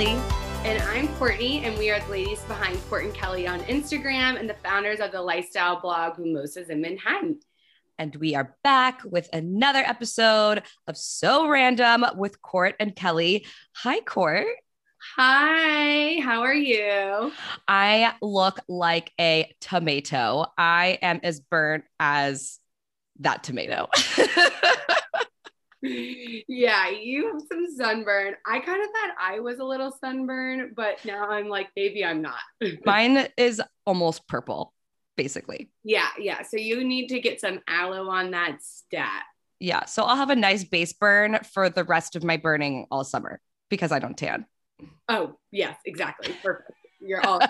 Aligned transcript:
Kelly. 0.00 0.18
And 0.64 0.82
I'm 0.84 1.08
Courtney, 1.16 1.62
and 1.62 1.76
we 1.76 1.90
are 1.90 2.00
the 2.00 2.10
ladies 2.10 2.40
behind 2.44 2.78
Court 2.88 3.04
and 3.04 3.12
Kelly 3.12 3.46
on 3.46 3.60
Instagram 3.64 4.40
and 4.40 4.48
the 4.48 4.54
founders 4.54 4.98
of 4.98 5.12
the 5.12 5.20
lifestyle 5.20 5.78
blog 5.78 6.18
Mimosas 6.18 6.70
in 6.70 6.80
Manhattan. 6.80 7.40
And 7.98 8.16
we 8.16 8.34
are 8.34 8.56
back 8.64 9.02
with 9.04 9.28
another 9.34 9.80
episode 9.80 10.62
of 10.86 10.96
So 10.96 11.48
Random 11.48 12.06
with 12.16 12.40
Court 12.40 12.76
and 12.80 12.96
Kelly. 12.96 13.44
Hi, 13.76 14.00
Court. 14.00 14.46
Hi, 15.16 16.18
how 16.22 16.40
are 16.42 16.54
you? 16.54 17.30
I 17.68 18.14
look 18.22 18.58
like 18.68 19.12
a 19.20 19.54
tomato. 19.60 20.46
I 20.56 20.98
am 21.02 21.20
as 21.22 21.40
burnt 21.40 21.84
as 21.98 22.58
that 23.18 23.44
tomato. 23.44 23.90
yeah, 26.48 26.88
you 26.90 27.32
have 27.32 27.42
some 27.50 27.66
sunburn. 27.76 28.34
I 28.46 28.60
kind 28.60 28.82
of 28.82 28.88
thought 28.90 29.14
I 29.18 29.40
was 29.40 29.58
a 29.58 29.64
little 29.64 29.92
sunburn, 30.00 30.72
but 30.76 31.04
now 31.04 31.28
I'm 31.30 31.48
like, 31.48 31.68
maybe 31.76 32.04
I'm 32.04 32.22
not. 32.22 32.40
Mine 32.84 33.28
is 33.36 33.62
almost 33.86 34.28
purple, 34.28 34.74
basically. 35.16 35.70
Yeah, 35.84 36.08
yeah. 36.18 36.42
So 36.42 36.56
you 36.58 36.84
need 36.84 37.08
to 37.08 37.20
get 37.20 37.40
some 37.40 37.60
aloe 37.66 38.08
on 38.08 38.30
that 38.32 38.58
stat. 38.62 39.22
Yeah. 39.58 39.84
So 39.86 40.04
I'll 40.04 40.16
have 40.16 40.30
a 40.30 40.36
nice 40.36 40.64
base 40.64 40.92
burn 40.92 41.38
for 41.52 41.68
the 41.68 41.84
rest 41.84 42.16
of 42.16 42.24
my 42.24 42.36
burning 42.36 42.86
all 42.90 43.04
summer 43.04 43.40
because 43.68 43.92
I 43.92 43.98
don't 43.98 44.16
tan. 44.16 44.46
Oh, 45.08 45.36
yes, 45.50 45.76
exactly. 45.84 46.34
Perfect. 46.42 46.72
You're 47.00 47.24
all. 47.26 47.40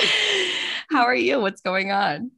How 0.90 1.02
are 1.02 1.14
you? 1.14 1.40
What's 1.40 1.60
going 1.60 1.92
on? 1.92 2.30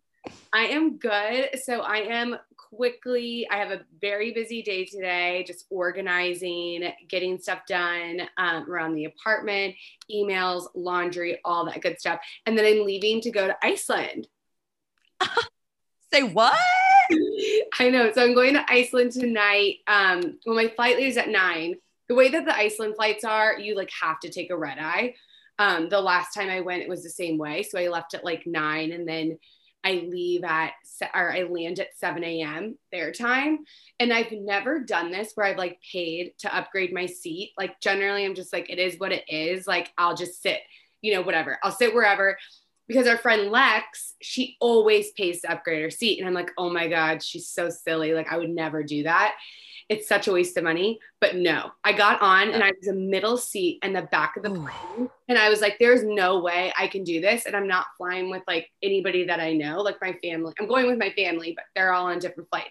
I 0.53 0.67
am 0.67 0.99
good. 0.99 1.51
So 1.65 1.81
I 1.81 1.99
am 1.99 2.37
quickly, 2.75 3.47
I 3.51 3.57
have 3.57 3.71
a 3.71 3.81
very 4.01 4.33
busy 4.33 4.63
day 4.63 4.85
today, 4.85 5.45
just 5.47 5.67
organizing, 5.71 6.91
getting 7.09 7.39
stuff 7.39 7.61
done 7.69 8.23
um, 8.39 8.71
around 8.71 8.95
the 8.95 9.05
apartment, 9.05 9.75
emails, 10.11 10.67
laundry, 10.75 11.39
all 11.45 11.67
that 11.67 11.83
good 11.83 12.01
stuff. 12.01 12.21
And 12.47 12.57
then 12.57 12.65
I'm 12.65 12.87
leaving 12.87 13.21
to 13.23 13.31
go 13.31 13.47
to 13.47 13.57
Iceland. 13.63 14.27
Say 16.13 16.23
what? 16.23 16.59
I 17.79 17.91
know. 17.91 18.11
So 18.13 18.23
I'm 18.23 18.35
going 18.35 18.55
to 18.55 18.65
Iceland 18.69 19.13
tonight. 19.13 19.77
Um, 19.87 20.39
well, 20.47 20.57
my 20.57 20.69
flight 20.69 20.97
leaves 20.97 21.17
at 21.17 21.29
nine. 21.29 21.75
The 22.09 22.15
way 22.15 22.29
that 22.29 22.45
the 22.45 22.55
Iceland 22.55 22.97
flights 22.97 23.25
are, 23.25 23.59
you 23.59 23.77
like 23.77 23.91
have 24.01 24.21
to 24.21 24.31
take 24.31 24.51
a 24.51 24.57
red 24.57 24.79
eye. 24.79 25.15
Um, 25.59 25.89
the 25.89 26.01
last 26.01 26.35
time 26.35 26.49
I 26.49 26.61
went, 26.61 26.83
it 26.83 26.89
was 26.89 27.03
the 27.03 27.11
same 27.11 27.39
way. 27.39 27.63
So 27.63 27.79
I 27.79 27.89
left 27.89 28.15
at 28.15 28.25
like 28.25 28.47
nine 28.47 28.93
and 28.93 29.07
then 29.07 29.39
I 29.85 30.07
leave 30.09 30.45
at 30.45 30.73
or 31.15 31.33
I 31.33 31.43
land 31.43 31.81
at 31.81 31.97
7 31.97 32.23
a.m. 32.23 32.79
their 32.91 33.13
time. 33.13 33.61
And 33.99 34.13
I've 34.13 34.33
never 34.33 34.81
done 34.81 35.11
this 35.11 35.33
where 35.35 35.47
I've 35.47 35.59
like 35.59 35.81
paid 35.93 36.33
to 36.41 36.55
upgrade 36.55 36.93
my 36.93 37.07
seat. 37.07 37.53
Like 37.59 37.81
generally 37.81 38.25
I'm 38.25 38.35
just 38.35 38.53
like, 38.53 38.71
it 38.71 38.79
is 38.79 38.99
what 38.99 39.13
it 39.13 39.25
is. 39.29 39.67
Like 39.67 39.93
I'll 39.99 40.17
just 40.17 40.43
sit, 40.43 40.61
you 41.01 41.15
know, 41.15 41.23
whatever. 41.23 41.59
I'll 41.63 41.73
sit 41.73 41.95
wherever. 41.95 42.39
Because 42.89 43.07
our 43.07 43.19
friend 43.19 43.51
Lex, 43.51 44.15
she 44.21 44.57
always 44.61 45.13
pays 45.13 45.41
to 45.41 45.53
upgrade 45.53 45.83
her 45.83 45.91
seat. 45.91 46.19
And 46.19 46.29
I'm 46.29 46.35
like, 46.35 46.51
oh 46.59 46.71
my 46.71 46.89
God, 46.89 47.23
she's 47.23 47.49
so 47.49 47.71
silly. 47.71 48.13
Like 48.13 48.31
I 48.31 48.37
would 48.37 48.51
never 48.51 48.83
do 48.83 49.05
that 49.05 49.35
it's 49.89 50.09
such 50.09 50.29
a 50.29 50.33
waste 50.33 50.57
of 50.57 50.65
money. 50.65 50.99
But 51.21 51.37
no, 51.37 51.71
I 51.85 51.93
got 51.93 52.21
on 52.23 52.51
and 52.51 52.63
I 52.63 52.73
was 52.79 52.89
a 52.89 52.95
middle 52.95 53.37
seat 53.37 53.79
in 53.83 53.93
the 53.93 54.03
back 54.03 54.37
of 54.37 54.43
the 54.43 54.51
plane. 54.51 55.09
And 55.29 55.39
I 55.39 55.49
was 55.49 55.61
like, 55.61 55.77
there's 55.79 56.05
no 56.05 56.41
way 56.41 56.73
I 56.77 56.87
can 56.87 57.05
do 57.05 57.21
this. 57.21 57.47
And 57.47 57.57
I'm 57.57 57.69
not 57.69 57.87
flying 57.97 58.31
with 58.31 58.43
like 58.47 58.69
anybody 58.83 59.25
that 59.25 59.41
I 59.41 59.53
know, 59.53 59.81
like 59.81 59.97
my 60.01 60.17
family. 60.23 60.53
I'm 60.59 60.69
going 60.69 60.87
with 60.87 60.99
my 60.99 61.11
family, 61.11 61.53
but 61.55 61.65
they're 61.75 61.93
all 61.93 62.07
on 62.07 62.19
different 62.19 62.49
flights. 62.51 62.71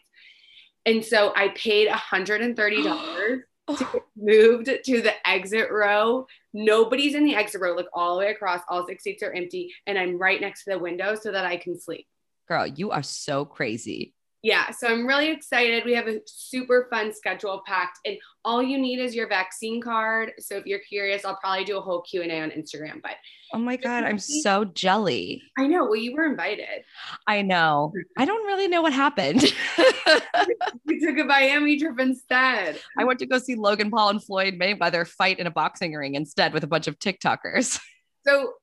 And 0.85 1.05
so 1.05 1.31
I 1.35 1.49
paid 1.49 1.87
$130 1.87 2.55
to 2.55 3.43
oh. 3.67 3.89
get 3.93 4.01
moved 4.15 4.69
to 4.85 5.01
the 5.01 5.13
exit 5.27 5.71
row. 5.71 6.25
Nobody's 6.53 7.15
in 7.15 7.23
the 7.23 7.35
exit 7.35 7.61
row, 7.61 7.75
like 7.75 7.87
all 7.93 8.15
the 8.15 8.19
way 8.25 8.31
across. 8.31 8.61
All 8.67 8.85
six 8.87 9.03
seats 9.03 9.23
are 9.23 9.31
empty. 9.31 9.73
And 9.85 9.97
I'm 9.97 10.17
right 10.17 10.41
next 10.41 10.63
to 10.65 10.71
the 10.71 10.79
window 10.79 11.15
so 11.15 11.31
that 11.31 11.45
I 11.45 11.57
can 11.57 11.79
sleep. 11.79 12.07
Girl, 12.47 12.67
you 12.67 12.91
are 12.91 13.03
so 13.03 13.45
crazy 13.45 14.13
yeah, 14.43 14.71
so 14.71 14.87
I'm 14.87 15.05
really 15.05 15.29
excited. 15.29 15.85
We 15.85 15.93
have 15.93 16.07
a 16.07 16.19
super 16.25 16.87
fun 16.89 17.13
schedule 17.13 17.61
packed, 17.67 17.99
and 18.05 18.17
all 18.43 18.63
you 18.63 18.79
need 18.79 18.97
is 18.97 19.13
your 19.13 19.27
vaccine 19.27 19.79
card. 19.79 20.31
So 20.39 20.55
if 20.55 20.65
you're 20.65 20.79
curious, 20.79 21.23
I'll 21.23 21.37
probably 21.37 21.63
do 21.63 21.77
a 21.77 21.81
whole 21.81 22.01
Q 22.01 22.23
and 22.23 22.31
A 22.31 22.41
on 22.41 22.49
Instagram. 22.49 23.03
But 23.03 23.17
oh 23.53 23.59
my 23.59 23.75
god, 23.75 24.03
I'm 24.03 24.17
so 24.17 24.65
jelly. 24.65 25.43
I 25.59 25.67
know. 25.67 25.83
Well, 25.83 25.95
you 25.95 26.15
were 26.15 26.25
invited. 26.25 26.83
I 27.27 27.43
know. 27.43 27.93
I 28.17 28.25
don't 28.25 28.45
really 28.47 28.67
know 28.67 28.81
what 28.81 28.93
happened. 28.93 29.41
we 30.87 30.99
took 30.99 31.19
a 31.19 31.23
Miami 31.23 31.79
trip 31.79 31.99
instead. 31.99 32.79
I 32.97 33.03
went 33.03 33.19
to 33.19 33.27
go 33.27 33.37
see 33.37 33.53
Logan 33.53 33.91
Paul 33.91 34.09
and 34.09 34.23
Floyd 34.23 34.55
Mayweather 34.59 35.07
fight 35.07 35.37
in 35.37 35.45
a 35.45 35.51
boxing 35.51 35.93
ring 35.93 36.15
instead 36.15 36.51
with 36.51 36.63
a 36.63 36.67
bunch 36.67 36.87
of 36.87 36.97
TikTokers. 36.97 37.79
So, 38.25 38.53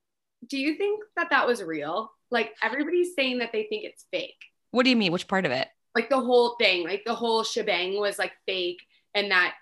do 0.48 0.56
you 0.56 0.76
think 0.76 1.02
that 1.16 1.30
that 1.30 1.46
was 1.46 1.62
real? 1.62 2.10
Like 2.30 2.54
everybody's 2.62 3.14
saying 3.14 3.38
that 3.38 3.50
they 3.52 3.64
think 3.64 3.84
it's 3.84 4.04
fake. 4.10 4.36
What 4.70 4.84
do 4.84 4.90
you 4.90 4.96
mean? 4.96 5.12
Which 5.12 5.28
part 5.28 5.46
of 5.46 5.52
it? 5.52 5.68
Like 5.94 6.10
the 6.10 6.20
whole 6.20 6.56
thing, 6.56 6.84
like 6.84 7.02
the 7.04 7.14
whole 7.14 7.42
shebang 7.42 7.98
was 7.98 8.18
like 8.18 8.32
fake 8.46 8.80
and 9.14 9.30
that 9.30 9.54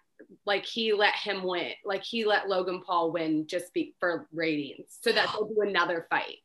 like 0.45 0.67
he 0.67 0.93
let 0.93 1.15
him 1.15 1.43
win. 1.43 1.73
Like 1.85 2.05
he 2.05 2.25
let 2.25 2.49
Logan 2.49 2.83
Paul 2.85 3.13
win 3.13 3.47
just 3.47 3.73
be, 3.73 3.95
for 4.01 4.27
ratings 4.33 4.99
so 5.01 5.13
that 5.13 5.29
they'll 5.33 5.49
do 5.49 5.63
another 5.63 6.07
fight. 6.11 6.37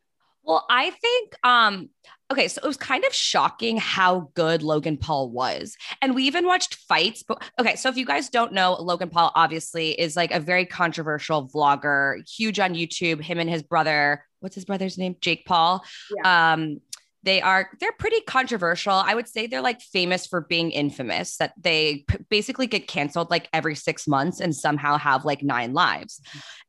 Well, 0.44 0.66
I 0.70 0.90
think 0.90 1.36
um 1.44 1.90
okay, 2.32 2.48
so 2.48 2.62
it 2.64 2.68
was 2.68 2.78
kind 2.78 3.04
of 3.06 3.14
shocking 3.14 3.78
how 3.78 4.32
good 4.34 4.64
Logan 4.64 4.98
Paul 4.98 5.30
was. 5.30 5.76
And 6.02 6.16
we 6.16 6.24
even 6.24 6.48
watched 6.48 6.76
fights, 6.76 7.24
but 7.24 7.44
okay, 7.60 7.76
so 7.76 7.90
if 7.90 7.98
you 7.98 8.06
guys 8.06 8.30
don't 8.30 8.54
know, 8.54 8.74
Logan 8.80 9.10
Paul 9.10 9.32
obviously 9.36 9.92
is 9.92 10.16
like 10.16 10.32
a 10.32 10.40
very 10.40 10.66
controversial 10.66 11.48
vlogger, 11.48 12.28
huge 12.28 12.60
on 12.60 12.74
YouTube, 12.74 13.22
him 13.22 13.38
and 13.38 13.50
his 13.50 13.62
brother, 13.62 14.26
what's 14.40 14.56
his 14.56 14.66
brother's 14.66 14.98
name? 14.98 15.16
Jake 15.22 15.46
Paul. 15.46 15.84
Yeah. 16.16 16.54
Um 16.54 16.82
they 17.24 17.42
are 17.42 17.70
they're 17.80 17.92
pretty 17.92 18.22
controversial. 18.22 18.94
I 18.94 19.14
would 19.14 19.28
say 19.28 19.48
they're 19.48 19.62
like 19.62 19.82
famous 19.82 20.26
for 20.26 20.42
being 20.42 20.72
infamous 20.72 21.38
that 21.38 21.54
they 21.59 22.04
p- 22.08 22.18
basically 22.30 22.68
get 22.68 22.88
canceled 22.88 23.30
like 23.30 23.48
every 23.54 23.76
six 23.76 24.08
months 24.08 24.40
and 24.40 24.56
somehow 24.56 24.98
have 24.98 25.26
like 25.26 25.44
nine 25.44 25.74
lives. 25.74 26.22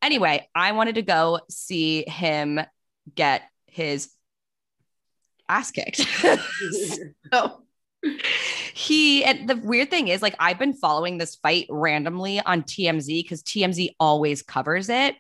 Anyway 0.03 0.49
i 0.55 0.73
wanted 0.73 0.97
to 0.97 1.03
go 1.03 1.41
see 1.49 2.05
him 2.07 2.61
get 3.15 3.43
his 3.67 4.11
ass 5.49 5.71
kicked. 5.71 6.07
So 7.33 7.63
he 8.75 9.25
and 9.25 9.49
the 9.49 9.57
weird 9.57 9.89
thing 9.89 10.09
is 10.09 10.23
like 10.23 10.35
i've 10.41 10.59
been 10.59 10.73
following 10.73 11.19
this 11.19 11.37
fight 11.37 11.67
randomly 11.71 12.41
on 12.41 12.63
tmz 12.63 13.07
because 13.07 13.43
tmz 13.45 13.95
always 14.01 14.43
covers 14.43 14.89
it 14.89 15.15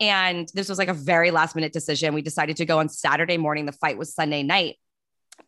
and 0.00 0.48
this 0.54 0.68
was 0.68 0.78
like 0.78 0.88
a 0.88 0.94
very 0.94 1.30
last 1.30 1.54
minute 1.54 1.72
decision. 1.72 2.14
We 2.14 2.22
decided 2.22 2.56
to 2.56 2.66
go 2.66 2.78
on 2.78 2.88
Saturday 2.88 3.36
morning. 3.36 3.66
The 3.66 3.72
fight 3.72 3.98
was 3.98 4.14
Sunday 4.14 4.42
night. 4.42 4.76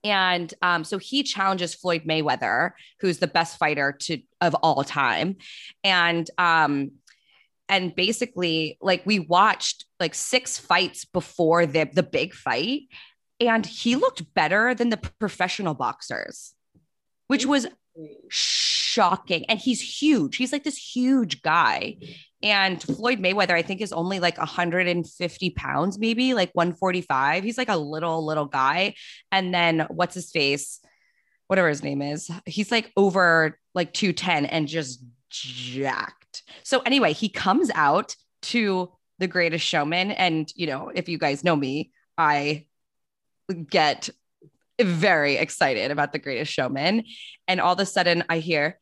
And 0.03 0.53
um, 0.63 0.85
so 0.85 0.99
he 0.99 1.23
challenges 1.23 1.75
Floyd 1.75 2.03
Mayweather, 2.05 2.73
who's 3.01 3.19
the 3.19 3.27
best 3.27 3.59
fighter 3.59 3.97
to 4.03 4.19
of 4.41 4.55
all 4.57 4.83
time. 4.85 5.37
And 5.85 6.29
um, 6.39 6.93
and 7.69 7.95
basically, 7.95 8.79
like 8.81 9.05
we 9.05 9.19
watched 9.19 9.85
like 9.99 10.15
six 10.15 10.59
fights 10.59 11.05
before 11.05 11.67
the 11.67 11.89
the 11.93 12.03
big 12.03 12.35
fight, 12.35 12.83
and 13.41 13.65
he 13.67 13.97
looked 13.97 14.33
better 14.35 14.75
than 14.75 14.91
the 14.91 14.97
professional 15.19 15.75
boxers, 15.75 16.55
which 17.27 17.47
was 17.47 17.67
shocking. 18.97 19.45
And 19.51 19.59
he's 19.59 20.01
huge. 20.01 20.37
He's 20.37 20.53
like 20.53 20.65
this 20.65 20.79
huge 20.79 21.43
guy. 21.43 21.99
And 22.43 22.83
Floyd 22.83 23.19
Mayweather, 23.19 23.53
I 23.53 23.61
think, 23.61 23.83
is 23.83 23.93
only 23.93 24.21
like 24.21 24.39
150 24.39 25.51
pounds, 25.51 25.99
maybe 25.99 26.33
like 26.33 26.51
145. 26.55 27.45
He's 27.45 27.59
like 27.59 27.69
a 27.69 27.77
little, 27.77 28.25
little 28.25 28.47
guy. 28.47 28.95
And 29.31 29.53
then 29.53 29.87
what's 29.91 30.15
his 30.15 30.31
face? 30.31 30.81
Whatever 31.49 31.69
his 31.69 31.83
name 31.83 32.01
is, 32.01 32.31
he's 32.47 32.73
like 32.73 32.91
over 32.97 33.59
like 33.75 33.93
210 33.93 34.47
and 34.47 34.67
just 34.67 35.05
jacked. 35.31 36.43
So, 36.65 36.81
anyway, 36.81 37.13
he 37.13 37.29
comes 37.29 37.71
out 37.75 38.17
to 38.43 38.93
the 39.19 39.29
greatest 39.29 39.65
showman. 39.65 40.11
And, 40.11 40.51
you 40.57 40.67
know, 40.67 40.91
if 40.93 41.09
you 41.09 41.19
guys 41.19 41.45
know 41.45 41.55
me, 41.55 41.93
I 42.19 42.67
get 43.71 44.09
very 44.81 45.37
excited 45.37 45.91
about 45.91 46.13
the 46.13 46.19
greatest 46.19 46.53
showman. 46.53 47.05
And 47.47 47.61
all 47.61 47.75
of 47.75 47.81
a 47.81 47.87
sudden 47.87 48.25
I 48.29 48.39
hear, 48.39 48.79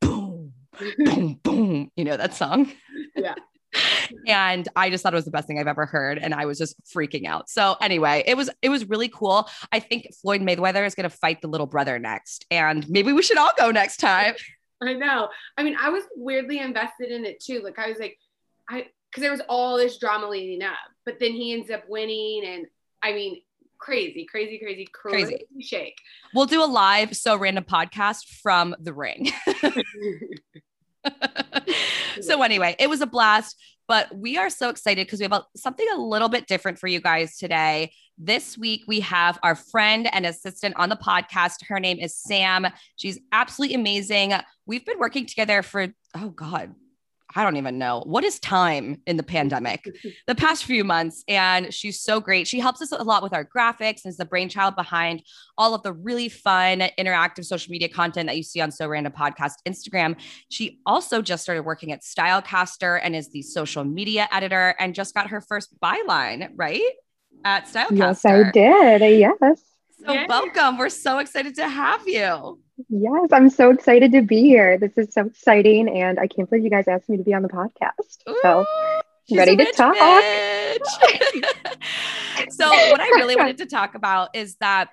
boom, 0.00 0.52
boom, 0.98 1.40
boom. 1.42 1.90
You 1.96 2.04
know 2.04 2.16
that 2.16 2.34
song? 2.34 2.70
Yeah. 3.14 3.34
and 4.26 4.68
I 4.76 4.90
just 4.90 5.02
thought 5.02 5.12
it 5.12 5.16
was 5.16 5.24
the 5.24 5.30
best 5.30 5.46
thing 5.46 5.58
I've 5.58 5.66
ever 5.66 5.86
heard. 5.86 6.18
And 6.18 6.34
I 6.34 6.46
was 6.46 6.58
just 6.58 6.76
freaking 6.94 7.26
out. 7.26 7.48
So 7.48 7.76
anyway, 7.80 8.24
it 8.26 8.36
was, 8.36 8.50
it 8.62 8.68
was 8.68 8.88
really 8.88 9.08
cool. 9.08 9.48
I 9.72 9.80
think 9.80 10.08
Floyd 10.20 10.40
Mayweather 10.40 10.84
is 10.86 10.94
going 10.94 11.08
to 11.08 11.16
fight 11.16 11.40
the 11.40 11.48
little 11.48 11.66
brother 11.66 11.98
next. 11.98 12.46
And 12.50 12.88
maybe 12.88 13.12
we 13.12 13.22
should 13.22 13.38
all 13.38 13.52
go 13.56 13.70
next 13.70 13.98
time. 13.98 14.34
I 14.82 14.94
know. 14.94 15.28
I 15.58 15.62
mean, 15.62 15.76
I 15.78 15.90
was 15.90 16.04
weirdly 16.16 16.58
invested 16.58 17.10
in 17.10 17.24
it 17.24 17.42
too. 17.42 17.60
Like 17.62 17.78
I 17.78 17.88
was 17.88 17.98
like, 17.98 18.18
I, 18.68 18.86
cause 19.14 19.20
there 19.20 19.30
was 19.30 19.42
all 19.48 19.76
this 19.76 19.98
drama 19.98 20.28
leading 20.28 20.62
up, 20.62 20.78
but 21.04 21.18
then 21.20 21.32
he 21.32 21.52
ends 21.52 21.70
up 21.70 21.84
winning. 21.86 22.44
And 22.46 22.66
I 23.02 23.12
mean, 23.12 23.42
crazy, 23.80 24.26
crazy, 24.26 24.58
crazy, 24.58 24.86
crazy, 24.92 25.24
crazy 25.24 25.46
shake. 25.60 25.98
We'll 26.34 26.46
do 26.46 26.62
a 26.62 26.66
live 26.66 27.16
so 27.16 27.36
random 27.36 27.64
podcast 27.64 28.26
from 28.42 28.76
the 28.78 28.92
ring. 28.92 29.30
so 32.20 32.42
anyway, 32.42 32.76
it 32.78 32.88
was 32.88 33.00
a 33.00 33.06
blast. 33.06 33.56
But 33.88 34.14
we 34.14 34.38
are 34.38 34.50
so 34.50 34.68
excited 34.68 35.04
because 35.04 35.18
we 35.18 35.24
have 35.24 35.32
a, 35.32 35.44
something 35.56 35.86
a 35.92 35.98
little 35.98 36.28
bit 36.28 36.46
different 36.46 36.78
for 36.78 36.86
you 36.86 37.00
guys 37.00 37.36
today. 37.36 37.92
This 38.16 38.56
week, 38.56 38.84
we 38.86 39.00
have 39.00 39.36
our 39.42 39.56
friend 39.56 40.08
and 40.12 40.24
assistant 40.24 40.76
on 40.76 40.90
the 40.90 40.96
podcast. 40.96 41.66
Her 41.66 41.80
name 41.80 41.98
is 41.98 42.16
Sam. 42.16 42.68
She's 42.94 43.18
absolutely 43.32 43.74
amazing. 43.74 44.34
We've 44.64 44.84
been 44.86 45.00
working 45.00 45.26
together 45.26 45.62
for, 45.62 45.88
oh 46.14 46.28
God, 46.28 46.72
I 47.34 47.44
don't 47.44 47.56
even 47.56 47.78
know 47.78 48.02
what 48.06 48.24
is 48.24 48.38
time 48.40 49.00
in 49.06 49.16
the 49.16 49.22
pandemic, 49.30 49.88
the 50.26 50.34
past 50.34 50.64
few 50.64 50.84
months. 50.84 51.24
And 51.28 51.72
she's 51.72 52.00
so 52.00 52.20
great. 52.20 52.46
She 52.46 52.60
helps 52.60 52.82
us 52.82 52.92
a 52.92 53.02
lot 53.02 53.22
with 53.22 53.32
our 53.32 53.44
graphics 53.44 54.04
and 54.04 54.10
is 54.10 54.16
the 54.16 54.24
brainchild 54.24 54.76
behind 54.76 55.22
all 55.56 55.74
of 55.74 55.82
the 55.82 55.92
really 55.92 56.28
fun, 56.28 56.80
interactive 56.98 57.44
social 57.44 57.70
media 57.70 57.88
content 57.88 58.26
that 58.28 58.36
you 58.36 58.42
see 58.42 58.60
on 58.60 58.70
So 58.70 58.88
Random 58.88 59.12
Podcast 59.12 59.54
Instagram. 59.66 60.16
She 60.48 60.80
also 60.86 61.22
just 61.22 61.42
started 61.42 61.62
working 61.62 61.92
at 61.92 62.02
Stylecaster 62.02 63.00
and 63.02 63.14
is 63.14 63.30
the 63.30 63.42
social 63.42 63.84
media 63.84 64.28
editor 64.32 64.74
and 64.78 64.94
just 64.94 65.14
got 65.14 65.30
her 65.30 65.40
first 65.40 65.78
byline, 65.80 66.50
right? 66.56 66.82
At 67.44 67.66
Stylecaster. 67.66 67.98
Yes, 67.98 68.24
I 68.24 68.50
did. 68.50 69.18
Yes. 69.18 69.62
So, 70.06 70.26
welcome. 70.28 70.78
We're 70.78 70.88
so 70.88 71.18
excited 71.18 71.54
to 71.56 71.68
have 71.68 72.08
you. 72.08 72.58
Yes, 72.88 73.28
I'm 73.32 73.50
so 73.50 73.70
excited 73.70 74.12
to 74.12 74.22
be 74.22 74.40
here. 74.40 74.78
This 74.78 74.96
is 74.96 75.12
so 75.12 75.26
exciting. 75.26 75.88
And 75.88 76.18
I 76.18 76.26
can't 76.26 76.48
believe 76.48 76.64
you 76.64 76.70
guys 76.70 76.88
asked 76.88 77.10
me 77.10 77.18
to 77.18 77.22
be 77.22 77.34
on 77.34 77.42
the 77.42 77.48
podcast. 77.48 78.26
Ooh, 78.28 78.38
so, 78.40 78.64
ready 79.36 79.56
to 79.56 79.70
talk. 79.72 79.94
so, 82.50 82.68
what 82.68 83.00
I 83.00 83.08
really 83.16 83.36
wanted 83.36 83.58
to 83.58 83.66
talk 83.66 83.94
about 83.94 84.34
is 84.34 84.56
that 84.56 84.88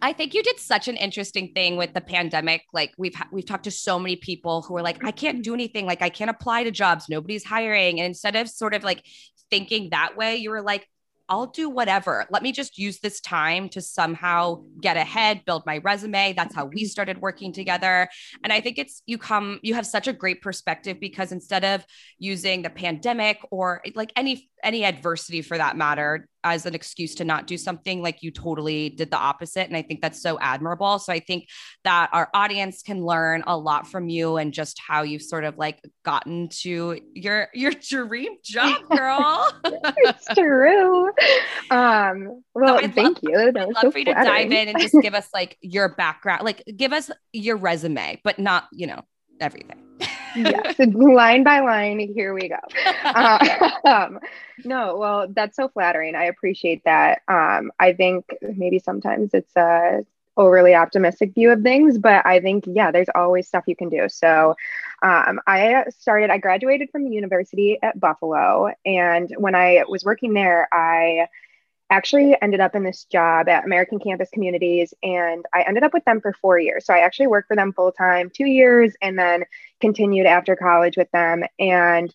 I 0.00 0.12
think 0.12 0.34
you 0.34 0.42
did 0.42 0.60
such 0.60 0.86
an 0.86 0.96
interesting 0.96 1.52
thing 1.52 1.76
with 1.76 1.92
the 1.92 2.00
pandemic. 2.00 2.62
Like 2.72 2.92
we've 2.98 3.14
we've 3.32 3.46
talked 3.46 3.64
to 3.64 3.72
so 3.72 3.98
many 3.98 4.16
people 4.16 4.62
who 4.62 4.76
are 4.76 4.82
like, 4.82 5.04
I 5.04 5.10
can't 5.10 5.42
do 5.42 5.52
anything. 5.54 5.84
Like 5.86 6.02
I 6.02 6.10
can't 6.10 6.30
apply 6.30 6.64
to 6.64 6.70
jobs. 6.70 7.08
Nobody's 7.08 7.44
hiring. 7.44 7.98
And 7.98 8.06
instead 8.06 8.36
of 8.36 8.48
sort 8.48 8.74
of 8.74 8.84
like 8.84 9.04
thinking 9.50 9.90
that 9.90 10.16
way, 10.16 10.36
you 10.36 10.50
were 10.50 10.62
like, 10.62 10.86
I'll 11.32 11.46
do 11.46 11.70
whatever. 11.70 12.26
Let 12.28 12.42
me 12.42 12.52
just 12.52 12.76
use 12.76 13.00
this 13.00 13.18
time 13.18 13.70
to 13.70 13.80
somehow 13.80 14.64
get 14.82 14.98
ahead, 14.98 15.46
build 15.46 15.64
my 15.64 15.78
resume. 15.78 16.34
That's 16.34 16.54
how 16.54 16.66
we 16.66 16.82
mm-hmm. 16.82 16.88
started 16.88 17.22
working 17.22 17.54
together. 17.54 18.10
And 18.44 18.52
I 18.52 18.60
think 18.60 18.76
it's 18.76 19.02
you 19.06 19.16
come, 19.16 19.58
you 19.62 19.72
have 19.72 19.86
such 19.86 20.08
a 20.08 20.12
great 20.12 20.42
perspective 20.42 21.00
because 21.00 21.32
instead 21.32 21.64
of 21.64 21.86
using 22.18 22.60
the 22.60 22.68
pandemic 22.68 23.38
or 23.50 23.80
like 23.94 24.12
any 24.14 24.50
any 24.62 24.84
adversity 24.84 25.40
for 25.40 25.56
that 25.56 25.74
matter 25.74 26.28
as 26.44 26.66
an 26.66 26.74
excuse 26.74 27.14
to 27.16 27.24
not 27.24 27.46
do 27.46 27.56
something 27.56 28.02
like 28.02 28.22
you 28.22 28.30
totally 28.30 28.90
did 28.90 29.10
the 29.10 29.16
opposite 29.16 29.68
and 29.68 29.76
i 29.76 29.82
think 29.82 30.00
that's 30.00 30.20
so 30.20 30.38
admirable. 30.40 30.98
So 30.98 31.12
i 31.12 31.20
think 31.20 31.48
that 31.84 32.10
our 32.12 32.28
audience 32.34 32.82
can 32.82 33.04
learn 33.04 33.42
a 33.46 33.56
lot 33.56 33.86
from 33.86 34.08
you 34.08 34.36
and 34.36 34.52
just 34.52 34.80
how 34.86 35.02
you've 35.02 35.22
sort 35.22 35.44
of 35.44 35.58
like 35.58 35.80
gotten 36.04 36.48
to 36.62 36.98
your 37.14 37.48
your 37.54 37.72
dream 37.72 38.36
job 38.44 38.88
girl. 38.90 39.50
It's 39.64 40.26
true. 40.34 41.10
Um 41.70 42.42
well 42.54 42.80
so 42.80 42.88
thank 42.88 43.22
love, 43.22 43.32
you 43.32 43.38
i'd 43.38 43.54
love 43.54 43.74
so 43.80 43.90
for 43.90 43.98
you 43.98 44.04
to 44.06 44.14
dive 44.14 44.50
in 44.50 44.68
and 44.68 44.78
just 44.78 44.94
give 45.00 45.14
us 45.14 45.28
like 45.32 45.56
your 45.60 45.94
background 45.94 46.44
like 46.44 46.62
give 46.76 46.92
us 46.92 47.10
your 47.32 47.56
resume 47.56 48.20
but 48.24 48.38
not 48.38 48.68
you 48.72 48.86
know 48.86 49.02
everything 49.40 49.82
yes, 50.34 50.76
line 50.94 51.44
by 51.44 51.60
line, 51.60 51.98
here 52.14 52.34
we 52.34 52.48
go. 52.48 52.56
Uh, 53.04 53.70
um, 53.84 54.20
no, 54.64 54.96
well, 54.96 55.26
that's 55.28 55.56
so 55.56 55.68
flattering. 55.68 56.14
I 56.14 56.24
appreciate 56.24 56.82
that. 56.84 57.20
Um, 57.28 57.72
I 57.78 57.92
think 57.92 58.24
maybe 58.40 58.78
sometimes 58.78 59.30
it's 59.34 59.54
a 59.56 60.02
overly 60.36 60.74
optimistic 60.74 61.34
view 61.34 61.50
of 61.50 61.62
things, 61.62 61.98
but 61.98 62.24
I 62.24 62.40
think, 62.40 62.64
yeah, 62.66 62.90
there's 62.90 63.08
always 63.14 63.48
stuff 63.48 63.64
you 63.66 63.76
can 63.76 63.88
do. 63.88 64.08
So 64.08 64.54
um, 65.02 65.40
I 65.46 65.84
started, 65.90 66.30
I 66.30 66.38
graduated 66.38 66.90
from 66.90 67.04
the 67.04 67.10
university 67.10 67.78
at 67.82 68.00
Buffalo. 68.00 68.72
And 68.86 69.30
when 69.36 69.54
I 69.54 69.84
was 69.88 70.04
working 70.04 70.32
there, 70.32 70.68
I 70.72 71.26
actually 71.92 72.34
ended 72.40 72.60
up 72.60 72.74
in 72.74 72.82
this 72.82 73.04
job 73.04 73.48
at 73.48 73.64
American 73.64 73.98
Campus 73.98 74.30
Communities 74.32 74.94
and 75.02 75.44
I 75.52 75.60
ended 75.62 75.82
up 75.82 75.92
with 75.92 76.04
them 76.06 76.22
for 76.22 76.32
four 76.40 76.58
years. 76.58 76.86
So 76.86 76.94
I 76.94 77.00
actually 77.00 77.26
worked 77.26 77.48
for 77.48 77.56
them 77.56 77.72
full 77.74 77.92
time, 77.92 78.30
two 78.34 78.46
years, 78.46 78.94
and 79.02 79.18
then 79.18 79.44
continued 79.82 80.26
after 80.26 80.56
college 80.56 80.96
with 80.96 81.10
them 81.10 81.44
and 81.58 82.12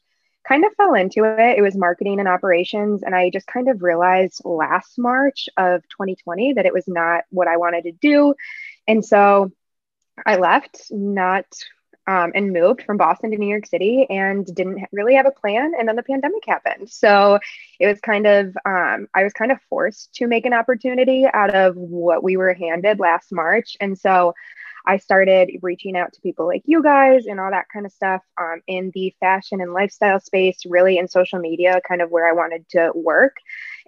kind 0.48 0.66
of 0.66 0.74
fell 0.76 0.96
into 0.96 1.24
it. 1.24 1.58
It 1.58 1.62
was 1.62 1.76
marketing 1.76 2.20
and 2.20 2.28
operations. 2.28 3.04
And 3.04 3.14
I 3.14 3.30
just 3.30 3.48
kind 3.48 3.70
of 3.70 3.84
realized 3.84 4.42
last 4.46 4.98
March 4.98 5.50
of 5.58 5.84
2020 5.90 6.54
that 6.54 6.66
it 6.66 6.74
was 6.74 6.88
not 6.88 7.26
what 7.30 7.48
I 7.48 7.58
wanted 7.58 7.84
to 7.84 7.92
do. 7.92 8.34
And 8.88 9.06
so 9.06 9.52
I 10.26 10.38
left, 10.38 10.88
not 10.90 11.46
um, 12.08 12.32
and 12.34 12.54
moved 12.54 12.84
from 12.84 12.96
Boston 12.96 13.32
to 13.32 13.38
New 13.38 13.50
York 13.50 13.66
City 13.66 14.08
and 14.10 14.46
didn't 14.46 14.88
really 14.94 15.16
have 15.16 15.26
a 15.26 15.32
plan. 15.32 15.74
And 15.78 15.88
then 15.88 15.98
the 15.98 16.04
pandemic 16.04 16.44
happened. 16.48 16.90
So 16.90 17.40
it 17.82 17.88
was 17.88 18.00
kind 18.00 18.26
of, 18.26 18.56
um, 18.66 19.08
I 19.14 19.24
was 19.24 19.34
kind 19.34 19.52
of 19.52 19.60
forced 19.70 20.14
to 20.16 20.28
make 20.28 20.46
an 20.46 20.54
opportunity 20.54 21.26
out 21.32 21.54
of 21.54 21.76
what 21.76 22.24
we 22.24 22.38
were 22.38 22.54
handed 22.54 23.00
last 23.00 23.34
March. 23.34 23.76
And 23.82 24.00
so 24.00 24.34
I 24.88 24.98
started 24.98 25.52
reaching 25.62 25.98
out 25.98 26.14
to 26.14 26.22
people 26.22 26.48
like 26.48 26.64
you 26.66 26.82
guys 26.82 27.26
and 27.26 27.42
all 27.42 27.52
that 27.52 27.66
kind 27.72 27.86
of 27.86 27.92
stuff 27.92 28.22
um, 28.40 28.62
in 28.68 28.92
the 28.94 29.14
fashion 29.20 29.60
and 29.60 29.74
lifestyle 29.74 30.22
space, 30.22 30.66
really 30.66 30.98
in 30.98 31.10
social 31.10 31.40
media, 31.40 31.82
kind 31.86 32.02
of 32.02 32.10
where 32.10 32.26
I 32.26 32.32
wanted 32.32 32.68
to 32.70 32.92
work. 32.96 33.36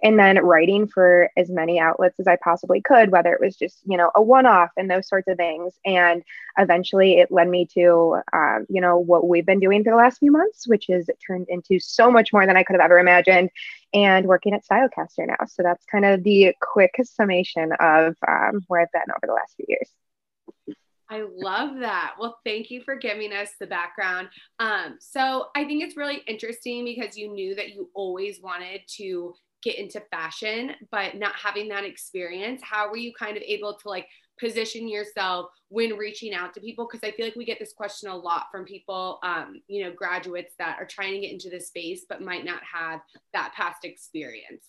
And 0.02 0.18
then 0.18 0.38
writing 0.44 0.86
for 0.86 1.30
as 1.36 1.50
many 1.50 1.80
outlets 1.80 2.20
as 2.20 2.26
I 2.26 2.36
possibly 2.42 2.80
could, 2.82 3.10
whether 3.10 3.32
it 3.32 3.40
was 3.40 3.56
just, 3.56 3.78
you 3.84 3.96
know, 3.96 4.10
a 4.14 4.22
one 4.22 4.46
off 4.46 4.70
and 4.76 4.90
those 4.90 5.08
sorts 5.08 5.28
of 5.28 5.36
things. 5.36 5.74
And 5.84 6.22
eventually 6.58 7.18
it 7.18 7.30
led 7.30 7.48
me 7.48 7.66
to, 7.74 8.20
um, 8.32 8.66
you 8.68 8.80
know, 8.80 8.98
what 8.98 9.26
we've 9.26 9.46
been 9.46 9.60
doing 9.60 9.82
for 9.84 9.90
the 9.90 9.96
last 9.96 10.18
few 10.18 10.32
months, 10.32 10.68
which 10.68 10.90
is 10.90 11.08
turned 11.26 11.46
into 11.48 11.80
so 11.80 12.10
much 12.10 12.32
more 12.32 12.46
than 12.46 12.56
I 12.56 12.62
could 12.62 12.74
have 12.74 12.84
ever 12.84 12.98
imagined 12.98 13.50
and 13.92 14.26
working 14.26 14.54
at 14.54 14.64
Stylecaster 14.66 15.26
now. 15.26 15.46
So 15.46 15.62
that's 15.62 15.84
kind 15.86 16.04
of 16.04 16.22
the 16.22 16.54
quick 16.60 16.94
summation 17.02 17.72
of 17.78 18.16
um, 18.26 18.64
where 18.68 18.82
I've 18.82 18.92
been 18.92 19.02
over 19.10 19.26
the 19.26 19.34
last 19.34 19.56
few 19.56 19.66
years. 19.68 19.90
I 21.10 21.24
love 21.34 21.80
that. 21.80 22.14
Well, 22.20 22.38
thank 22.44 22.70
you 22.70 22.82
for 22.84 22.94
giving 22.94 23.32
us 23.32 23.50
the 23.58 23.66
background. 23.66 24.28
Um, 24.60 24.96
so 25.00 25.48
I 25.56 25.64
think 25.64 25.82
it's 25.82 25.96
really 25.96 26.22
interesting 26.28 26.84
because 26.84 27.16
you 27.16 27.32
knew 27.32 27.56
that 27.56 27.70
you 27.70 27.90
always 27.94 28.40
wanted 28.40 28.82
to 28.98 29.34
get 29.62 29.76
into 29.76 30.00
fashion, 30.12 30.70
but 30.92 31.16
not 31.16 31.34
having 31.34 31.68
that 31.68 31.84
experience. 31.84 32.62
How 32.64 32.88
were 32.88 32.96
you 32.96 33.12
kind 33.12 33.36
of 33.36 33.42
able 33.42 33.74
to 33.74 33.88
like 33.88 34.06
position 34.38 34.88
yourself 34.88 35.50
when 35.68 35.96
reaching 35.96 36.32
out 36.32 36.54
to 36.54 36.60
people? 36.60 36.88
Because 36.90 37.06
I 37.06 37.12
feel 37.12 37.26
like 37.26 37.36
we 37.36 37.44
get 37.44 37.58
this 37.58 37.72
question 37.72 38.08
a 38.08 38.16
lot 38.16 38.44
from 38.52 38.64
people, 38.64 39.18
um, 39.24 39.60
you 39.66 39.84
know, 39.84 39.92
graduates 39.92 40.54
that 40.58 40.78
are 40.78 40.86
trying 40.86 41.14
to 41.14 41.20
get 41.20 41.32
into 41.32 41.50
this 41.50 41.66
space 41.66 42.06
but 42.08 42.22
might 42.22 42.44
not 42.44 42.62
have 42.72 43.00
that 43.34 43.52
past 43.56 43.84
experience. 43.84 44.64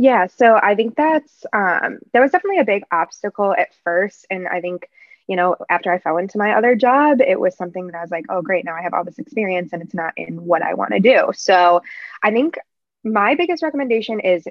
Yeah, 0.00 0.28
so 0.28 0.58
I 0.62 0.76
think 0.76 0.94
that's 0.96 1.44
um, 1.52 1.98
that 2.12 2.20
was 2.20 2.30
definitely 2.30 2.60
a 2.60 2.64
big 2.64 2.84
obstacle 2.92 3.52
at 3.52 3.74
first, 3.82 4.26
and 4.30 4.46
I 4.46 4.60
think 4.60 4.88
you 5.28 5.36
know, 5.36 5.56
after 5.68 5.92
I 5.92 5.98
fell 5.98 6.16
into 6.16 6.38
my 6.38 6.54
other 6.54 6.74
job, 6.74 7.20
it 7.20 7.38
was 7.38 7.56
something 7.56 7.86
that 7.86 7.96
I 7.96 8.00
was 8.00 8.10
like, 8.10 8.24
oh, 8.30 8.42
great, 8.42 8.64
now 8.64 8.74
I 8.74 8.82
have 8.82 8.94
all 8.94 9.04
this 9.04 9.18
experience 9.18 9.72
and 9.72 9.82
it's 9.82 9.94
not 9.94 10.14
in 10.16 10.44
what 10.44 10.62
I 10.62 10.74
want 10.74 10.92
to 10.92 11.00
do. 11.00 11.32
So 11.34 11.82
I 12.22 12.30
think 12.30 12.58
my 13.04 13.34
biggest 13.34 13.62
recommendation 13.62 14.20
is 14.20 14.46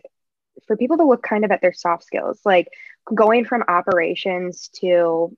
for 0.67 0.77
people 0.77 0.97
to 0.97 1.03
look 1.03 1.23
kind 1.23 1.43
of 1.43 1.51
at 1.51 1.61
their 1.61 1.73
soft 1.73 2.03
skills, 2.03 2.39
like 2.45 2.67
going 3.13 3.43
from 3.45 3.63
operations 3.67 4.69
to 4.79 5.35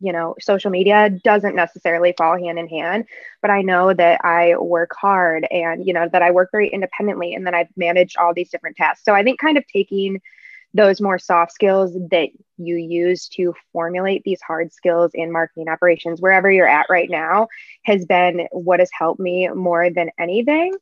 you 0.00 0.12
know, 0.12 0.34
social 0.40 0.70
media 0.70 1.10
doesn't 1.10 1.56
necessarily 1.56 2.14
fall 2.16 2.38
hand 2.38 2.58
in 2.58 2.68
hand, 2.68 3.04
but 3.42 3.50
I 3.50 3.62
know 3.62 3.92
that 3.92 4.20
I 4.24 4.56
work 4.56 4.92
hard 4.96 5.44
and, 5.50 5.84
you 5.84 5.92
know, 5.92 6.08
that 6.08 6.22
I 6.22 6.30
work 6.30 6.50
very 6.52 6.68
independently 6.68 7.34
and 7.34 7.46
then 7.46 7.54
I've 7.54 7.68
managed 7.76 8.16
all 8.16 8.32
these 8.32 8.50
different 8.50 8.76
tasks. 8.76 9.04
So 9.04 9.12
I 9.12 9.24
think 9.24 9.40
kind 9.40 9.58
of 9.58 9.66
taking 9.66 10.20
those 10.72 11.00
more 11.00 11.18
soft 11.18 11.52
skills 11.52 11.94
that 12.10 12.28
you 12.58 12.76
use 12.76 13.28
to 13.28 13.54
formulate 13.72 14.22
these 14.24 14.40
hard 14.40 14.72
skills 14.72 15.12
in 15.14 15.32
marketing 15.32 15.68
operations, 15.68 16.20
wherever 16.20 16.50
you're 16.50 16.68
at 16.68 16.86
right 16.90 17.10
now, 17.10 17.48
has 17.84 18.04
been 18.04 18.46
what 18.52 18.80
has 18.80 18.90
helped 18.92 19.20
me 19.20 19.48
more 19.48 19.90
than 19.90 20.10
anything. 20.18 20.74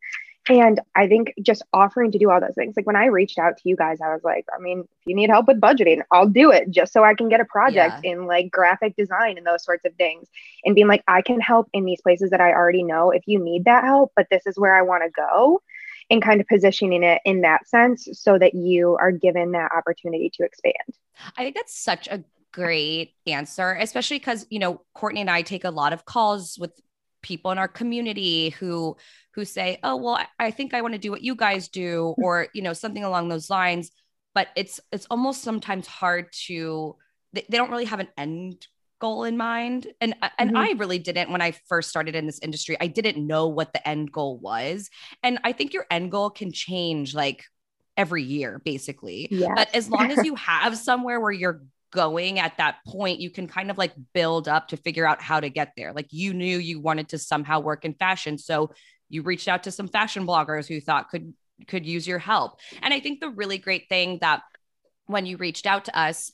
And 0.49 0.81
I 0.95 1.09
think 1.09 1.35
just 1.43 1.63
offering 1.73 2.13
to 2.13 2.19
do 2.19 2.31
all 2.31 2.41
those 2.41 2.55
things. 2.55 2.77
Like 2.77 2.87
when 2.87 2.95
I 2.95 3.07
reached 3.07 3.39
out 3.39 3.57
to 3.57 3.69
you 3.69 3.75
guys, 3.75 4.01
I 4.01 4.13
was 4.13 4.23
like, 4.23 4.47
I 4.55 4.61
mean, 4.61 4.81
if 4.81 5.07
you 5.07 5.17
need 5.17 5.29
help 5.29 5.49
with 5.49 5.61
budgeting, 5.61 6.03
I'll 6.13 6.29
do 6.29 6.53
it 6.53 6.71
just 6.71 6.93
so 6.93 7.03
I 7.03 7.15
can 7.15 7.29
get 7.29 7.41
a 7.41 7.45
project 7.45 8.05
yeah. 8.05 8.13
in 8.13 8.27
like 8.27 8.51
graphic 8.51 8.95
design 8.95 9.39
and 9.39 9.47
those 9.47 9.65
sorts 9.65 9.85
of 9.85 9.95
things. 9.97 10.29
And 10.65 10.77
being 10.77 10.87
like, 10.87 11.03
I 11.09 11.23
can 11.23 11.41
help 11.41 11.69
in 11.73 11.85
these 11.85 12.01
places 12.01 12.31
that 12.31 12.41
I 12.41 12.53
already 12.53 12.85
know 12.85 13.11
if 13.11 13.25
you 13.27 13.43
need 13.43 13.65
that 13.65 13.83
help, 13.83 14.13
but 14.15 14.29
this 14.31 14.47
is 14.47 14.57
where 14.57 14.77
I 14.77 14.83
want 14.83 15.03
to 15.03 15.11
go 15.11 15.63
and 16.11 16.23
kind 16.23 16.41
of 16.41 16.47
positioning 16.47 17.03
it 17.03 17.21
in 17.25 17.41
that 17.41 17.67
sense 17.69 18.09
so 18.13 18.39
that 18.39 18.55
you 18.55 18.97
are 19.01 19.11
given 19.11 19.53
that 19.53 19.73
opportunity 19.77 20.31
to 20.35 20.45
expand. 20.45 20.75
I 21.37 21.43
think 21.43 21.57
that's 21.57 21.77
such 21.77 22.09
a 22.09 22.23
great 22.53 23.15
answer, 23.27 23.77
especially 23.81 24.19
because, 24.19 24.47
you 24.51 24.59
know, 24.59 24.83
Courtney 24.95 25.21
and 25.21 25.31
I 25.31 25.43
take 25.43 25.65
a 25.65 25.71
lot 25.71 25.93
of 25.93 26.05
calls 26.05 26.57
with 26.59 26.73
people 27.23 27.51
in 27.51 27.59
our 27.59 27.69
community 27.69 28.51
who 28.51 28.97
who 29.35 29.45
say 29.45 29.81
oh 29.83 29.97
well 29.97 30.21
i 30.39 30.53
think 30.53 30.73
i 30.73 30.81
want 30.81 30.95
to 30.95 30.99
do 30.99 31.11
what 31.11 31.23
you 31.23 31.35
guys 31.35 31.67
do 31.69 32.15
or 32.19 32.47
you 32.55 32.63
know 32.63 32.73
something 32.73 33.03
along 33.03 33.29
those 33.29 33.51
lines 33.51 33.91
but 34.33 34.49
it's 34.55 34.81
it's 34.93 35.07
almost 35.11 35.43
sometimes 35.43 35.89
hard 35.89 36.27
to 36.33 36.95
they, 37.33 37.45
they 37.51 37.57
don't 37.57 37.71
really 37.71 37.85
have 37.85 37.99
an 37.99 38.09
end 38.17 38.65
goal 38.99 39.25
in 39.25 39.37
mind 39.37 39.87
and 40.01 40.15
and 40.39 40.51
mm-hmm. 40.51 40.57
I 40.57 40.75
really 40.79 40.99
didn't 40.99 41.31
when 41.31 41.43
I 41.43 41.53
first 41.69 41.91
started 41.91 42.15
in 42.15 42.27
this 42.27 42.39
industry 42.41 42.77
I 42.81 42.87
didn't 42.87 43.25
know 43.25 43.49
what 43.49 43.73
the 43.73 43.87
end 43.87 44.11
goal 44.11 44.39
was 44.39 44.89
and 45.23 45.39
I 45.45 45.53
think 45.53 45.75
your 45.75 45.87
end 45.91 46.11
goal 46.11 46.31
can 46.31 46.53
change 46.53 47.15
like 47.15 47.45
every 47.97 48.23
year 48.23 48.61
basically 48.65 49.29
yes. 49.31 49.51
but 49.55 49.75
as 49.75 49.91
long 49.91 50.11
as 50.11 50.25
you 50.25 50.35
have 50.37 50.77
somewhere 50.77 51.21
where 51.21 51.33
you're 51.33 51.63
going 51.93 52.39
at 52.39 52.57
that 52.59 52.77
point 52.87 53.21
you 53.21 53.31
can 53.31 53.47
kind 53.47 53.71
of 53.71 53.79
like 53.79 53.93
build 54.13 54.49
up 54.49 54.69
to 54.69 54.77
figure 54.77 55.07
out 55.07 55.23
how 55.23 55.41
to 55.41 55.49
get 55.49 55.73
there 55.77 55.93
like 55.93 56.09
you 56.11 56.35
knew 56.35 56.59
you 56.59 56.81
wanted 56.81 57.09
to 57.09 57.19
somehow 57.19 57.61
work 57.61 57.85
in 57.85 57.95
fashion 57.95 58.37
so 58.37 58.71
you 59.09 59.23
reached 59.23 59.49
out 59.49 59.63
to 59.63 59.71
some 59.71 59.89
fashion 59.89 60.27
bloggers 60.27 60.67
who 60.67 60.81
thought 60.81 61.09
could 61.09 61.33
could 61.69 61.87
use 61.87 62.07
your 62.07 62.19
help 62.19 62.59
and 62.83 62.93
i 62.93 63.01
think 63.01 63.21
the 63.21 63.31
really 63.31 63.57
great 63.57 63.89
thing 63.89 64.19
that 64.21 64.43
when 65.07 65.25
you 65.25 65.37
reached 65.37 65.65
out 65.65 65.87
to 65.87 65.99
us 65.99 66.33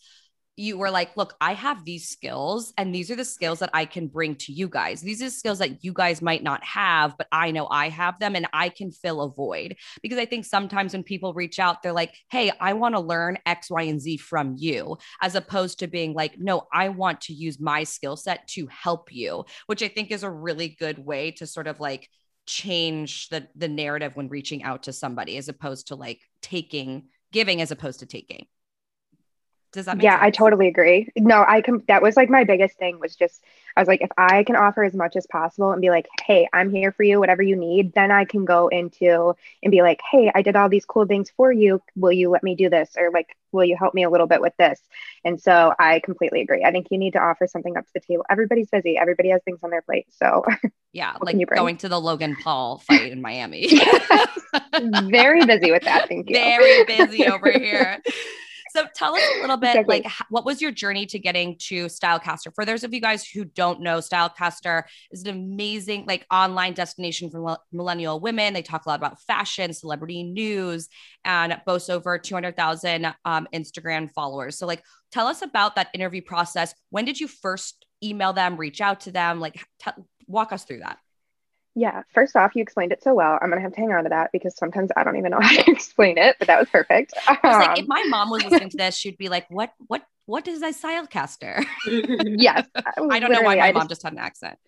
you 0.57 0.77
were 0.77 0.91
like, 0.91 1.17
look, 1.17 1.35
I 1.41 1.55
have 1.55 1.85
these 1.85 2.09
skills, 2.09 2.75
and 2.77 2.95
these 2.95 3.11
are 3.11 3.17
the 3.17 3.25
skills 3.25 3.61
that 3.61 3.71
I 3.73 3.87
can 3.87 4.07
bring 4.07 4.35
to 4.37 4.53
you 4.53 4.69
guys. 4.69 5.01
These 5.01 5.23
are 5.23 5.31
skills 5.31 5.59
that 5.59 5.83
you 5.83 5.95
guys 5.95 6.21
might 6.21 6.43
not 6.43 6.63
have, 6.63 7.17
but 7.17 7.27
I 7.33 7.51
know 7.53 7.67
I 7.71 7.89
have 7.89 8.19
them 8.19 8.37
and 8.37 8.47
I 8.53 8.69
can 8.69 8.91
fill 8.91 9.23
a 9.23 9.31
void. 9.31 9.77
Because 10.03 10.19
I 10.19 10.27
think 10.27 10.45
sometimes 10.45 10.93
when 10.93 11.05
people 11.05 11.33
reach 11.33 11.59
out, 11.59 11.83
they're 11.83 11.93
like, 11.93 12.15
hey, 12.31 12.53
I 12.61 12.75
want 12.75 12.95
to 12.95 13.01
learn 13.01 13.39
X, 13.47 13.71
Y, 13.71 13.83
and 13.83 14.01
Z 14.01 14.19
from 14.19 14.55
you, 14.59 14.99
as 15.23 15.35
opposed 15.35 15.79
to 15.79 15.87
being 15.87 16.13
like, 16.13 16.39
no, 16.39 16.67
I 16.73 16.91
want 16.91 17.23
to 17.23 17.33
use 17.33 17.59
my 17.59 17.85
skill 17.85 18.17
set 18.17 18.47
to 18.49 18.67
help 18.67 19.11
you, 19.11 19.47
which 19.67 19.83
I 19.83 19.89
think 19.89 20.11
is 20.11 20.23
a 20.23 20.31
really 20.31 20.69
good 20.69 20.99
way 20.99 21.31
to 21.33 21.47
sort 21.47 21.67
of 21.67 21.81
like 21.81 22.09
change 22.45 23.29
the 23.29 23.47
the 23.55 23.69
narrative 23.69 24.17
when 24.17 24.29
reaching 24.29 24.65
out 24.65 24.83
to 24.83 24.93
somebody 24.93 25.37
as 25.37 25.49
opposed 25.49 25.89
to 25.89 25.95
like 25.95 26.21
taking 26.43 27.05
giving 27.31 27.61
as 27.63 27.71
opposed 27.71 28.01
to 28.01 28.07
taking 28.07 28.47
does 29.73 29.87
that 29.87 30.01
yeah 30.03 30.13
sense? 30.13 30.23
i 30.23 30.31
totally 30.31 30.69
agree. 30.69 31.09
No 31.17 31.45
i 31.49 31.61
can 31.61 31.83
that 31.89 32.03
was 32.03 32.17
like 32.17 32.29
my 32.29 32.45
biggest 32.45 32.77
thing 32.77 33.01
was 33.01 33.17
just 33.17 33.43
i 33.77 33.81
was 33.81 33.89
like 33.89 34.03
if 34.03 34.11
i 34.19 34.45
can 34.45 34.55
offer 34.55 34.85
as 34.85 34.95
much 34.95 35.17
as 35.17 35.27
possible 35.27 35.73
and 35.73 35.81
be 35.81 35.91
like 35.91 36.07
hey 36.27 36.47
i'm 36.53 36.71
here 36.71 36.93
for 36.93 37.03
you 37.03 37.19
whatever 37.19 37.43
you 37.43 37.57
need 37.57 37.95
then 37.95 38.11
i 38.11 38.25
can 38.25 38.45
go 38.45 38.69
into 38.69 39.35
and 39.63 39.71
be 39.71 39.83
like 39.83 40.01
hey 40.11 40.31
i 40.35 40.43
did 40.43 40.57
all 40.57 40.69
these 40.69 40.85
cool 40.85 41.07
things 41.07 41.31
for 41.37 41.51
you. 41.51 41.83
Will 41.97 42.13
you 42.13 42.31
let 42.31 42.43
me 42.43 42.55
do 42.55 42.69
this? 42.69 42.91
Or 42.99 43.11
like 43.11 43.37
will 43.51 43.65
you 43.65 43.77
help 43.77 43.95
me 43.95 44.05
a 44.05 44.11
little 44.11 44.27
bit 44.27 44.41
with 44.41 44.57
this? 44.59 44.81
And 45.25 45.41
so 45.41 45.75
i 45.79 46.01
completely 46.01 46.43
agree. 46.43 46.65
I 46.65 46.71
think 46.71 46.89
you 46.91 46.99
need 46.99 47.15
to 47.15 47.21
offer 47.21 47.47
something 47.47 47.77
up 47.77 47.87
to 47.87 47.93
the 47.95 48.01
table. 48.01 48.25
Everybody's 48.29 48.69
busy. 48.69 48.99
Everybody 48.99 49.31
has 49.31 49.43
things 49.43 49.61
on 49.63 49.71
their 49.71 49.83
plate. 49.83 50.07
So 50.11 50.45
yeah 50.93 51.17
like 51.23 51.37
you 51.37 51.47
going 51.47 51.79
to 51.79 51.89
the 51.89 51.99
logan 51.99 52.37
paul 52.37 52.79
fight 52.87 53.11
in 53.11 53.23
miami. 53.23 53.81
Very 55.05 55.47
busy 55.47 55.71
with 55.71 55.85
that. 55.85 56.09
Thank 56.09 56.29
you. 56.29 56.37
Very 56.37 56.85
busy 56.85 57.27
over 57.27 57.51
here 57.51 58.03
so 58.75 58.87
tell 58.95 59.15
us 59.15 59.23
a 59.37 59.41
little 59.43 59.59
bit 59.59 59.77
exactly. 59.77 60.03
like 60.03 60.13
what 60.31 60.47
was 60.47 60.63
your 60.63 60.71
journey 60.71 61.05
to 61.07 61.19
getting 61.19 61.57
to 61.59 61.87
Stylecaster? 61.87 62.55
For 62.55 62.65
those 62.65 62.85
of 62.85 62.95
you 62.95 63.01
guys 63.01 63.27
who 63.27 63.45
don't 63.45 63.83
know, 63.83 63.99
Stylecaster 63.99 64.85
is 65.11 65.23
an 65.25 65.29
amazing 65.29 66.07
like 66.07 66.27
online 66.31 66.73
destination 66.73 67.31
for 67.31 67.59
millennial 67.71 68.19
women. 68.19 68.55
They 68.55 68.63
talk 68.63 68.87
a 68.87 68.89
lot 68.89 68.99
about 68.99 69.21
fashion, 69.21 69.75
celebrity 69.75 70.23
news, 70.23 70.89
and 71.25 71.61
boasts 71.67 71.91
over 71.91 72.19
200,000 72.19 73.15
um, 73.27 73.47
Instagram 73.53 74.11
followers. 74.11 74.57
So 74.57 74.67
like 74.67 74.83
tell 75.11 75.27
us 75.27 75.43
about 75.43 75.77
that 75.77 75.89
interview 75.93 76.23
process. 76.23 76.75
When 76.89 77.05
did 77.05 77.21
you 77.21 77.29
first 77.29 77.85
email 78.03 78.33
them, 78.33 78.57
reach 78.57 78.81
out 78.81 79.01
to 79.01 79.13
them? 79.13 79.39
Like 79.39 79.63
t- 79.85 79.91
walk 80.27 80.53
us 80.53 80.65
through 80.65 80.81
that. 80.81 80.99
Yeah, 81.75 82.03
first 82.13 82.37
off, 82.37 82.55
you 82.55 82.63
explained 82.63 82.93
it 82.93 83.03
so 83.03 83.15
well. 83.15 83.39
I'm 83.41 83.49
gonna 83.49 83.63
have 83.63 83.73
to 83.73 83.81
hang 83.81 83.93
on 83.93 84.05
to 84.05 84.11
that 84.11 84.31
because 84.33 84.57
sometimes 84.57 84.91
I 84.95 85.05
don't 85.05 85.17
even 85.17 85.31
know 85.31 85.41
how 85.43 85.57
to 85.63 85.71
explain 85.71 86.19
it, 86.19 86.37
but 86.39 86.49
that 86.49 86.59
was 86.59 86.69
perfect. 86.69 87.15
Um, 87.27 87.39
like 87.59 87.79
if 87.79 87.85
um, 87.85 87.89
my 87.89 88.05
mom 88.09 88.31
was 88.31 88.45
listening 88.45 88.71
to 88.71 88.77
this, 88.79 88.97
she'd 88.97 89.17
be 89.19 89.29
like, 89.29 89.47
"What? 89.49 89.73
What? 89.87 90.03
What 90.27 90.47
is 90.49 90.63
a 90.63 90.69
Stylecaster?" 90.69 91.65
yes, 91.87 92.67
I 93.09 93.21
don't 93.21 93.33
know 93.33 93.43
why 93.43 93.57
my 93.57 93.69
I 93.69 93.73
mom 93.73 93.89
just, 93.89 93.89
just 93.89 94.03
had 94.03 94.13
an 94.13 94.19
accent. 94.19 94.59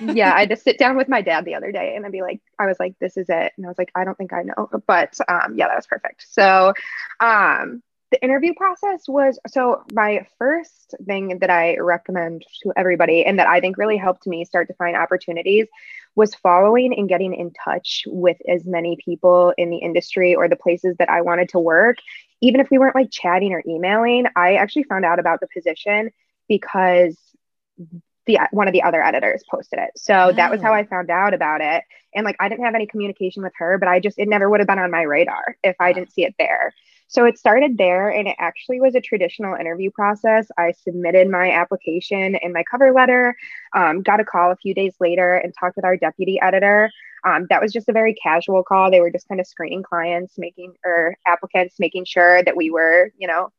yeah, 0.00 0.32
I 0.34 0.46
just 0.46 0.64
sit 0.64 0.78
down 0.78 0.96
with 0.96 1.08
my 1.08 1.22
dad 1.22 1.44
the 1.44 1.54
other 1.54 1.70
day, 1.72 1.94
and 1.96 2.06
I'd 2.06 2.12
be 2.12 2.22
like, 2.22 2.40
"I 2.58 2.66
was 2.66 2.78
like, 2.80 2.94
this 3.00 3.16
is 3.16 3.28
it," 3.28 3.52
and 3.56 3.66
I 3.66 3.68
was 3.68 3.78
like, 3.78 3.90
"I 3.94 4.04
don't 4.04 4.16
think 4.16 4.32
I 4.32 4.42
know," 4.42 4.68
but 4.86 5.18
um, 5.28 5.54
yeah, 5.56 5.68
that 5.68 5.76
was 5.76 5.86
perfect. 5.86 6.26
So, 6.30 6.72
um, 7.20 7.82
the 8.14 8.24
interview 8.24 8.54
process 8.54 9.08
was 9.08 9.40
so 9.48 9.82
my 9.92 10.24
first 10.38 10.94
thing 11.04 11.36
that 11.40 11.50
I 11.50 11.76
recommend 11.78 12.44
to 12.62 12.72
everybody 12.76 13.24
and 13.24 13.40
that 13.40 13.48
I 13.48 13.58
think 13.58 13.76
really 13.76 13.96
helped 13.96 14.24
me 14.24 14.44
start 14.44 14.68
to 14.68 14.74
find 14.74 14.96
opportunities 14.96 15.66
was 16.14 16.32
following 16.36 16.96
and 16.96 17.08
getting 17.08 17.34
in 17.34 17.52
touch 17.64 18.04
with 18.06 18.36
as 18.48 18.64
many 18.66 18.96
people 19.04 19.52
in 19.58 19.68
the 19.70 19.78
industry 19.78 20.36
or 20.36 20.48
the 20.48 20.54
places 20.54 20.94
that 21.00 21.10
I 21.10 21.22
wanted 21.22 21.48
to 21.50 21.58
work. 21.58 21.96
Even 22.40 22.60
if 22.60 22.70
we 22.70 22.78
weren't 22.78 22.94
like 22.94 23.10
chatting 23.10 23.52
or 23.52 23.64
emailing, 23.66 24.26
I 24.36 24.54
actually 24.54 24.84
found 24.84 25.04
out 25.04 25.18
about 25.18 25.40
the 25.40 25.48
position 25.52 26.12
because 26.48 27.18
the 28.26 28.38
one 28.52 28.68
of 28.68 28.72
the 28.72 28.84
other 28.84 29.02
editors 29.02 29.42
posted 29.50 29.80
it. 29.80 29.90
So 29.96 30.14
oh. 30.14 30.32
that 30.32 30.52
was 30.52 30.62
how 30.62 30.70
oh. 30.70 30.76
I 30.76 30.84
found 30.84 31.10
out 31.10 31.34
about 31.34 31.62
it. 31.62 31.82
And 32.14 32.24
like 32.24 32.36
I 32.38 32.48
didn't 32.48 32.64
have 32.64 32.76
any 32.76 32.86
communication 32.86 33.42
with 33.42 33.54
her, 33.56 33.76
but 33.76 33.88
I 33.88 33.98
just 33.98 34.20
it 34.20 34.28
never 34.28 34.48
would 34.48 34.60
have 34.60 34.68
been 34.68 34.78
on 34.78 34.92
my 34.92 35.02
radar 35.02 35.56
if 35.64 35.74
I 35.80 35.92
didn't 35.92 36.12
see 36.12 36.24
it 36.24 36.36
there. 36.38 36.72
So 37.08 37.26
it 37.26 37.38
started 37.38 37.78
there 37.78 38.08
and 38.08 38.26
it 38.26 38.36
actually 38.38 38.80
was 38.80 38.94
a 38.94 39.00
traditional 39.00 39.54
interview 39.54 39.90
process. 39.90 40.48
I 40.58 40.72
submitted 40.72 41.28
my 41.28 41.52
application 41.52 42.34
and 42.36 42.52
my 42.52 42.64
cover 42.68 42.92
letter, 42.92 43.36
um, 43.74 44.02
got 44.02 44.20
a 44.20 44.24
call 44.24 44.50
a 44.50 44.56
few 44.56 44.74
days 44.74 44.94
later 45.00 45.36
and 45.36 45.54
talked 45.58 45.76
with 45.76 45.84
our 45.84 45.96
deputy 45.96 46.40
editor. 46.40 46.90
Um, 47.24 47.46
that 47.50 47.62
was 47.62 47.72
just 47.72 47.88
a 47.88 47.92
very 47.92 48.14
casual 48.14 48.62
call. 48.62 48.90
They 48.90 49.00
were 49.00 49.10
just 49.10 49.28
kind 49.28 49.40
of 49.40 49.46
screening 49.46 49.82
clients, 49.82 50.34
making 50.36 50.74
or 50.84 51.16
applicants, 51.26 51.76
making 51.78 52.04
sure 52.04 52.42
that 52.42 52.56
we 52.56 52.70
were, 52.70 53.12
you 53.16 53.28
know, 53.28 53.50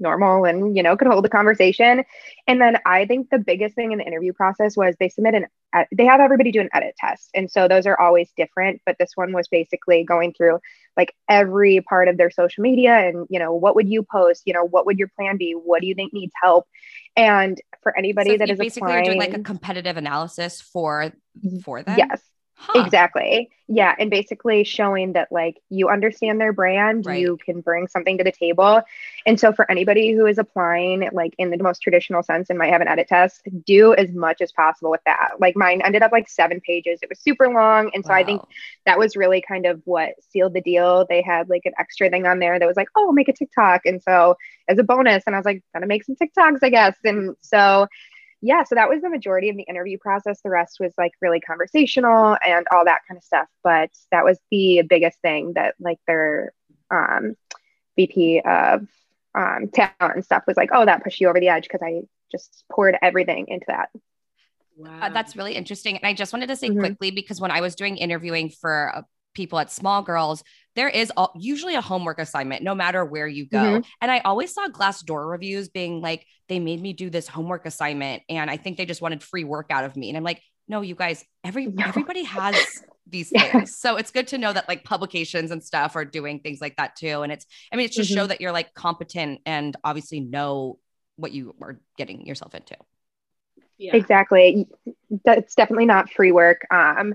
normal 0.00 0.44
and 0.44 0.76
you 0.76 0.82
know 0.82 0.96
could 0.96 1.08
hold 1.08 1.24
a 1.24 1.28
conversation. 1.28 2.04
And 2.46 2.60
then 2.60 2.78
i 2.86 3.04
think 3.06 3.30
the 3.30 3.38
biggest 3.38 3.74
thing 3.74 3.92
in 3.92 3.98
the 3.98 4.04
interview 4.04 4.32
process 4.32 4.76
was 4.76 4.96
they 4.98 5.08
submit 5.08 5.34
an 5.34 5.46
they 5.92 6.04
have 6.04 6.20
everybody 6.20 6.50
do 6.50 6.60
an 6.60 6.68
edit 6.72 6.96
test. 6.98 7.30
And 7.32 7.48
so 7.48 7.68
those 7.68 7.86
are 7.86 7.98
always 8.00 8.30
different 8.36 8.80
but 8.84 8.96
this 8.98 9.12
one 9.14 9.32
was 9.32 9.48
basically 9.48 10.04
going 10.04 10.32
through 10.32 10.58
like 10.96 11.14
every 11.28 11.80
part 11.80 12.08
of 12.08 12.16
their 12.16 12.30
social 12.30 12.62
media 12.62 12.92
and 12.92 13.26
you 13.30 13.38
know 13.38 13.54
what 13.54 13.76
would 13.76 13.88
you 13.88 14.02
post? 14.02 14.42
You 14.46 14.54
know 14.54 14.64
what 14.64 14.86
would 14.86 14.98
your 14.98 15.10
plan 15.16 15.36
be? 15.36 15.52
What 15.52 15.80
do 15.80 15.86
you 15.86 15.94
think 15.94 16.12
needs 16.12 16.32
help? 16.42 16.66
And 17.16 17.60
for 17.82 17.96
anybody 17.96 18.30
so 18.30 18.36
that 18.38 18.50
is 18.50 18.58
basically 18.58 18.92
applying, 18.92 19.04
doing 19.04 19.18
like 19.18 19.34
a 19.34 19.42
competitive 19.42 19.96
analysis 19.96 20.60
for 20.60 21.12
for 21.62 21.82
them? 21.82 21.98
Yes 21.98 22.20
Huh. 22.62 22.82
Exactly. 22.84 23.48
Yeah. 23.68 23.94
And 23.98 24.10
basically 24.10 24.64
showing 24.64 25.14
that 25.14 25.32
like 25.32 25.62
you 25.70 25.88
understand 25.88 26.38
their 26.38 26.52
brand, 26.52 27.06
right. 27.06 27.18
you 27.18 27.38
can 27.42 27.62
bring 27.62 27.86
something 27.86 28.18
to 28.18 28.24
the 28.24 28.32
table. 28.32 28.82
And 29.24 29.40
so 29.40 29.50
for 29.50 29.68
anybody 29.70 30.12
who 30.12 30.26
is 30.26 30.36
applying 30.36 31.08
like 31.12 31.34
in 31.38 31.50
the 31.50 31.56
most 31.56 31.80
traditional 31.80 32.22
sense 32.22 32.50
and 32.50 32.58
might 32.58 32.70
have 32.70 32.82
an 32.82 32.88
edit 32.88 33.08
test, 33.08 33.48
do 33.64 33.94
as 33.94 34.10
much 34.12 34.42
as 34.42 34.52
possible 34.52 34.90
with 34.90 35.00
that. 35.06 35.40
Like 35.40 35.56
mine 35.56 35.80
ended 35.82 36.02
up 36.02 36.12
like 36.12 36.28
seven 36.28 36.60
pages. 36.60 36.98
It 37.00 37.08
was 37.08 37.18
super 37.18 37.48
long. 37.48 37.90
And 37.94 38.04
so 38.04 38.10
wow. 38.10 38.18
I 38.18 38.24
think 38.24 38.42
that 38.84 38.98
was 38.98 39.16
really 39.16 39.40
kind 39.40 39.64
of 39.64 39.80
what 39.86 40.10
sealed 40.30 40.52
the 40.52 40.60
deal. 40.60 41.06
They 41.08 41.22
had 41.22 41.48
like 41.48 41.62
an 41.64 41.72
extra 41.78 42.10
thing 42.10 42.26
on 42.26 42.40
there 42.40 42.58
that 42.58 42.68
was 42.68 42.76
like, 42.76 42.88
oh, 42.94 43.10
make 43.12 43.28
a 43.28 43.32
TikTok. 43.32 43.86
And 43.86 44.02
so 44.02 44.36
as 44.68 44.78
a 44.78 44.82
bonus, 44.82 45.22
and 45.26 45.34
I 45.34 45.38
was 45.38 45.46
like, 45.46 45.62
gonna 45.72 45.86
make 45.86 46.04
some 46.04 46.16
TikToks, 46.16 46.58
I 46.62 46.68
guess. 46.68 46.96
And 47.04 47.36
so 47.40 47.86
yeah, 48.42 48.64
so 48.64 48.74
that 48.74 48.88
was 48.88 49.02
the 49.02 49.10
majority 49.10 49.50
of 49.50 49.56
the 49.56 49.64
interview 49.64 49.98
process. 49.98 50.40
The 50.42 50.50
rest 50.50 50.78
was 50.80 50.92
like 50.96 51.12
really 51.20 51.40
conversational 51.40 52.36
and 52.46 52.66
all 52.72 52.84
that 52.86 53.00
kind 53.06 53.18
of 53.18 53.24
stuff. 53.24 53.48
But 53.62 53.90
that 54.10 54.24
was 54.24 54.38
the 54.50 54.82
biggest 54.88 55.18
thing 55.20 55.52
that 55.54 55.74
like 55.78 55.98
their 56.06 56.52
um, 56.90 57.34
VP 57.96 58.40
of 58.40 58.86
um, 59.34 59.68
talent 59.68 60.14
and 60.14 60.24
stuff 60.24 60.44
was 60.46 60.56
like, 60.56 60.70
oh, 60.72 60.86
that 60.86 61.04
pushed 61.04 61.20
you 61.20 61.28
over 61.28 61.38
the 61.38 61.48
edge 61.48 61.64
because 61.64 61.82
I 61.82 62.02
just 62.32 62.64
poured 62.72 62.96
everything 63.02 63.46
into 63.48 63.66
that. 63.68 63.90
Wow. 64.76 65.00
Uh, 65.02 65.08
that's 65.10 65.36
really 65.36 65.54
interesting. 65.54 65.96
And 65.96 66.06
I 66.06 66.14
just 66.14 66.32
wanted 66.32 66.48
to 66.48 66.56
say 66.56 66.70
mm-hmm. 66.70 66.80
quickly 66.80 67.10
because 67.10 67.40
when 67.40 67.50
I 67.50 67.60
was 67.60 67.74
doing 67.74 67.98
interviewing 67.98 68.48
for 68.48 68.92
uh, 68.96 69.02
people 69.34 69.58
at 69.58 69.70
Small 69.70 70.02
Girls, 70.02 70.42
there 70.76 70.88
is 70.88 71.12
all, 71.16 71.32
usually 71.38 71.74
a 71.74 71.80
homework 71.80 72.18
assignment 72.18 72.62
no 72.62 72.74
matter 72.74 73.04
where 73.04 73.26
you 73.26 73.46
go. 73.46 73.58
Mm-hmm. 73.58 73.88
And 74.00 74.10
I 74.10 74.20
always 74.20 74.54
saw 74.54 74.68
Glassdoor 74.68 75.28
reviews 75.28 75.68
being 75.68 76.00
like, 76.00 76.26
they 76.48 76.58
made 76.58 76.80
me 76.80 76.92
do 76.92 77.10
this 77.10 77.28
homework 77.28 77.66
assignment 77.66 78.22
and 78.28 78.50
I 78.50 78.56
think 78.56 78.76
they 78.76 78.86
just 78.86 79.02
wanted 79.02 79.22
free 79.22 79.44
work 79.44 79.66
out 79.70 79.84
of 79.84 79.96
me. 79.96 80.08
And 80.08 80.16
I'm 80.16 80.24
like, 80.24 80.42
no, 80.68 80.80
you 80.82 80.94
guys, 80.94 81.24
every 81.44 81.66
no. 81.66 81.84
everybody 81.84 82.22
has 82.24 82.56
these 83.06 83.32
yeah. 83.32 83.50
things. 83.50 83.76
So 83.76 83.96
it's 83.96 84.12
good 84.12 84.28
to 84.28 84.38
know 84.38 84.52
that 84.52 84.68
like 84.68 84.84
publications 84.84 85.50
and 85.50 85.62
stuff 85.62 85.96
are 85.96 86.04
doing 86.04 86.40
things 86.40 86.60
like 86.60 86.76
that 86.76 86.96
too. 86.96 87.22
And 87.22 87.32
it's, 87.32 87.44
I 87.72 87.76
mean, 87.76 87.86
it's 87.86 87.96
just 87.96 88.10
mm-hmm. 88.10 88.20
show 88.20 88.26
that 88.28 88.40
you're 88.40 88.52
like 88.52 88.72
competent 88.74 89.40
and 89.46 89.76
obviously 89.82 90.20
know 90.20 90.78
what 91.16 91.32
you 91.32 91.54
are 91.60 91.80
getting 91.98 92.24
yourself 92.24 92.54
into. 92.54 92.76
Yeah. 93.78 93.96
Exactly. 93.96 94.68
It's 95.24 95.54
definitely 95.54 95.86
not 95.86 96.10
free 96.10 96.32
work. 96.32 96.66
Um, 96.70 97.14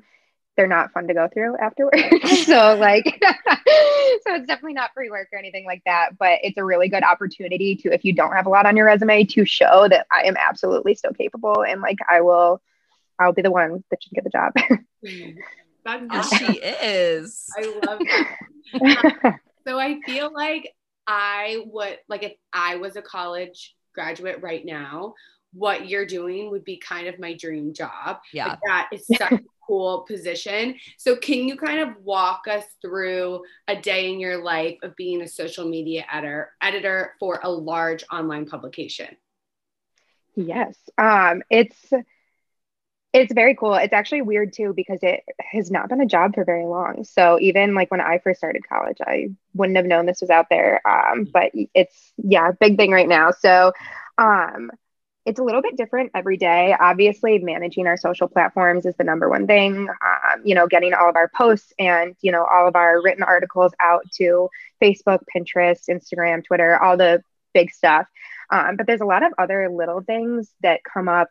they're 0.55 0.67
not 0.67 0.91
fun 0.91 1.07
to 1.07 1.13
go 1.13 1.27
through 1.31 1.57
afterwards. 1.57 2.01
so 2.45 2.75
like 2.75 3.05
so 3.23 4.35
it's 4.35 4.47
definitely 4.47 4.73
not 4.73 4.91
free 4.93 5.09
work 5.09 5.29
or 5.31 5.39
anything 5.39 5.65
like 5.65 5.81
that, 5.85 6.17
but 6.17 6.39
it's 6.43 6.57
a 6.57 6.63
really 6.63 6.89
good 6.89 7.03
opportunity 7.03 7.75
to 7.77 7.93
if 7.93 8.05
you 8.05 8.13
don't 8.13 8.33
have 8.33 8.45
a 8.45 8.49
lot 8.49 8.65
on 8.65 8.75
your 8.75 8.85
resume 8.85 9.23
to 9.25 9.45
show 9.45 9.87
that 9.89 10.07
I 10.11 10.23
am 10.23 10.35
absolutely 10.37 10.95
still 10.95 11.13
capable 11.13 11.63
and 11.63 11.81
like 11.81 11.99
I 12.09 12.21
will 12.21 12.61
I'll 13.19 13.33
be 13.33 13.41
the 13.41 13.51
one 13.51 13.83
that 13.89 14.03
should 14.03 14.11
get 14.11 14.23
the 14.23 14.29
job. 14.29 14.53
That's 15.85 16.37
she 16.37 16.59
is. 16.59 17.47
I 17.57 17.79
love 17.85 17.99
that. 17.99 18.37
Um, 19.23 19.39
so 19.67 19.79
I 19.79 20.01
feel 20.05 20.33
like 20.33 20.73
I 21.07 21.63
would 21.67 21.99
like 22.09 22.23
if 22.23 22.33
I 22.51 22.77
was 22.77 22.95
a 22.95 23.01
college 23.01 23.75
graduate 23.93 24.41
right 24.41 24.65
now, 24.65 25.13
what 25.53 25.87
you're 25.87 26.05
doing 26.05 26.51
would 26.51 26.65
be 26.65 26.77
kind 26.77 27.07
of 27.07 27.19
my 27.19 27.33
dream 27.33 27.73
job. 27.73 28.17
Yeah. 28.33 28.47
Like 28.47 28.59
that 28.67 28.89
is 28.91 29.07
such 29.07 29.21
a 29.31 29.39
cool 29.65 30.05
position. 30.07 30.75
So 30.97 31.15
can 31.15 31.47
you 31.47 31.57
kind 31.57 31.79
of 31.79 31.97
walk 32.03 32.43
us 32.49 32.63
through 32.81 33.43
a 33.67 33.75
day 33.75 34.11
in 34.11 34.19
your 34.19 34.43
life 34.43 34.77
of 34.83 34.95
being 34.95 35.21
a 35.21 35.27
social 35.27 35.67
media 35.67 36.05
editor 36.11 36.51
editor 36.61 37.13
for 37.19 37.39
a 37.43 37.49
large 37.49 38.03
online 38.11 38.45
publication? 38.45 39.15
Yes. 40.35 40.75
Um, 40.97 41.41
it's 41.49 41.91
it's 43.15 43.33
very 43.33 43.55
cool. 43.55 43.75
It's 43.75 43.93
actually 43.93 44.23
weird 44.23 44.51
too 44.51 44.73
because 44.75 44.99
it 45.01 45.23
has 45.39 45.71
not 45.71 45.87
been 45.87 46.01
a 46.01 46.05
job 46.05 46.35
for 46.35 46.43
very 46.43 46.65
long. 46.65 47.05
So 47.05 47.39
even 47.39 47.73
like 47.73 47.89
when 47.89 48.01
I 48.01 48.19
first 48.19 48.39
started 48.39 48.67
college, 48.67 48.97
I 48.99 49.29
wouldn't 49.53 49.77
have 49.77 49.85
known 49.85 50.05
this 50.05 50.19
was 50.19 50.29
out 50.29 50.47
there. 50.49 50.85
Um, 50.85 51.23
but 51.23 51.51
it's 51.73 52.11
yeah, 52.17 52.51
big 52.59 52.75
thing 52.75 52.91
right 52.91 53.07
now. 53.07 53.31
So 53.31 53.71
um, 54.17 54.69
it's 55.25 55.39
a 55.39 55.43
little 55.43 55.61
bit 55.61 55.75
different 55.75 56.11
every 56.13 56.37
day. 56.37 56.75
Obviously, 56.79 57.39
managing 57.39 57.87
our 57.87 57.97
social 57.97 58.27
platforms 58.27 58.85
is 58.85 58.95
the 58.95 59.03
number 59.03 59.27
one 59.29 59.47
thing. 59.47 59.87
Um, 59.89 60.41
you 60.43 60.53
know, 60.53 60.67
getting 60.67 60.93
all 60.93 61.09
of 61.09 61.15
our 61.15 61.29
posts 61.35 61.73
and 61.79 62.15
you 62.21 62.31
know 62.31 62.45
all 62.45 62.67
of 62.67 62.75
our 62.75 63.01
written 63.01 63.23
articles 63.23 63.73
out 63.81 64.03
to 64.17 64.49
Facebook, 64.81 65.19
Pinterest, 65.35 65.89
Instagram, 65.89 66.43
Twitter, 66.43 66.77
all 66.81 66.95
the 66.95 67.23
big 67.53 67.71
stuff. 67.71 68.05
Um, 68.51 68.75
but 68.75 68.85
there's 68.85 69.01
a 69.01 69.05
lot 69.05 69.23
of 69.23 69.33
other 69.39 69.69
little 69.69 70.01
things 70.01 70.51
that 70.61 70.81
come 70.83 71.09
up 71.09 71.29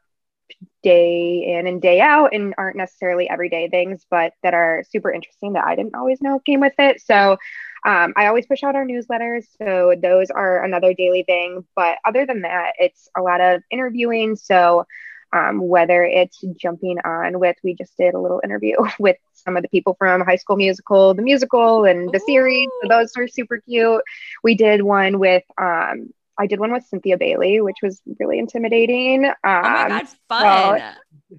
day 0.83 1.57
in 1.57 1.67
and 1.67 1.81
day 1.81 2.01
out 2.01 2.35
and 2.35 2.55
aren't 2.59 2.77
necessarily 2.77 3.29
everyday 3.29 3.69
things, 3.69 4.05
but 4.11 4.33
that 4.43 4.55
are 4.55 4.85
super 4.91 5.11
interesting 5.11 5.55
that 5.55 5.65
I 5.65 5.75
didn't 5.75 5.95
always 5.95 6.21
know 6.21 6.39
came 6.41 6.61
with 6.61 6.75
it. 6.79 7.01
So 7.01 7.39
um, 7.85 8.13
I 8.17 8.27
always 8.27 8.47
push 8.47 8.63
out 8.63 8.77
our 8.77 8.85
newsletters. 8.87 9.45
So 9.59 9.95
those 10.01 10.31
are 10.31 10.65
another 10.65 10.95
daily 10.95 11.23
thing. 11.23 11.65
But 11.75 11.99
other 12.05 12.27
than 12.27 12.43
that, 12.43 12.73
it's 12.79 13.09
a 13.17 13.23
lot 13.23 13.41
of 13.41 13.63
interviewing. 13.71 14.37
So 14.37 14.87
um, 15.35 15.67
whether 15.67 16.05
it's 16.05 16.43
jumping 16.57 16.99
on 17.05 17.41
with, 17.41 17.57
we 17.65 17.75
just 17.75 17.97
did 17.97 18.15
a 18.15 18.21
little 18.21 18.41
interview 18.45 18.77
with 18.99 19.17
some 19.33 19.57
of 19.57 19.63
the 19.63 19.69
people 19.69 19.97
from 19.99 20.21
High 20.23 20.37
School 20.37 20.57
Musical, 20.57 21.15
the 21.15 21.23
musical, 21.23 21.85
and 21.85 22.11
the 22.13 22.21
Ooh. 22.21 22.27
series. 22.27 22.69
So 22.83 22.89
those 22.89 23.13
were 23.17 23.29
super 23.29 23.59
cute. 23.59 24.03
We 24.43 24.55
did 24.55 24.83
one 24.83 25.19
with 25.19 25.43
um, 25.61 26.11
I 26.39 26.47
did 26.47 26.59
one 26.59 26.73
with 26.73 26.85
Cynthia 26.85 27.17
Bailey, 27.17 27.61
which 27.61 27.77
was 27.83 28.01
really 28.19 28.39
intimidating. 28.39 29.25
Um, 29.25 29.35
oh 29.45 29.61
my 29.63 29.89
god, 29.89 30.09
fun! 30.29 30.43
Well, 30.43 30.95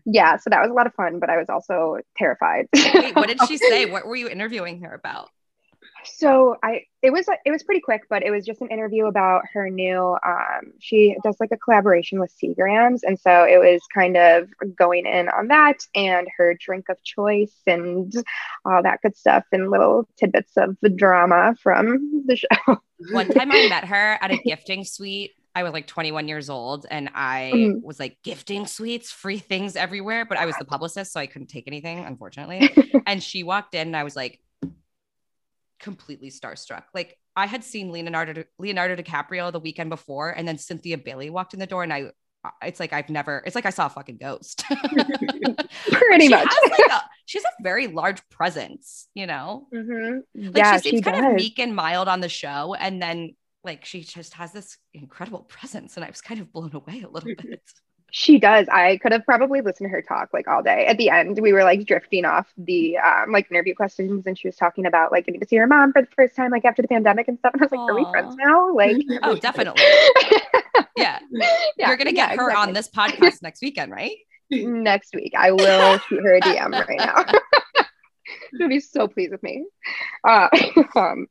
yeah, 0.06 0.38
so 0.38 0.50
that 0.50 0.62
was 0.62 0.70
a 0.70 0.74
lot 0.74 0.88
of 0.88 0.94
fun, 0.94 1.20
but 1.20 1.30
I 1.30 1.38
was 1.38 1.50
also 1.50 2.00
terrified. 2.18 2.68
Wait, 2.74 3.16
what 3.16 3.28
did 3.28 3.40
she 3.48 3.58
say? 3.70 3.86
What 3.86 4.06
were 4.06 4.16
you 4.16 4.30
interviewing 4.30 4.82
her 4.82 4.94
about? 4.94 5.30
So 6.06 6.58
I 6.64 6.84
it 7.02 7.12
was 7.12 7.28
it 7.46 7.52
was 7.52 7.64
pretty 7.64 7.82
quick, 7.82 8.04
but 8.10 8.24
it 8.24 8.32
was 8.32 8.46
just 8.46 8.62
an 8.62 8.70
interview 8.70 9.06
about 9.06 9.44
her 9.54 9.70
new. 9.70 10.18
Um, 10.26 10.74
she 10.80 11.16
does 11.24 11.38
like 11.40 11.52
a 11.52 11.58
collaboration 11.58 12.20
with 12.20 12.34
Seagrams, 12.42 13.02
and 13.04 13.20
so 13.20 13.44
it 13.44 13.60
was 13.60 13.82
kind 13.94 14.18
of 14.18 14.50
going 14.78 15.06
in 15.06 15.30
on 15.30 15.48
that 15.50 15.78
and 15.94 16.28
her 16.38 16.56
drink 16.60 16.90
of 16.90 17.02
choice 17.04 17.56
and 17.68 18.14
all 18.66 18.82
that 18.84 19.02
good 19.02 19.16
stuff 19.16 19.44
and 19.52 19.70
little 19.70 20.08
tidbits 20.18 20.58
of 20.58 20.78
the 20.82 20.90
drama 20.90 21.56
from 21.62 22.24
the 22.26 22.36
show. 22.36 22.78
One 23.12 23.28
time 23.30 23.52
I 23.52 23.68
met 23.70 23.86
her 23.86 24.18
at 24.22 24.32
a 24.32 24.38
gifting 24.38 24.84
suite. 24.84 25.32
I 25.58 25.64
was 25.64 25.72
like 25.72 25.88
21 25.88 26.28
years 26.28 26.50
old 26.50 26.86
and 26.92 27.10
I 27.16 27.52
mm-hmm. 27.54 27.86
was 27.86 27.98
like 27.98 28.18
gifting 28.24 28.68
suites, 28.68 29.10
free 29.10 29.38
things 29.40 29.78
everywhere, 29.78 30.26
but 30.26 30.38
I 30.38 30.46
was 30.46 30.56
the 30.58 30.66
publicist, 30.66 31.14
so 31.14 31.20
I 31.22 31.28
couldn't 31.28 31.48
take 31.48 31.68
anything, 31.68 32.00
unfortunately. 32.04 32.70
and 33.08 33.24
she 33.24 33.44
walked 33.44 33.74
in 33.74 33.88
and 33.88 33.96
I 33.96 34.04
was 34.04 34.18
like, 34.18 34.42
completely 35.86 36.32
starstruck. 36.32 36.84
Like 36.94 37.18
I 37.36 37.46
had 37.46 37.64
seen 37.64 37.92
Leonardo 37.92 38.44
Leonardo 38.60 38.96
DiCaprio 39.02 39.52
the 39.52 39.60
weekend 39.62 39.90
before, 39.92 40.32
and 40.32 40.46
then 40.48 40.58
Cynthia 40.58 40.98
Bailey 40.98 41.30
walked 41.30 41.54
in 41.54 41.60
the 41.62 41.68
door, 41.68 41.84
and 41.84 41.94
I. 41.94 42.12
It's 42.62 42.80
like 42.80 42.94
I've 42.94 43.10
never. 43.10 43.42
It's 43.46 43.56
like 43.56 43.66
I 43.66 43.72
saw 43.72 43.88
a 43.88 43.90
fucking 43.90 44.18
ghost. 44.18 44.66
Pretty 45.92 46.30
much. 46.30 46.48
Has 46.48 46.72
Like 46.72 46.92
a, 46.92 47.02
she 47.26 47.40
has 47.40 47.46
a 47.46 47.64
very 47.64 47.88
large 47.88 48.22
presence, 48.30 49.08
you 49.16 49.26
know. 49.26 49.68
Mm-hmm. 49.74 50.50
Like 50.54 50.58
yeah, 50.58 50.78
she 50.78 50.90
seems 50.90 51.00
she 51.00 51.02
kind 51.02 51.24
does. 51.24 51.32
of 51.32 51.36
meek 51.38 51.58
and 51.58 51.76
mild 51.76 52.08
on 52.08 52.20
the 52.22 52.30
show, 52.30 52.76
and 52.76 53.02
then 53.02 53.36
like 53.64 53.84
she 53.84 54.04
just 54.04 54.36
has 54.36 54.52
this 54.52 54.78
incredible 54.94 55.40
presence, 55.56 55.96
and 55.96 56.06
I 56.06 56.10
was 56.10 56.22
kind 56.22 56.40
of 56.40 56.52
blown 56.54 56.76
away 56.76 57.02
a 57.02 57.10
little 57.10 57.34
bit. 57.42 57.64
She 58.18 58.40
does. 58.40 58.66
I 58.70 58.96
could 59.00 59.12
have 59.12 59.26
probably 59.26 59.60
listened 59.60 59.90
to 59.90 59.92
her 59.92 60.02
talk 60.02 60.30
like 60.32 60.48
all 60.48 60.64
day. 60.64 60.86
At 60.86 60.98
the 60.98 61.10
end, 61.10 61.38
we 61.42 61.52
were 61.52 61.66
like 61.66 61.86
drifting 61.86 62.24
off 62.24 62.48
the 62.58 62.98
um, 62.98 63.34
like 63.34 63.52
interview 63.52 63.76
questions, 63.76 64.26
and 64.26 64.40
she 64.40 64.48
was 64.48 64.56
talking 64.56 64.86
about 64.86 65.12
like 65.12 65.26
getting 65.26 65.42
to 65.42 65.46
see 65.46 65.58
her 65.58 65.68
mom 65.68 65.92
for 65.92 66.02
the 66.02 66.08
first 66.16 66.34
time, 66.34 66.50
like 66.50 66.64
after 66.64 66.82
the 66.82 66.88
pandemic 66.88 67.28
and 67.28 67.38
stuff. 67.38 67.52
And 67.54 67.62
I 67.62 67.66
was 67.66 67.74
like, 67.74 67.82
Aww. 67.82 67.90
"Are 67.90 67.96
we 67.96 68.12
friends 68.12 68.38
now?" 68.38 68.74
Like, 68.74 68.96
oh, 69.24 69.36
definitely. 69.36 69.84
yeah. 70.96 71.20
yeah. 71.30 71.90
You're 71.90 71.98
gonna 71.98 72.14
get 72.14 72.30
yeah, 72.30 72.38
her 72.38 72.48
exactly. 72.52 72.56
on 72.56 72.74
this 72.74 72.88
podcast 72.88 73.42
next 73.42 73.62
weekend, 73.62 73.92
right? 73.92 74.16
Next 74.50 75.14
week, 75.14 75.34
I 75.38 75.52
will 75.52 76.00
shoot 76.08 76.24
her 76.24 76.36
a 76.36 76.40
DM 76.40 76.72
right 76.72 76.98
now. 76.98 77.26
She'll 78.58 78.70
be 78.70 78.80
so 78.80 79.08
pleased 79.08 79.32
with 79.32 79.44
me. 79.44 79.66
Uh, 80.28 80.50
um, 80.96 81.28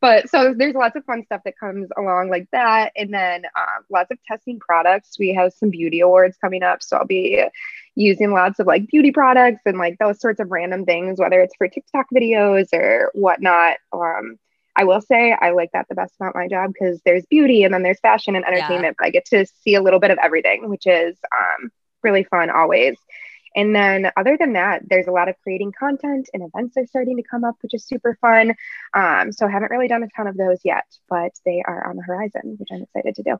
but 0.00 0.30
so 0.30 0.54
there's 0.56 0.74
lots 0.74 0.96
of 0.96 1.04
fun 1.04 1.24
stuff 1.24 1.42
that 1.44 1.58
comes 1.58 1.88
along 1.96 2.30
like 2.30 2.48
that. 2.52 2.92
And 2.96 3.12
then 3.12 3.44
um, 3.56 3.84
lots 3.90 4.10
of 4.10 4.18
testing 4.24 4.60
products. 4.60 5.18
We 5.18 5.34
have 5.34 5.52
some 5.52 5.70
beauty 5.70 6.00
awards 6.00 6.36
coming 6.40 6.62
up. 6.62 6.82
So 6.82 6.96
i'll 6.96 7.06
be 7.06 7.44
using 7.94 8.32
lots 8.32 8.60
of 8.60 8.66
like 8.66 8.86
beauty 8.88 9.10
products 9.10 9.62
and 9.66 9.76
like 9.76 9.98
those 9.98 10.20
sorts 10.20 10.38
of 10.38 10.50
random 10.52 10.84
things 10.84 11.18
whether 11.18 11.40
it's 11.40 11.56
for 11.56 11.66
tiktok 11.66 12.06
videos 12.14 12.68
or 12.72 13.10
whatnot. 13.12 13.78
Um, 13.92 14.38
i 14.76 14.84
will 14.84 15.00
say 15.00 15.32
i 15.40 15.50
like 15.50 15.70
that 15.72 15.86
the 15.88 15.96
best 15.96 16.14
about 16.20 16.36
my 16.36 16.46
job 16.46 16.72
because 16.72 17.00
there's 17.04 17.26
beauty 17.26 17.64
and 17.64 17.74
then 17.74 17.82
there's 17.82 17.98
fashion 18.00 18.36
and 18.36 18.44
entertainment. 18.44 18.84
Yeah. 18.84 18.92
but 18.98 19.06
i 19.06 19.10
get 19.10 19.24
to 19.26 19.44
see 19.64 19.74
a 19.74 19.82
little 19.82 19.98
bit 19.98 20.12
of 20.12 20.18
everything 20.22 20.68
which 20.68 20.86
is 20.86 21.18
um, 21.36 21.70
really 22.04 22.22
fun 22.22 22.50
always 22.50 22.96
and 23.58 23.74
then, 23.74 24.10
other 24.16 24.36
than 24.40 24.52
that, 24.54 24.82
there's 24.88 25.08
a 25.08 25.16
lot 25.18 25.28
of 25.28 25.34
creating 25.42 25.72
content 25.78 26.30
and 26.32 26.42
events 26.42 26.76
are 26.76 26.86
starting 26.86 27.16
to 27.18 27.22
come 27.22 27.44
up, 27.44 27.56
which 27.60 27.74
is 27.74 27.84
super 27.84 28.16
fun. 28.20 28.54
Um, 28.94 29.32
so, 29.32 29.46
I 29.46 29.50
haven't 29.50 29.72
really 29.72 29.88
done 29.88 30.04
a 30.04 30.08
ton 30.16 30.28
of 30.28 30.36
those 30.36 30.60
yet, 30.64 30.86
but 31.08 31.32
they 31.44 31.62
are 31.66 31.90
on 31.90 31.96
the 31.96 32.02
horizon, 32.02 32.56
which 32.58 32.68
I'm 32.72 32.82
excited 32.82 33.14
to 33.16 33.22
do. 33.22 33.36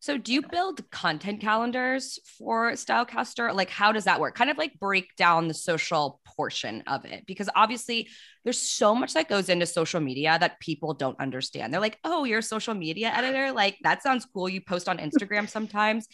So, 0.00 0.18
do 0.18 0.34
you 0.34 0.42
build 0.42 0.90
content 0.90 1.40
calendars 1.40 2.18
for 2.36 2.72
Stylecaster? 2.72 3.54
Like, 3.54 3.70
how 3.70 3.90
does 3.90 4.04
that 4.04 4.20
work? 4.20 4.34
Kind 4.34 4.50
of 4.50 4.58
like 4.58 4.78
break 4.78 5.16
down 5.16 5.48
the 5.48 5.54
social 5.54 6.20
portion 6.36 6.82
of 6.86 7.06
it, 7.06 7.24
because 7.26 7.48
obviously 7.56 8.08
there's 8.44 8.60
so 8.60 8.94
much 8.94 9.14
that 9.14 9.30
goes 9.30 9.48
into 9.48 9.64
social 9.64 10.00
media 10.00 10.36
that 10.38 10.60
people 10.60 10.92
don't 10.92 11.18
understand. 11.18 11.72
They're 11.72 11.80
like, 11.80 11.98
oh, 12.04 12.24
you're 12.24 12.40
a 12.40 12.42
social 12.42 12.74
media 12.74 13.08
editor? 13.08 13.50
Like, 13.52 13.78
that 13.82 14.02
sounds 14.02 14.26
cool. 14.26 14.46
You 14.46 14.60
post 14.60 14.90
on 14.90 14.98
Instagram 14.98 15.48
sometimes 15.48 16.06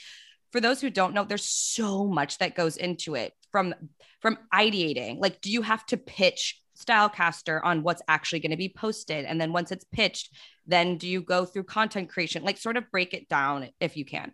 for 0.50 0.60
those 0.60 0.80
who 0.80 0.90
don't 0.90 1.14
know, 1.14 1.24
there's 1.24 1.48
so 1.48 2.06
much 2.06 2.38
that 2.38 2.54
goes 2.54 2.76
into 2.76 3.14
it 3.14 3.32
from 3.50 3.74
from 4.20 4.38
ideating. 4.52 5.18
Like, 5.18 5.40
do 5.40 5.50
you 5.50 5.62
have 5.62 5.84
to 5.86 5.96
pitch 5.96 6.60
Stylecaster 6.78 7.60
on 7.62 7.82
what's 7.82 8.02
actually 8.08 8.40
going 8.40 8.50
to 8.50 8.56
be 8.56 8.68
posted? 8.68 9.24
And 9.24 9.40
then 9.40 9.52
once 9.52 9.72
it's 9.72 9.84
pitched, 9.84 10.34
then 10.66 10.98
do 10.98 11.08
you 11.08 11.22
go 11.22 11.44
through 11.44 11.64
content 11.64 12.10
creation? 12.10 12.44
Like, 12.44 12.58
sort 12.58 12.76
of 12.76 12.90
break 12.90 13.14
it 13.14 13.28
down 13.28 13.70
if 13.80 13.96
you 13.96 14.04
can. 14.04 14.32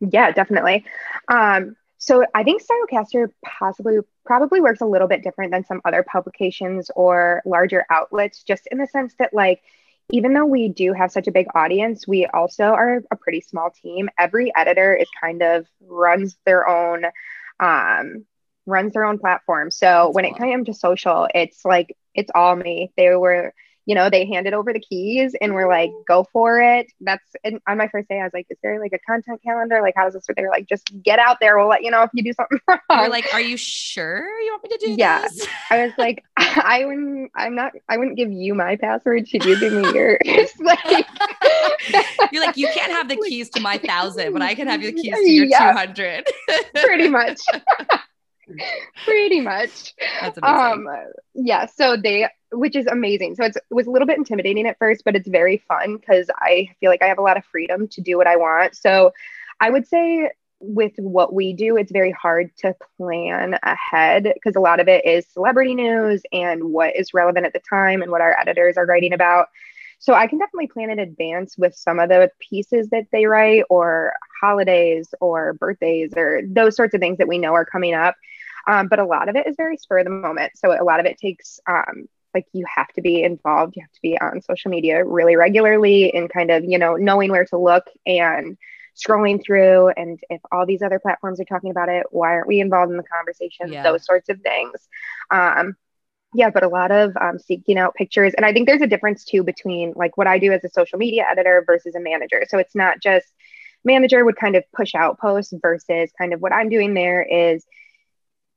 Yeah, 0.00 0.32
definitely. 0.32 0.84
Um, 1.28 1.76
so 1.98 2.24
I 2.34 2.42
think 2.42 2.62
Stylecaster 2.62 3.28
possibly 3.44 3.98
probably 4.24 4.60
works 4.60 4.80
a 4.80 4.86
little 4.86 5.06
bit 5.06 5.22
different 5.22 5.52
than 5.52 5.64
some 5.64 5.80
other 5.84 6.02
publications 6.02 6.90
or 6.96 7.42
larger 7.44 7.84
outlets, 7.90 8.42
just 8.42 8.66
in 8.72 8.78
the 8.78 8.88
sense 8.88 9.14
that 9.20 9.32
like 9.32 9.62
even 10.10 10.34
though 10.34 10.46
we 10.46 10.68
do 10.68 10.92
have 10.92 11.10
such 11.10 11.26
a 11.26 11.32
big 11.32 11.46
audience, 11.54 12.06
we 12.06 12.26
also 12.26 12.64
are 12.64 13.02
a 13.10 13.16
pretty 13.16 13.40
small 13.40 13.70
team. 13.70 14.10
Every 14.18 14.52
editor 14.54 14.94
is 14.94 15.08
kind 15.20 15.42
of 15.42 15.66
runs 15.80 16.36
their 16.44 16.68
own 16.68 17.04
um, 17.60 18.24
runs 18.66 18.92
their 18.92 19.04
own 19.04 19.18
platform. 19.18 19.70
So 19.70 20.10
when 20.10 20.24
it 20.24 20.36
came 20.36 20.64
to 20.64 20.74
social, 20.74 21.28
it's 21.34 21.64
like 21.64 21.96
it's 22.14 22.30
all 22.34 22.54
me. 22.56 22.92
They 22.96 23.14
were 23.14 23.54
you 23.84 23.96
know, 23.96 24.10
they 24.10 24.26
handed 24.26 24.54
over 24.54 24.72
the 24.72 24.80
keys 24.80 25.34
and 25.40 25.54
we're 25.54 25.68
like, 25.68 25.90
go 26.06 26.24
for 26.32 26.60
it. 26.60 26.86
That's 27.00 27.24
and 27.42 27.60
on 27.66 27.78
my 27.78 27.88
first 27.88 28.08
day, 28.08 28.20
I 28.20 28.24
was 28.24 28.32
like, 28.32 28.46
is 28.48 28.58
there 28.62 28.80
like 28.80 28.92
a 28.92 28.98
content 28.98 29.40
calendar? 29.42 29.80
Like, 29.82 29.94
how 29.96 30.04
does 30.04 30.14
this 30.14 30.24
work? 30.28 30.36
They 30.36 30.42
were 30.42 30.50
like, 30.50 30.68
just 30.68 30.90
get 31.02 31.18
out 31.18 31.38
there. 31.40 31.58
We'll 31.58 31.68
let 31.68 31.82
you 31.82 31.90
know 31.90 32.02
if 32.02 32.10
you 32.14 32.22
do 32.22 32.32
something 32.32 32.60
wrong. 32.68 32.78
You're 32.90 33.08
like, 33.08 33.34
are 33.34 33.40
you 33.40 33.56
sure 33.56 34.40
you 34.40 34.52
want 34.52 34.62
me 34.62 34.70
to 34.70 34.86
do 34.86 34.92
yeah. 34.92 35.22
this? 35.22 35.46
I 35.70 35.84
was 35.84 35.92
like, 35.98 36.24
I 36.64 36.84
wouldn't, 36.84 37.30
I'm 37.34 37.54
not, 37.54 37.72
I 37.88 37.96
wouldn't 37.96 38.16
give 38.16 38.30
you 38.30 38.54
my 38.54 38.76
password. 38.76 39.28
Should 39.28 39.44
you 39.44 39.58
give 39.58 39.72
me 39.72 39.92
yours? 39.92 40.52
like, 40.60 41.06
You're 42.32 42.44
like, 42.44 42.56
you 42.56 42.68
can't 42.74 42.92
have 42.92 43.08
the 43.08 43.16
keys 43.16 43.50
to 43.50 43.60
my 43.60 43.78
thousand, 43.78 44.32
but 44.32 44.42
I 44.42 44.54
can 44.54 44.66
have 44.68 44.82
the 44.82 44.92
keys 44.92 45.14
to 45.14 45.30
your 45.30 45.46
yeah, 45.46 45.72
200. 45.72 46.26
pretty 46.76 47.08
much. 47.08 47.40
pretty 49.04 49.40
much. 49.40 49.94
That's 50.20 50.38
amazing. 50.38 50.88
Um, 50.88 50.88
yeah. 51.34 51.66
So 51.66 51.96
they, 51.96 52.28
which 52.52 52.76
is 52.76 52.86
amazing. 52.86 53.34
So 53.36 53.44
it's, 53.44 53.56
it 53.56 53.62
was 53.70 53.86
a 53.86 53.90
little 53.90 54.06
bit 54.06 54.18
intimidating 54.18 54.66
at 54.66 54.78
first, 54.78 55.02
but 55.04 55.16
it's 55.16 55.28
very 55.28 55.62
fun 55.68 55.96
because 55.96 56.28
I 56.36 56.68
feel 56.80 56.90
like 56.90 57.02
I 57.02 57.06
have 57.06 57.18
a 57.18 57.22
lot 57.22 57.36
of 57.36 57.44
freedom 57.44 57.88
to 57.88 58.00
do 58.00 58.16
what 58.16 58.26
I 58.26 58.36
want. 58.36 58.76
So 58.76 59.12
I 59.60 59.70
would 59.70 59.86
say 59.86 60.30
with 60.62 60.92
what 60.96 61.34
we 61.34 61.52
do, 61.52 61.76
it's 61.76 61.92
very 61.92 62.12
hard 62.12 62.50
to 62.58 62.74
plan 62.96 63.58
ahead 63.62 64.32
because 64.34 64.56
a 64.56 64.60
lot 64.60 64.80
of 64.80 64.88
it 64.88 65.04
is 65.04 65.26
celebrity 65.26 65.74
news 65.74 66.22
and 66.32 66.64
what 66.64 66.96
is 66.96 67.12
relevant 67.12 67.46
at 67.46 67.52
the 67.52 67.60
time 67.68 68.02
and 68.02 68.10
what 68.10 68.20
our 68.20 68.38
editors 68.38 68.76
are 68.76 68.86
writing 68.86 69.12
about. 69.12 69.48
So 69.98 70.14
I 70.14 70.26
can 70.26 70.38
definitely 70.38 70.66
plan 70.68 70.90
in 70.90 70.98
advance 70.98 71.56
with 71.56 71.74
some 71.74 72.00
of 72.00 72.08
the 72.08 72.30
pieces 72.40 72.88
that 72.90 73.06
they 73.12 73.26
write 73.26 73.64
or 73.70 74.14
holidays 74.40 75.14
or 75.20 75.52
birthdays 75.52 76.12
or 76.16 76.42
those 76.44 76.74
sorts 76.74 76.94
of 76.94 77.00
things 77.00 77.18
that 77.18 77.28
we 77.28 77.38
know 77.38 77.54
are 77.54 77.64
coming 77.64 77.94
up. 77.94 78.16
Um, 78.66 78.88
but 78.88 78.98
a 78.98 79.04
lot 79.04 79.28
of 79.28 79.36
it 79.36 79.46
is 79.46 79.54
very 79.56 79.76
spur 79.76 80.00
of 80.00 80.04
the 80.04 80.10
moment. 80.10 80.52
So 80.56 80.72
a 80.72 80.82
lot 80.82 81.00
of 81.00 81.06
it 81.06 81.18
takes 81.18 81.60
um, 81.68 82.08
like 82.34 82.46
you 82.52 82.64
have 82.74 82.88
to 82.94 83.02
be 83.02 83.22
involved. 83.22 83.76
You 83.76 83.82
have 83.82 83.92
to 83.92 84.02
be 84.02 84.20
on 84.20 84.40
social 84.42 84.70
media 84.70 85.04
really 85.04 85.36
regularly 85.36 86.12
and 86.14 86.30
kind 86.30 86.50
of, 86.50 86.64
you 86.64 86.78
know, 86.78 86.96
knowing 86.96 87.30
where 87.30 87.44
to 87.46 87.58
look 87.58 87.84
and 88.06 88.56
scrolling 88.96 89.44
through. 89.44 89.88
And 89.88 90.18
if 90.30 90.40
all 90.50 90.66
these 90.66 90.82
other 90.82 90.98
platforms 90.98 91.40
are 91.40 91.44
talking 91.44 91.70
about 91.70 91.88
it, 91.88 92.06
why 92.10 92.32
aren't 92.32 92.48
we 92.48 92.60
involved 92.60 92.90
in 92.90 92.96
the 92.96 93.02
conversation? 93.02 93.72
Yeah. 93.72 93.82
Those 93.82 94.04
sorts 94.04 94.28
of 94.28 94.40
things. 94.40 94.88
Um, 95.30 95.76
yeah, 96.34 96.50
but 96.50 96.62
a 96.62 96.68
lot 96.68 96.90
of 96.90 97.16
um, 97.20 97.38
seeking 97.38 97.78
out 97.78 97.94
pictures. 97.94 98.32
And 98.34 98.46
I 98.46 98.52
think 98.52 98.66
there's 98.66 98.80
a 98.80 98.86
difference 98.86 99.24
too 99.24 99.42
between 99.42 99.92
like 99.96 100.16
what 100.16 100.26
I 100.26 100.38
do 100.38 100.52
as 100.52 100.64
a 100.64 100.70
social 100.70 100.98
media 100.98 101.26
editor 101.30 101.62
versus 101.66 101.94
a 101.94 102.00
manager. 102.00 102.44
So 102.48 102.58
it's 102.58 102.74
not 102.74 103.00
just 103.02 103.26
manager 103.84 104.24
would 104.24 104.36
kind 104.36 104.56
of 104.56 104.64
push 104.74 104.94
out 104.94 105.18
posts 105.18 105.52
versus 105.60 106.10
kind 106.16 106.32
of 106.32 106.40
what 106.40 106.52
I'm 106.52 106.68
doing 106.68 106.94
there 106.94 107.22
is 107.22 107.66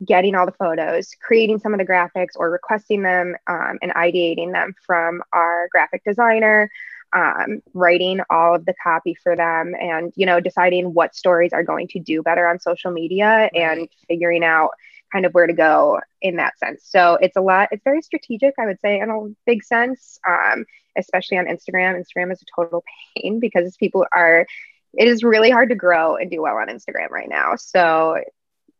getting 0.03 0.35
all 0.35 0.45
the 0.45 0.51
photos, 0.53 1.11
creating 1.21 1.59
some 1.59 1.73
of 1.73 1.79
the 1.79 1.85
graphics 1.85 2.33
or 2.35 2.49
requesting 2.49 3.01
them 3.01 3.35
um, 3.47 3.77
and 3.81 3.93
ideating 3.93 4.51
them 4.51 4.73
from 4.85 5.21
our 5.31 5.67
graphic 5.71 6.03
designer, 6.03 6.69
um, 7.13 7.61
writing 7.73 8.19
all 8.29 8.55
of 8.55 8.65
the 8.65 8.73
copy 8.81 9.15
for 9.15 9.35
them 9.35 9.73
and, 9.79 10.11
you 10.15 10.25
know, 10.25 10.39
deciding 10.39 10.93
what 10.93 11.15
stories 11.15 11.53
are 11.53 11.63
going 11.63 11.87
to 11.89 11.99
do 11.99 12.21
better 12.21 12.47
on 12.47 12.59
social 12.59 12.91
media 12.91 13.49
and 13.53 13.87
figuring 14.07 14.43
out 14.43 14.71
kind 15.11 15.25
of 15.25 15.33
where 15.33 15.47
to 15.47 15.53
go 15.53 15.99
in 16.21 16.37
that 16.37 16.57
sense. 16.59 16.83
So 16.83 17.17
it's 17.21 17.37
a 17.37 17.41
lot, 17.41 17.69
it's 17.71 17.83
very 17.83 18.01
strategic, 18.01 18.53
I 18.59 18.65
would 18.65 18.79
say, 18.81 18.99
in 18.99 19.09
a 19.09 19.33
big 19.45 19.63
sense, 19.63 20.19
um, 20.27 20.65
especially 20.97 21.37
on 21.37 21.45
Instagram. 21.45 22.01
Instagram 22.01 22.31
is 22.31 22.41
a 22.41 22.61
total 22.61 22.83
pain 23.15 23.39
because 23.41 23.77
people 23.77 24.05
are, 24.11 24.45
it 24.93 25.07
is 25.07 25.23
really 25.23 25.51
hard 25.51 25.69
to 25.69 25.75
grow 25.75 26.15
and 26.15 26.29
do 26.29 26.41
well 26.41 26.55
on 26.55 26.67
Instagram 26.67 27.09
right 27.11 27.29
now. 27.29 27.55
So 27.55 28.21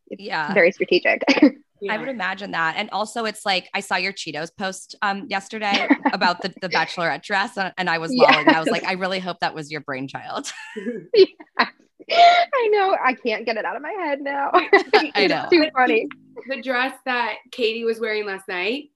yeah, 0.09 0.53
very 0.53 0.71
strategic. 0.71 1.23
Yeah. 1.81 1.93
I 1.93 1.97
would 1.97 2.07
imagine 2.07 2.51
that. 2.51 2.75
And 2.77 2.89
also 2.91 3.25
it's 3.25 3.45
like 3.45 3.69
I 3.73 3.79
saw 3.79 3.95
your 3.97 4.13
Cheetos 4.13 4.49
post 4.55 4.95
um 5.01 5.25
yesterday 5.29 5.87
about 6.13 6.41
the, 6.41 6.53
the 6.61 6.69
bachelorette 6.69 7.23
dress 7.23 7.57
and, 7.57 7.73
and 7.77 7.89
I 7.89 7.97
was 7.97 8.11
lolling. 8.13 8.45
Yes. 8.45 8.55
I 8.55 8.59
was 8.59 8.69
like, 8.69 8.83
I 8.83 8.93
really 8.93 9.19
hope 9.19 9.39
that 9.41 9.53
was 9.53 9.71
your 9.71 9.81
brainchild. 9.81 10.51
yeah. 11.13 11.25
I 12.09 12.67
know. 12.71 12.95
I 13.03 13.13
can't 13.13 13.45
get 13.45 13.57
it 13.57 13.65
out 13.65 13.75
of 13.75 13.81
my 13.81 13.91
head 13.91 14.21
now. 14.21 14.51
I 15.15 15.27
know. 15.27 15.47
too 15.49 15.67
funny. 15.73 16.07
The 16.47 16.61
dress 16.61 16.93
that 17.05 17.35
Katie 17.51 17.83
was 17.83 17.99
wearing 17.99 18.25
last 18.25 18.47
night. 18.47 18.91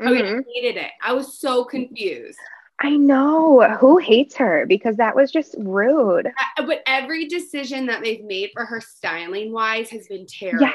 Mm-hmm. 0.00 0.38
I 0.38 0.42
hated 0.54 0.76
it. 0.76 0.90
I 1.02 1.12
was 1.12 1.40
so 1.40 1.64
confused. 1.64 2.38
I 2.80 2.90
know 2.96 3.62
who 3.80 3.96
hates 3.98 4.36
her 4.36 4.66
because 4.66 4.96
that 4.96 5.16
was 5.16 5.32
just 5.32 5.54
rude. 5.58 6.26
Uh, 6.26 6.66
but 6.66 6.82
every 6.86 7.26
decision 7.26 7.86
that 7.86 8.02
they've 8.02 8.24
made 8.24 8.50
for 8.52 8.66
her 8.66 8.80
styling 8.80 9.52
wise 9.52 9.88
has 9.90 10.06
been 10.08 10.26
terrible. 10.26 10.66
Yes. 10.66 10.74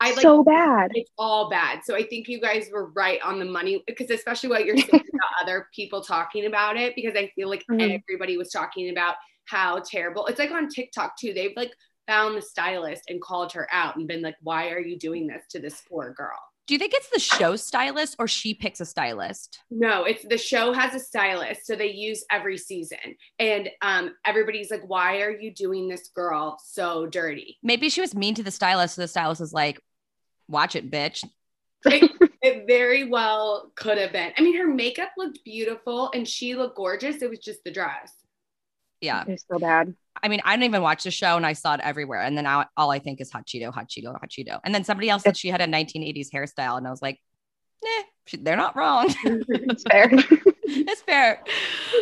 I 0.00 0.10
like 0.10 0.20
so 0.20 0.42
bad. 0.42 0.90
It's 0.94 1.10
all 1.18 1.48
bad. 1.48 1.80
So 1.84 1.94
I 1.94 2.02
think 2.02 2.28
you 2.28 2.40
guys 2.40 2.68
were 2.72 2.90
right 2.90 3.20
on 3.22 3.38
the 3.38 3.44
money 3.44 3.82
because 3.86 4.10
especially 4.10 4.48
what 4.48 4.64
you're 4.64 4.76
saying 4.76 4.88
about 4.92 5.30
other 5.42 5.68
people 5.74 6.02
talking 6.02 6.46
about 6.46 6.76
it 6.76 6.94
because 6.96 7.14
I 7.14 7.30
feel 7.34 7.48
like 7.48 7.64
mm-hmm. 7.70 7.98
everybody 8.08 8.36
was 8.36 8.50
talking 8.50 8.90
about 8.90 9.14
how 9.46 9.80
terrible. 9.80 10.26
It's 10.26 10.38
like 10.38 10.50
on 10.50 10.68
TikTok 10.68 11.16
too. 11.18 11.32
They've 11.32 11.56
like 11.56 11.72
found 12.06 12.36
the 12.36 12.42
stylist 12.42 13.04
and 13.08 13.20
called 13.22 13.52
her 13.52 13.68
out 13.70 13.96
and 13.96 14.08
been 14.08 14.22
like, 14.22 14.36
"Why 14.42 14.70
are 14.70 14.80
you 14.80 14.98
doing 14.98 15.26
this 15.26 15.44
to 15.50 15.60
this 15.60 15.82
poor 15.88 16.12
girl?" 16.12 16.38
Do 16.66 16.74
you 16.74 16.78
think 16.78 16.94
it's 16.94 17.10
the 17.10 17.18
show 17.18 17.56
stylist 17.56 18.16
or 18.18 18.26
she 18.26 18.54
picks 18.54 18.80
a 18.80 18.86
stylist? 18.86 19.58
No, 19.70 20.04
it's 20.04 20.24
the 20.24 20.38
show 20.38 20.72
has 20.72 20.94
a 20.94 20.98
stylist, 20.98 21.66
so 21.66 21.76
they 21.76 21.90
use 21.90 22.24
every 22.30 22.56
season, 22.56 23.16
and 23.38 23.68
um, 23.82 24.14
everybody's 24.24 24.70
like, 24.70 24.82
"Why 24.86 25.20
are 25.20 25.30
you 25.30 25.52
doing 25.52 25.88
this 25.88 26.08
girl 26.14 26.58
so 26.64 27.06
dirty?" 27.06 27.58
Maybe 27.62 27.90
she 27.90 28.00
was 28.00 28.14
mean 28.14 28.34
to 28.36 28.42
the 28.42 28.50
stylist, 28.50 28.94
so 28.94 29.02
the 29.02 29.08
stylist 29.08 29.42
was 29.42 29.52
like, 29.52 29.78
"Watch 30.48 30.74
it, 30.74 30.90
bitch." 30.90 31.22
it, 31.84 32.10
it 32.42 32.66
very 32.66 33.04
well 33.04 33.70
could 33.74 33.98
have 33.98 34.12
been. 34.12 34.32
I 34.38 34.40
mean, 34.40 34.56
her 34.56 34.66
makeup 34.66 35.10
looked 35.18 35.44
beautiful, 35.44 36.10
and 36.14 36.26
she 36.26 36.54
looked 36.54 36.76
gorgeous. 36.76 37.20
It 37.20 37.28
was 37.28 37.40
just 37.40 37.62
the 37.64 37.72
dress. 37.72 38.12
Yeah, 39.02 39.24
it's 39.28 39.44
so 39.50 39.58
bad. 39.58 39.94
I 40.22 40.28
mean, 40.28 40.40
I 40.44 40.52
didn't 40.52 40.64
even 40.64 40.82
watch 40.82 41.04
the 41.04 41.10
show 41.10 41.36
and 41.36 41.44
I 41.44 41.52
saw 41.52 41.74
it 41.74 41.80
everywhere. 41.82 42.20
And 42.20 42.36
then 42.36 42.46
I, 42.46 42.66
all 42.76 42.90
I 42.90 42.98
think 42.98 43.20
is 43.20 43.30
hot 43.30 43.46
Cheeto, 43.46 43.72
hot 43.72 43.88
Cheeto, 43.88 44.18
hot 44.18 44.30
Cheeto. 44.30 44.60
And 44.64 44.74
then 44.74 44.84
somebody 44.84 45.10
else 45.10 45.22
said 45.22 45.36
she 45.36 45.48
had 45.48 45.60
a 45.60 45.66
1980s 45.66 46.28
hairstyle. 46.32 46.78
And 46.78 46.86
I 46.86 46.90
was 46.90 47.02
like, 47.02 47.20
nah, 47.82 48.04
they're 48.40 48.56
not 48.56 48.76
wrong. 48.76 49.06
it's 49.24 49.82
fair. 49.82 50.10
it's 50.66 51.02
fair. 51.02 51.42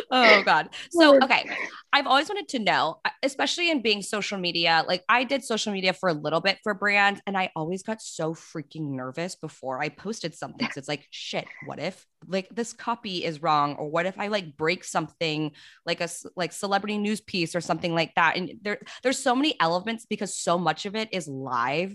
Oh 0.09 0.41
God. 0.43 0.69
So, 0.91 1.21
okay. 1.21 1.49
I've 1.91 2.07
always 2.07 2.29
wanted 2.29 2.47
to 2.49 2.59
know, 2.59 2.99
uh, 3.05 3.09
especially 3.21 3.69
in 3.69 3.81
being 3.81 4.01
social 4.01 4.37
media, 4.37 4.83
like 4.87 5.03
I 5.09 5.25
did 5.25 5.43
social 5.43 5.73
media 5.73 5.93
for 5.93 6.09
a 6.09 6.13
little 6.13 6.39
bit 6.39 6.57
for 6.63 6.73
brands 6.73 7.21
and 7.27 7.37
I 7.37 7.51
always 7.55 7.83
got 7.83 8.01
so 8.01 8.33
freaking 8.33 8.91
nervous 8.91 9.35
before 9.35 9.81
I 9.81 9.89
posted 9.89 10.33
something. 10.33 10.67
So 10.71 10.79
it's 10.79 10.87
like, 10.87 11.05
shit, 11.11 11.45
what 11.65 11.79
if 11.79 12.05
like 12.27 12.47
this 12.49 12.73
copy 12.73 13.23
is 13.23 13.41
wrong? 13.41 13.75
Or 13.75 13.89
what 13.89 14.05
if 14.05 14.17
I 14.17 14.29
like 14.29 14.55
break 14.55 14.83
something 14.83 15.51
like 15.85 16.01
a 16.01 16.09
like 16.35 16.53
celebrity 16.53 16.97
news 16.97 17.21
piece 17.21 17.53
or 17.55 17.61
something 17.61 17.93
like 17.93 18.15
that? 18.15 18.37
And 18.37 18.53
there, 18.61 18.79
there's 19.03 19.19
so 19.19 19.35
many 19.35 19.59
elements 19.59 20.05
because 20.09 20.35
so 20.35 20.57
much 20.57 20.85
of 20.85 20.95
it 20.95 21.09
is 21.11 21.27
live 21.27 21.93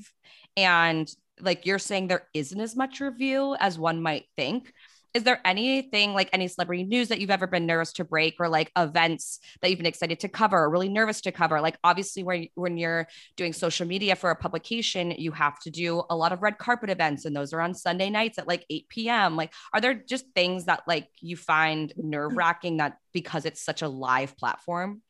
and 0.56 1.08
like 1.40 1.66
you're 1.66 1.78
saying 1.78 2.08
there 2.08 2.28
isn't 2.34 2.60
as 2.60 2.76
much 2.76 3.00
review 3.00 3.56
as 3.58 3.78
one 3.78 4.02
might 4.02 4.26
think 4.36 4.72
is 5.18 5.24
there 5.24 5.40
anything 5.44 6.14
like 6.14 6.30
any 6.32 6.48
celebrity 6.48 6.84
news 6.84 7.08
that 7.08 7.20
you've 7.20 7.30
ever 7.30 7.46
been 7.46 7.66
nervous 7.66 7.92
to 7.94 8.04
break 8.04 8.36
or 8.38 8.48
like 8.48 8.70
events 8.76 9.40
that 9.60 9.68
you've 9.68 9.78
been 9.78 9.86
excited 9.86 10.20
to 10.20 10.28
cover 10.28 10.56
or 10.56 10.70
really 10.70 10.88
nervous 10.88 11.20
to 11.22 11.32
cover? 11.32 11.60
Like 11.60 11.76
obviously 11.82 12.22
when, 12.22 12.48
when 12.54 12.78
you're 12.78 13.08
doing 13.36 13.52
social 13.52 13.86
media 13.86 14.14
for 14.14 14.30
a 14.30 14.36
publication 14.36 15.10
you 15.10 15.32
have 15.32 15.58
to 15.60 15.70
do 15.70 16.02
a 16.08 16.16
lot 16.16 16.32
of 16.32 16.40
red 16.42 16.56
carpet 16.58 16.90
events 16.90 17.24
and 17.24 17.34
those 17.34 17.52
are 17.52 17.60
on 17.60 17.74
sunday 17.74 18.10
nights 18.10 18.38
at 18.38 18.46
like 18.46 18.64
8 18.70 18.88
p.m 18.88 19.36
like 19.36 19.52
are 19.72 19.80
there 19.80 19.94
just 19.94 20.26
things 20.34 20.66
that 20.66 20.82
like 20.86 21.08
you 21.20 21.36
find 21.36 21.92
nerve 21.96 22.36
wracking 22.36 22.76
that 22.78 22.98
because 23.12 23.44
it's 23.44 23.60
such 23.60 23.82
a 23.82 23.88
live 23.88 24.36
platform 24.36 25.02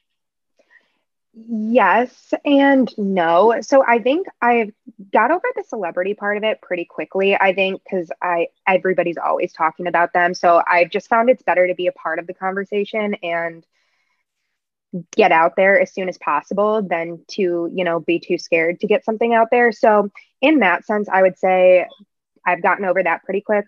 Yes 1.46 2.35
and 2.44 2.92
no. 2.98 3.61
So 3.61 3.85
I 3.87 4.01
think 4.01 4.27
I've 4.42 4.72
got 5.12 5.31
over 5.31 5.44
the 5.55 5.62
celebrity 5.62 6.14
part 6.14 6.37
of 6.37 6.42
it 6.42 6.61
pretty 6.61 6.85
quickly. 6.85 7.37
I 7.37 7.55
think 7.55 7.81
because 7.85 8.11
I 8.20 8.48
everybody's 8.66 9.18
always 9.18 9.53
talking 9.53 9.87
about 9.87 10.12
them. 10.12 10.35
So 10.35 10.62
I've 10.66 10.90
just 10.90 11.09
found 11.09 11.31
it's 11.31 11.42
better 11.42 11.68
to 11.68 11.74
be 11.74 11.87
a 11.87 11.92
part 11.92 12.18
of 12.18 12.27
the 12.27 12.35
conversation 12.35 13.14
and 13.22 13.64
get 15.14 15.31
out 15.31 15.55
there 15.57 15.81
as 15.81 15.92
soon 15.92 16.09
as 16.09 16.18
possible 16.18 16.83
than 16.83 17.20
to, 17.29 17.70
you 17.72 17.85
know, 17.85 18.01
be 18.01 18.18
too 18.18 18.38
scared 18.38 18.81
to 18.81 18.87
get 18.87 19.05
something 19.05 19.33
out 19.35 19.48
there. 19.51 19.70
So 19.70 20.11
in 20.40 20.61
that 20.61 20.87
sense, 20.87 21.09
I 21.09 21.22
would 21.22 21.38
say 21.38 21.87
I've 22.44 22.62
gotten 22.62 22.85
over 22.85 23.03
that 23.03 23.22
pretty 23.22 23.42
quick. 23.42 23.66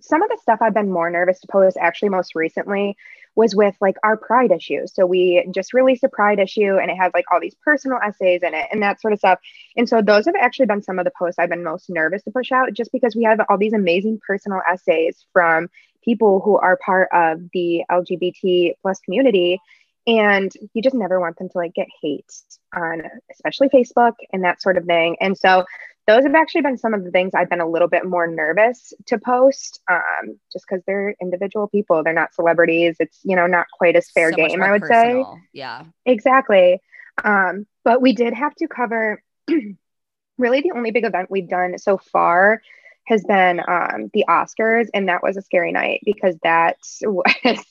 Some 0.00 0.22
of 0.22 0.28
the 0.28 0.38
stuff 0.42 0.60
I've 0.60 0.74
been 0.74 0.92
more 0.92 1.10
nervous 1.10 1.40
to 1.40 1.48
post 1.48 1.76
actually 1.80 2.10
most 2.10 2.34
recently 2.34 2.96
was 3.36 3.54
with 3.54 3.74
like 3.80 3.96
our 4.04 4.16
pride 4.16 4.52
issue. 4.52 4.86
So 4.86 5.06
we 5.06 5.46
just 5.52 5.74
released 5.74 6.04
a 6.04 6.08
pride 6.08 6.38
issue 6.38 6.76
and 6.78 6.90
it 6.90 6.96
has 6.96 7.12
like 7.14 7.24
all 7.32 7.40
these 7.40 7.56
personal 7.64 7.98
essays 8.04 8.42
in 8.42 8.54
it 8.54 8.66
and 8.70 8.82
that 8.82 9.00
sort 9.00 9.12
of 9.12 9.18
stuff. 9.18 9.38
And 9.76 9.88
so 9.88 10.02
those 10.02 10.26
have 10.26 10.36
actually 10.40 10.66
been 10.66 10.82
some 10.82 10.98
of 10.98 11.04
the 11.04 11.12
posts 11.18 11.38
I've 11.38 11.50
been 11.50 11.64
most 11.64 11.90
nervous 11.90 12.22
to 12.24 12.30
push 12.30 12.52
out 12.52 12.72
just 12.72 12.92
because 12.92 13.16
we 13.16 13.24
have 13.24 13.40
all 13.48 13.58
these 13.58 13.72
amazing 13.72 14.20
personal 14.26 14.60
essays 14.70 15.26
from 15.32 15.68
people 16.04 16.40
who 16.40 16.56
are 16.56 16.78
part 16.84 17.08
of 17.12 17.40
the 17.52 17.82
LGBT 17.90 18.74
plus 18.82 19.00
community 19.00 19.58
and 20.06 20.52
you 20.74 20.82
just 20.82 20.94
never 20.94 21.18
want 21.18 21.38
them 21.38 21.48
to 21.48 21.58
like 21.58 21.74
get 21.74 21.88
hate 22.02 22.30
on 22.76 23.02
especially 23.32 23.68
facebook 23.68 24.12
and 24.32 24.44
that 24.44 24.60
sort 24.60 24.76
of 24.76 24.84
thing 24.84 25.16
and 25.20 25.36
so 25.36 25.64
those 26.06 26.24
have 26.24 26.34
actually 26.34 26.60
been 26.60 26.76
some 26.76 26.92
of 26.92 27.04
the 27.04 27.10
things 27.10 27.32
I've 27.34 27.48
been 27.48 27.60
a 27.60 27.68
little 27.68 27.88
bit 27.88 28.04
more 28.04 28.26
nervous 28.26 28.92
to 29.06 29.18
post, 29.18 29.80
um, 29.90 30.38
just 30.52 30.66
because 30.68 30.82
they're 30.86 31.14
individual 31.20 31.66
people. 31.68 32.02
They're 32.02 32.12
not 32.12 32.34
celebrities. 32.34 32.96
It's 33.00 33.20
you 33.24 33.36
know 33.36 33.46
not 33.46 33.66
quite 33.76 33.96
as 33.96 34.10
fair 34.10 34.30
so 34.30 34.36
game, 34.36 34.62
I 34.62 34.72
would 34.72 34.82
personal. 34.82 35.34
say. 35.34 35.40
Yeah, 35.52 35.84
exactly. 36.04 36.80
Um, 37.22 37.66
but 37.84 38.02
we 38.02 38.12
did 38.12 38.34
have 38.34 38.54
to 38.56 38.68
cover. 38.68 39.22
really, 40.38 40.60
the 40.60 40.72
only 40.74 40.90
big 40.90 41.04
event 41.04 41.30
we've 41.30 41.48
done 41.48 41.78
so 41.78 41.96
far 41.96 42.60
has 43.06 43.22
been 43.24 43.60
um, 43.60 44.10
the 44.12 44.24
Oscars, 44.28 44.88
and 44.94 45.08
that 45.08 45.22
was 45.22 45.36
a 45.36 45.42
scary 45.42 45.72
night 45.72 46.00
because 46.04 46.36
that 46.42 46.78
was, 47.02 47.64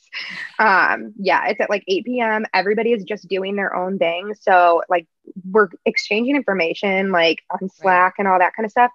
um, 0.60 1.14
yeah, 1.18 1.48
it's 1.48 1.60
at 1.60 1.70
like 1.70 1.84
8 1.88 2.06
p.m. 2.06 2.46
Everybody 2.54 2.92
is 2.92 3.04
just 3.04 3.28
doing 3.28 3.56
their 3.56 3.76
own 3.76 3.98
thing. 3.98 4.34
So, 4.40 4.84
like, 4.90 5.08
we're 5.50 5.70
exchanging 5.86 6.36
information 6.36 7.12
like 7.12 7.40
on 7.50 7.70
Slack 7.70 8.16
and 8.20 8.28
all 8.28 8.40
that 8.40 8.56
kind 8.56 8.66
of 8.66 8.72
stuff. 8.72 8.92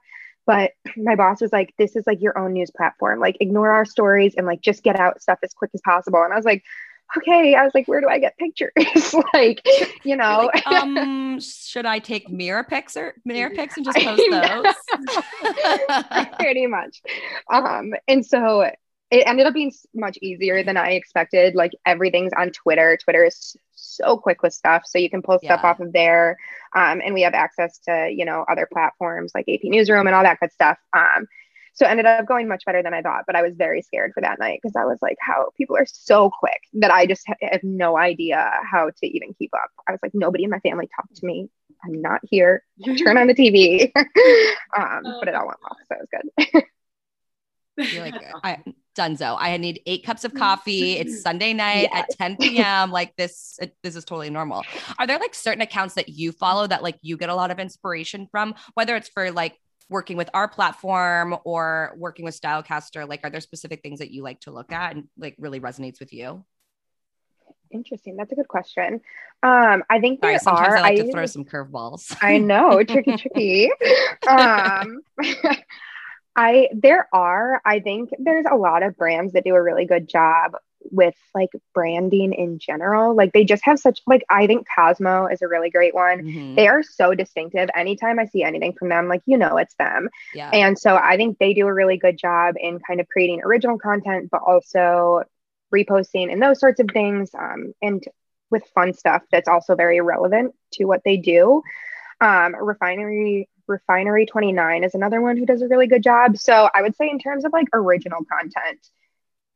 But 0.46 0.72
my 0.96 1.14
boss 1.14 1.40
was 1.40 1.52
like, 1.52 1.74
this 1.78 1.96
is 1.96 2.07
like 2.07 2.20
your 2.20 2.38
own 2.38 2.52
news 2.52 2.70
platform. 2.70 3.20
Like, 3.20 3.37
ignore 3.40 3.70
our 3.70 3.85
stories 3.85 4.35
and 4.37 4.46
like 4.46 4.61
just 4.61 4.83
get 4.83 4.98
out 4.98 5.20
stuff 5.22 5.38
as 5.42 5.54
quick 5.54 5.70
as 5.74 5.81
possible. 5.85 6.22
And 6.22 6.33
I 6.33 6.37
was 6.37 6.44
like, 6.44 6.64
okay. 7.16 7.54
I 7.54 7.64
was 7.64 7.72
like, 7.74 7.88
where 7.88 8.00
do 8.00 8.09
I 8.09 8.18
get 8.18 8.37
pictures? 8.38 8.72
like, 9.35 9.66
you 10.04 10.16
know, 10.16 10.50
like, 10.52 10.66
um, 10.72 11.40
should 11.40 11.87
I 11.87 11.98
take 11.98 12.28
mirror 12.28 12.64
pics 12.64 12.96
or 12.96 13.14
mirror 13.24 13.50
pics 13.50 13.76
and 13.76 13.85
just 13.85 13.98
post 13.98 14.22
those? 14.31 16.26
Pretty 16.38 16.66
much. 16.66 17.02
Um, 17.50 17.94
and 18.07 18.24
so 18.24 18.70
it 19.10 19.26
ended 19.26 19.46
up 19.46 19.54
being 19.54 19.72
much 19.94 20.18
easier 20.20 20.62
than 20.62 20.76
I 20.76 20.90
expected. 20.90 21.54
Like 21.54 21.72
everything's 21.86 22.32
on 22.36 22.50
Twitter. 22.50 22.98
Twitter 23.02 23.24
is 23.24 23.56
so 23.74 24.18
quick 24.18 24.42
with 24.42 24.52
stuff, 24.52 24.82
so 24.86 24.98
you 24.98 25.08
can 25.08 25.22
pull 25.22 25.38
stuff 25.38 25.60
Yeah. 25.62 25.70
off 25.70 25.80
of 25.80 25.92
there. 25.92 26.36
Um, 26.74 27.00
and 27.02 27.14
we 27.14 27.22
have 27.22 27.34
access 27.34 27.78
to 27.80 28.10
you 28.14 28.24
know 28.24 28.44
other 28.50 28.68
platforms 28.70 29.32
like 29.34 29.48
AP 29.48 29.60
Newsroom 29.64 30.06
and 30.06 30.14
all 30.14 30.22
that 30.24 30.40
good 30.40 30.52
stuff. 30.52 30.78
Um, 30.92 31.26
so 31.72 31.86
ended 31.86 32.06
up 32.06 32.26
going 32.26 32.48
much 32.48 32.64
better 32.66 32.82
than 32.82 32.92
I 32.92 33.02
thought. 33.02 33.22
But 33.26 33.36
I 33.36 33.42
was 33.42 33.54
very 33.54 33.82
scared 33.82 34.12
for 34.12 34.20
that 34.20 34.38
night 34.40 34.58
because 34.60 34.74
I 34.76 34.84
was 34.84 34.98
like, 35.00 35.16
how 35.20 35.50
people 35.56 35.76
are 35.76 35.86
so 35.86 36.28
quick 36.40 36.60
that 36.74 36.90
I 36.90 37.06
just 37.06 37.24
ha- 37.26 37.36
have 37.40 37.62
no 37.62 37.96
idea 37.96 38.50
how 38.70 38.90
to 38.90 39.06
even 39.06 39.32
keep 39.34 39.54
up. 39.54 39.70
I 39.88 39.92
was 39.92 40.00
like, 40.02 40.12
nobody 40.12 40.42
in 40.44 40.50
my 40.50 40.58
family 40.58 40.88
talked 40.94 41.16
to 41.16 41.26
me. 41.26 41.48
I'm 41.84 42.02
not 42.02 42.20
here. 42.24 42.64
Turn 42.98 43.16
on 43.16 43.28
the 43.28 43.34
TV. 43.34 43.92
um, 44.76 45.02
but 45.20 45.28
it 45.28 45.34
all 45.36 45.46
went 45.46 45.60
well, 45.62 45.76
so 45.86 45.94
it 45.94 46.08
was 46.50 46.62
good. 46.64 46.64
You're 47.92 48.02
like, 48.02 48.24
I, 48.42 48.58
Dunzo. 48.98 49.37
I 49.38 49.56
need 49.56 49.80
eight 49.87 50.04
cups 50.04 50.24
of 50.24 50.34
coffee. 50.34 50.94
It's 50.94 51.22
Sunday 51.22 51.52
night 51.52 51.88
at 51.92 52.11
10 52.11 52.37
p.m. 52.37 52.90
Like 52.90 53.14
this, 53.16 53.58
it, 53.62 53.76
this 53.82 53.96
is 53.96 54.04
totally 54.04 54.30
normal. 54.30 54.64
Are 54.98 55.06
there 55.06 55.18
like 55.18 55.34
certain 55.34 55.62
accounts 55.62 55.94
that 55.94 56.08
you 56.08 56.32
follow 56.32 56.66
that 56.66 56.82
like 56.82 56.98
you 57.02 57.16
get 57.16 57.28
a 57.28 57.34
lot 57.34 57.50
of 57.50 57.58
inspiration 57.58 58.26
from, 58.30 58.54
whether 58.74 58.96
it's 58.96 59.08
for 59.08 59.30
like 59.30 59.56
working 59.88 60.16
with 60.16 60.28
our 60.34 60.48
platform 60.48 61.37
or 61.44 61.94
working 61.96 62.24
with 62.24 62.38
Stylecaster? 62.38 63.08
Like, 63.08 63.20
are 63.24 63.30
there 63.30 63.40
specific 63.40 63.82
things 63.82 64.00
that 64.00 64.11
you 64.11 64.22
like 64.22 64.40
to 64.40 64.50
look 64.50 64.72
at 64.72 64.96
and 64.96 65.04
like 65.16 65.37
really 65.38 65.61
resonates 65.61 66.00
with 66.00 66.12
you? 66.12 66.44
Interesting. 67.70 68.16
That's 68.16 68.32
a 68.32 68.34
good 68.34 68.48
question. 68.48 69.00
Um, 69.42 69.84
I 69.88 70.00
think 70.00 70.20
Sorry, 70.20 70.32
there 70.32 70.40
sometimes 70.40 70.68
are. 70.68 70.76
I 70.78 70.80
like 70.80 70.96
to 70.96 71.12
throw 71.12 71.26
some 71.26 71.44
curveballs. 71.44 72.16
I 72.20 72.38
know, 72.38 72.82
tricky, 72.82 73.16
tricky. 73.16 73.70
Um, 74.26 75.00
I 76.38 76.68
there 76.72 77.09
are. 77.12 77.61
I 77.64 77.81
think 77.81 78.11
there's 78.16 78.46
a 78.48 78.55
lot 78.57 78.85
of 78.85 78.96
brands 78.96 79.33
that 79.33 79.44
do 79.44 79.57
a 79.57 79.62
really 79.62 79.87
good 79.87 80.09
job 80.09 80.53
with 80.92 81.16
like 81.35 81.51
branding 81.74 82.33
in 82.33 82.61
general. 82.61 83.12
Like 83.12 83.33
they 83.33 83.44
just 83.44 83.64
have 83.64 83.81
such 83.81 84.01
like 84.07 84.24
I 84.31 84.46
think 84.46 84.68
Cosmo 84.72 85.27
is 85.27 85.42
a 85.42 85.48
really 85.48 85.68
great 85.68 85.96
one. 85.96 86.22
Mhm. 86.22 86.55
They 86.55 86.68
are 86.68 86.85
so 86.85 87.12
distinctive. 87.12 87.68
Anytime 87.74 88.20
I 88.20 88.27
see 88.27 88.44
anything 88.44 88.72
from 88.74 88.88
them, 88.88 89.09
like 89.09 89.22
you 89.27 89.37
know 89.37 89.57
it's 89.57 89.74
them. 89.74 90.09
Yeah. 90.33 90.48
And 90.53 90.79
so 90.79 90.96
I 90.96 91.16
think 91.16 91.38
they 91.38 91.55
do 91.55 91.66
a 91.66 91.74
really 91.74 91.96
good 91.96 92.16
job 92.16 92.55
in 92.57 92.79
kind 92.79 93.01
of 93.01 93.09
creating 93.09 93.42
original 93.42 93.77
content, 93.77 94.29
but 94.31 94.40
also 94.46 95.24
reposting 95.74 96.33
and 96.33 96.40
those 96.40 96.61
sorts 96.61 96.79
of 96.79 96.87
things. 96.92 97.31
Um, 97.35 97.74
and 97.83 98.05
with 98.51 98.62
fun 98.77 98.94
stuff 98.94 99.22
that's 99.33 99.48
also 99.48 99.74
very 99.74 100.01
relevant 100.01 100.55
to 100.74 100.85
what 100.85 101.03
they 101.05 101.16
do. 101.16 101.62
Um, 102.20 102.55
Refinery 102.55 103.48
Refinery 103.68 104.26
29 104.26 104.85
is 104.85 104.94
another 104.94 105.20
one 105.20 105.37
who 105.37 105.46
does 105.46 105.62
a 105.62 105.68
really 105.68 105.87
good 105.87 106.02
job. 106.02 106.37
So 106.38 106.68
I 106.74 106.83
would 106.83 106.96
say 106.96 107.09
in 107.09 107.18
terms 107.18 107.44
of 107.44 107.52
like 107.52 107.68
original 107.72 108.20
content, 108.31 108.81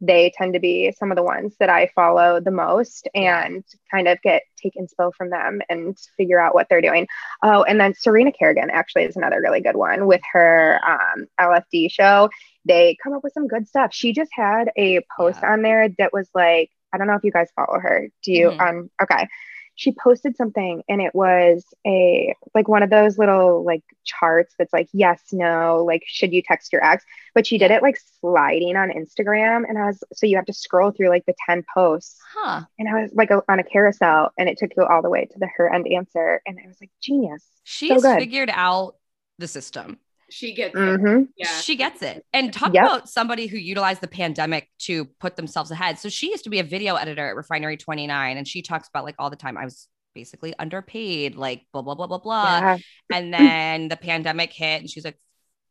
they 0.05 0.33
tend 0.37 0.55
to 0.55 0.61
be 0.61 0.93
some 0.99 1.13
of 1.13 1.17
the 1.17 1.23
ones 1.23 1.55
that 1.61 1.71
I 1.71 1.89
follow 1.95 2.41
the 2.41 2.51
most 2.51 3.09
and 3.15 3.65
kind 3.89 4.09
of 4.09 4.21
get 4.23 4.43
take 4.61 4.75
inspo 4.75 5.13
from 5.15 5.31
them 5.31 5.63
and 5.69 5.97
figure 6.17 6.41
out 6.41 6.55
what 6.55 6.67
they're 6.69 6.81
doing. 6.81 7.07
Oh, 7.43 7.63
and 7.63 7.79
then 7.81 7.95
Serena 7.95 8.33
Kerrigan 8.33 8.69
actually 8.71 9.05
is 9.05 9.17
another 9.17 9.41
really 9.41 9.61
good 9.61 9.77
one 9.77 10.07
with 10.07 10.21
her 10.33 10.81
um, 10.85 11.27
LFD 11.41 11.91
show. 11.93 12.31
They 12.65 12.97
come 13.01 13.13
up 13.13 13.23
with 13.23 13.33
some 13.33 13.47
good 13.47 13.69
stuff. 13.69 13.95
She 13.95 14.13
just 14.13 14.31
had 14.35 14.71
a 14.77 15.01
post 15.17 15.39
Yeah. 15.43 15.53
on 15.53 15.63
there 15.63 15.89
that 15.99 16.13
was 16.13 16.29
like, 16.35 16.71
I 16.93 16.99
don't 16.99 17.07
know 17.07 17.15
if 17.15 17.25
you 17.25 17.33
guys 17.33 17.49
follow 17.55 17.79
her. 17.79 18.09
Do 18.25 18.33
you? 18.33 18.51
Mhm. 18.51 18.61
Um, 18.61 18.91
okay. 19.01 19.29
She 19.75 19.93
posted 19.93 20.37
something 20.37 20.83
and 20.89 21.01
it 21.01 21.15
was 21.15 21.65
a 21.87 22.35
like 22.55 22.69
one 22.69 22.83
of 22.83 22.91
those 22.91 23.19
little 23.19 23.65
like 23.65 23.83
charts 24.05 24.55
that's 24.59 24.73
like 24.73 24.89
yes, 24.93 25.21
no, 25.33 25.85
like 25.85 26.03
should 26.07 26.33
you 26.33 26.43
text 26.43 26.73
your 26.73 26.85
ex? 26.85 27.05
But 27.35 27.47
she 27.47 27.59
did 27.59 27.71
it 27.71 27.83
like 27.83 27.99
sliding 28.21 28.77
on 28.77 28.91
Instagram 28.91 29.65
and 29.69 29.79
I 29.79 29.87
was 29.87 30.05
so 30.13 30.27
you 30.27 30.37
have 30.37 30.47
to 30.47 30.53
scroll 30.53 30.91
through 30.91 31.09
like 31.09 31.25
the 31.27 31.35
10 31.49 31.65
posts 31.75 32.19
Huh. 32.35 32.63
and 32.79 32.89
I 32.89 33.03
was 33.03 33.11
like 33.15 33.31
a, 33.31 33.43
on 33.49 33.59
a 33.59 33.65
carousel 33.65 34.31
and 34.39 34.49
it 34.49 34.59
took 34.59 34.71
you 34.77 34.85
all 34.85 35.03
the 35.03 35.11
way 35.11 35.25
to 35.25 35.39
the 35.39 35.49
her 35.57 35.73
end 35.73 35.87
answer 35.89 36.43
and 36.47 36.59
I 36.63 36.67
was 36.69 36.77
like 36.81 36.91
genius. 37.03 37.45
She's 37.65 38.03
good. 38.03 38.19
figured 38.19 38.51
out 38.53 38.97
the 39.39 39.49
system. 39.49 39.99
She 40.33 40.55
gets 40.55 40.75
it. 40.75 41.01
hmm 41.01 41.23
Yeah. 41.37 41.61
She 41.61 41.77
gets 41.77 42.03
it. 42.03 42.25
And 42.33 42.53
talk 42.53 42.73
Yep. 42.75 42.85
about 42.85 43.09
somebody 43.09 43.47
who 43.47 43.57
utilized 43.59 44.01
the 44.01 44.09
pandemic 44.09 44.69
to 44.81 45.05
put 45.21 45.37
themselves 45.37 45.71
ahead. 45.71 45.99
So 45.99 46.09
she 46.09 46.31
used 46.31 46.45
to 46.45 46.51
be 46.51 46.59
a 46.59 46.65
video 46.65 46.97
editor 46.97 47.27
at 47.29 47.37
Refinery 47.37 47.77
29 47.77 48.37
and 48.37 48.49
she 48.49 48.63
talks 48.63 48.89
about 48.89 49.05
like 49.05 49.17
all 49.19 49.31
the 49.31 49.37
time 49.37 49.57
I 49.57 49.65
was 49.65 49.89
basically 50.15 50.55
underpaid, 50.59 51.37
like 51.37 51.67
blah 51.73 51.83
blah 51.83 51.95
blah 51.95 52.07
blah 52.07 52.19
blah. 52.19 52.61
Yeah. 52.61 52.79
And 53.13 53.33
then 53.33 53.89
the 53.89 53.97
pandemic 53.97 54.53
hit 54.53 54.81
and 54.81 54.91
she's 54.91 55.05
like 55.05 55.19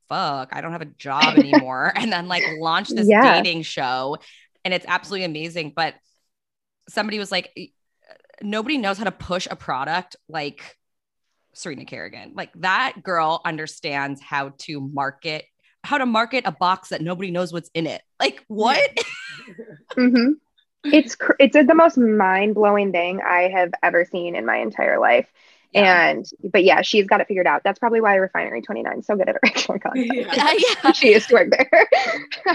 fuck, 0.09 0.49
I 0.51 0.59
don't 0.61 0.73
have 0.73 0.81
a 0.81 0.85
job 0.85 1.35
anymore 1.37 1.93
and 1.95 2.11
then 2.11 2.27
like 2.27 2.43
launched 2.45 2.95
this 2.95 3.07
Yeah. 3.07 3.35
dating 3.35 3.61
show 3.63 4.17
and 4.65 4.73
it's 4.73 4.85
absolutely 4.87 5.25
amazing, 5.25 5.73
but 5.75 5.95
somebody 6.89 7.17
was 7.19 7.31
like 7.31 7.51
nobody 8.41 8.77
knows 8.77 8.97
how 8.97 9.03
to 9.05 9.11
push 9.11 9.47
a 9.49 9.55
product 9.55 10.15
like 10.27 10.77
Serena 11.53 11.85
Kerrigan. 11.85 12.33
Like 12.35 12.51
that 12.55 12.95
girl 13.03 13.41
understands 13.45 14.21
how 14.21 14.53
to 14.59 14.81
market, 14.81 15.45
how 15.83 15.97
to 15.97 16.05
market 16.05 16.43
a 16.45 16.51
box 16.51 16.89
that 16.89 17.01
nobody 17.01 17.31
knows 17.31 17.51
what's 17.53 17.69
in 17.73 17.87
it. 17.87 18.01
Like 18.19 18.43
what? 18.47 18.89
hmm 19.95 20.31
It's 20.85 21.15
cr- 21.15 21.33
it's 21.39 21.55
the 21.55 21.75
most 21.75 21.97
mind 21.97 22.55
blowing 22.55 22.91
thing 22.91 23.21
I 23.21 23.49
have 23.49 23.71
ever 23.83 24.05
seen 24.05 24.35
in 24.35 24.45
my 24.45 24.57
entire 24.57 24.99
life. 24.99 25.27
Yeah. 25.71 26.09
And 26.09 26.25
but 26.43 26.63
yeah, 26.63 26.81
she's 26.81 27.07
got 27.07 27.21
it 27.21 27.27
figured 27.27 27.47
out. 27.47 27.61
That's 27.63 27.79
probably 27.79 28.01
why 28.01 28.15
Refinery 28.15 28.61
29 28.61 28.99
is 28.99 29.05
so 29.05 29.15
good 29.15 29.29
at 29.29 29.37
original 29.43 29.79
content. 29.79 30.11
Yeah. 30.13 30.27
Uh, 30.27 30.53
yeah. 30.83 30.91
she 30.93 31.13
used 31.13 31.29
to 31.29 31.35
work 31.35 31.49
there. 31.51 31.87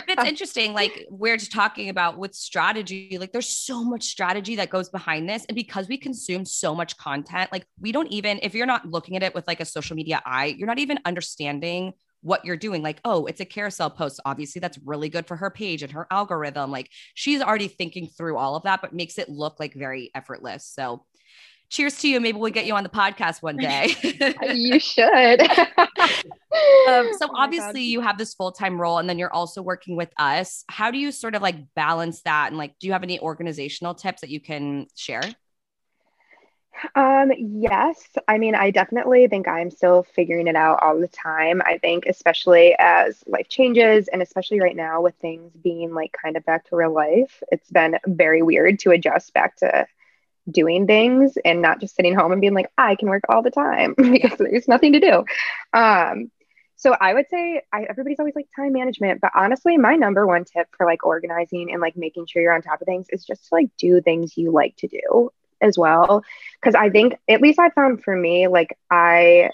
it's 0.08 0.24
interesting. 0.24 0.74
Like 0.74 1.06
we're 1.10 1.36
just 1.36 1.52
talking 1.52 1.88
about 1.88 2.18
with 2.18 2.34
strategy, 2.34 3.16
like 3.18 3.32
there's 3.32 3.48
so 3.48 3.82
much 3.82 4.04
strategy 4.04 4.56
that 4.56 4.70
goes 4.70 4.90
behind 4.90 5.28
this. 5.28 5.44
And 5.46 5.54
because 5.54 5.88
we 5.88 5.96
consume 5.96 6.44
so 6.44 6.74
much 6.74 6.96
content, 6.98 7.50
like 7.52 7.66
we 7.80 7.92
don't 7.92 8.08
even, 8.08 8.38
if 8.42 8.54
you're 8.54 8.66
not 8.66 8.86
looking 8.86 9.16
at 9.16 9.22
it 9.22 9.34
with 9.34 9.46
like 9.46 9.60
a 9.60 9.64
social 9.64 9.96
media 9.96 10.22
eye, 10.26 10.54
you're 10.58 10.68
not 10.68 10.78
even 10.78 10.98
understanding 11.04 11.94
what 12.20 12.44
you're 12.44 12.56
doing. 12.56 12.82
Like, 12.82 13.00
oh, 13.04 13.26
it's 13.26 13.40
a 13.40 13.44
carousel 13.44 13.88
post. 13.88 14.20
Obviously, 14.24 14.60
that's 14.60 14.78
really 14.84 15.08
good 15.08 15.26
for 15.26 15.36
her 15.36 15.50
page 15.50 15.82
and 15.82 15.92
her 15.92 16.06
algorithm. 16.10 16.70
Like 16.70 16.90
she's 17.14 17.40
already 17.40 17.68
thinking 17.68 18.08
through 18.08 18.36
all 18.36 18.56
of 18.56 18.64
that, 18.64 18.82
but 18.82 18.92
makes 18.92 19.16
it 19.16 19.28
look 19.28 19.60
like 19.60 19.74
very 19.74 20.10
effortless. 20.14 20.66
So 20.66 21.04
cheers 21.68 21.98
to 22.00 22.08
you. 22.08 22.20
Maybe 22.20 22.38
we'll 22.38 22.52
get 22.52 22.66
you 22.66 22.74
on 22.74 22.82
the 22.82 22.88
podcast 22.88 23.42
one 23.42 23.56
day. 23.56 23.94
you 24.54 24.78
should. 24.80 25.40
Um, 26.86 27.10
Oh 27.12 27.16
so 27.18 27.26
my 27.32 27.44
obviously 27.44 27.80
God. 27.80 27.90
you 27.90 28.00
have 28.00 28.18
this 28.18 28.32
full-time 28.34 28.80
role 28.80 28.98
and 28.98 29.08
then 29.08 29.18
you're 29.18 29.32
also 29.32 29.60
working 29.60 29.96
with 29.96 30.10
us. 30.18 30.64
How 30.68 30.90
do 30.90 30.98
you 30.98 31.12
sort 31.12 31.34
of 31.34 31.42
like 31.42 31.56
balance 31.74 32.22
that? 32.22 32.48
And 32.48 32.56
like, 32.56 32.78
do 32.78 32.86
you 32.86 32.92
have 32.94 33.02
any 33.02 33.20
organizational 33.20 33.94
tips 33.94 34.22
that 34.22 34.30
you 34.30 34.40
can 34.40 34.86
share? 34.94 35.22
Um, 36.94 37.32
yes. 37.38 38.06
I 38.28 38.38
mean, 38.38 38.54
I 38.54 38.70
definitely 38.70 39.26
think 39.28 39.48
I'm 39.48 39.70
still 39.70 40.02
figuring 40.02 40.46
it 40.46 40.56
out 40.56 40.82
all 40.82 40.98
the 40.98 41.08
time. 41.08 41.62
I 41.64 41.78
think, 41.78 42.04
especially 42.06 42.74
as 42.78 43.22
life 43.26 43.48
changes, 43.48 44.08
and 44.08 44.20
especially 44.22 44.60
right 44.60 44.76
now 44.76 45.00
with 45.00 45.14
things 45.16 45.52
being 45.62 45.94
like 45.94 46.14
kind 46.22 46.36
of 46.36 46.44
back 46.44 46.68
to 46.68 46.76
real 46.76 46.92
life, 46.92 47.42
it's 47.50 47.70
been 47.70 47.98
very 48.06 48.42
weird 48.42 48.78
to 48.80 48.90
adjust 48.90 49.32
back 49.32 49.56
to 49.56 49.86
doing 50.50 50.86
things 50.86 51.36
and 51.44 51.60
not 51.60 51.80
just 51.80 51.96
sitting 51.96 52.14
home 52.14 52.32
and 52.32 52.40
being 52.40 52.54
like, 52.54 52.70
I 52.78 52.94
can 52.94 53.08
work 53.08 53.24
all 53.28 53.42
the 53.42 53.50
time 53.50 53.94
because 53.98 54.38
there's 54.38 54.68
nothing 54.68 54.92
to 54.92 55.00
do. 55.00 55.24
Um, 55.72 56.30
so 56.76 56.94
I 56.98 57.14
would 57.14 57.26
say 57.30 57.62
I, 57.72 57.84
everybody's 57.84 58.18
always 58.18 58.36
like 58.36 58.48
time 58.54 58.72
management, 58.74 59.20
but 59.20 59.32
honestly, 59.34 59.78
my 59.78 59.96
number 59.96 60.26
one 60.26 60.44
tip 60.44 60.68
for 60.76 60.84
like 60.84 61.04
organizing 61.04 61.72
and 61.72 61.80
like 61.80 61.96
making 61.96 62.26
sure 62.26 62.42
you're 62.42 62.52
on 62.52 62.62
top 62.62 62.80
of 62.82 62.86
things 62.86 63.06
is 63.10 63.24
just 63.24 63.48
to 63.48 63.54
like 63.54 63.70
do 63.78 64.00
things 64.02 64.36
you 64.36 64.50
like 64.50 64.76
to 64.76 64.88
do 64.88 65.30
as 65.60 65.78
well. 65.78 66.22
Cause 66.62 66.74
I 66.74 66.90
think, 66.90 67.14
at 67.28 67.40
least 67.40 67.58
I 67.58 67.70
found 67.70 68.04
for 68.04 68.14
me, 68.14 68.46
like 68.46 68.76
I 68.90 69.50